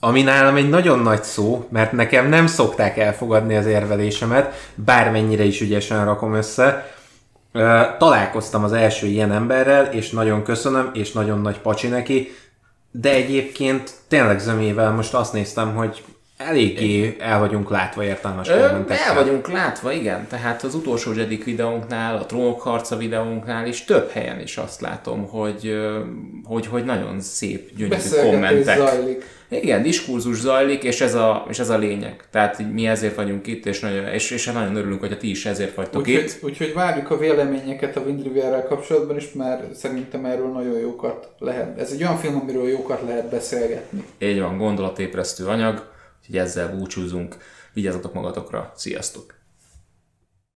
Ami 0.00 0.22
nálam 0.22 0.56
egy 0.56 0.68
nagyon 0.68 0.98
nagy 0.98 1.22
szó, 1.22 1.66
mert 1.70 1.92
nekem 1.92 2.28
nem 2.28 2.46
szokták 2.46 2.98
elfogadni 2.98 3.56
az 3.56 3.66
érvelésemet, 3.66 4.70
bármennyire 4.74 5.44
is 5.44 5.60
ügyesen 5.60 6.04
rakom 6.04 6.34
össze. 6.34 6.92
Találkoztam 7.98 8.64
az 8.64 8.72
első 8.72 9.06
ilyen 9.06 9.32
emberrel, 9.32 9.84
és 9.84 10.10
nagyon 10.10 10.42
köszönöm, 10.42 10.90
és 10.94 11.12
nagyon 11.12 11.40
nagy 11.40 11.58
pacsi 11.58 11.88
neki, 11.88 12.28
de 12.90 13.10
egyébként 13.10 13.92
tényleg 14.08 14.38
zömével 14.38 14.90
most 14.90 15.14
azt 15.14 15.32
néztem, 15.32 15.74
hogy 15.74 16.02
eléggé 16.36 17.16
el 17.18 17.38
vagyunk 17.38 17.70
látva 17.70 18.04
értelmes 18.04 18.48
kommentekkel. 18.48 19.08
el 19.08 19.14
vagyunk 19.14 19.48
látva, 19.48 19.92
igen. 19.92 20.26
Tehát 20.28 20.62
az 20.62 20.74
utolsó 20.74 21.12
Jedik 21.12 21.44
videónknál, 21.44 22.16
a 22.16 22.26
Trónok 22.26 22.60
harca 22.60 22.96
videónknál 22.96 23.66
is 23.66 23.84
több 23.84 24.10
helyen 24.10 24.40
is 24.40 24.56
azt 24.56 24.80
látom, 24.80 25.28
hogy, 25.28 25.72
hogy, 26.44 26.66
hogy 26.66 26.84
nagyon 26.84 27.20
szép, 27.20 27.76
gyönyörű 27.76 28.30
kommentek. 28.30 28.76
zajlik. 28.76 29.37
Igen, 29.50 29.82
diskurzus 29.82 30.40
zajlik, 30.40 30.82
és 30.82 31.00
ez 31.00 31.14
a, 31.14 31.46
és 31.48 31.58
ez 31.58 31.68
a 31.68 31.78
lényeg. 31.78 32.24
Tehát 32.30 32.72
mi 32.72 32.86
ezért 32.86 33.14
vagyunk 33.14 33.46
itt, 33.46 33.66
és 33.66 33.80
nagyon, 33.80 34.06
és, 34.06 34.30
és 34.30 34.46
nagyon 34.46 34.76
örülünk, 34.76 35.00
hogy 35.00 35.18
ti 35.18 35.30
is 35.30 35.46
ezért 35.46 35.74
vagytok 35.74 36.00
Úgyhogy, 36.00 36.24
itt. 36.24 36.42
úgyhogy 36.42 36.72
várjuk 36.72 37.10
a 37.10 37.18
véleményeket 37.18 37.96
a 37.96 38.00
Wind 38.00 38.22
River-rel 38.22 38.64
kapcsolatban 38.64 39.16
is, 39.16 39.32
mert 39.32 39.74
szerintem 39.74 40.24
erről 40.24 40.52
nagyon 40.52 40.78
jókat 40.78 41.28
lehet. 41.38 41.78
Ez 41.78 41.92
egy 41.92 42.02
olyan 42.02 42.16
film, 42.16 42.40
amiről 42.40 42.68
jókat 42.68 43.02
lehet 43.06 43.30
beszélgetni. 43.30 44.04
Így 44.18 44.40
van, 44.40 44.58
gondolatébresztő 44.58 45.46
anyag, 45.46 45.90
úgyhogy 46.20 46.36
ezzel 46.36 46.76
búcsúzunk. 46.76 47.36
Vigyázzatok 47.72 48.14
magatokra, 48.14 48.72
sziasztok! 48.76 49.37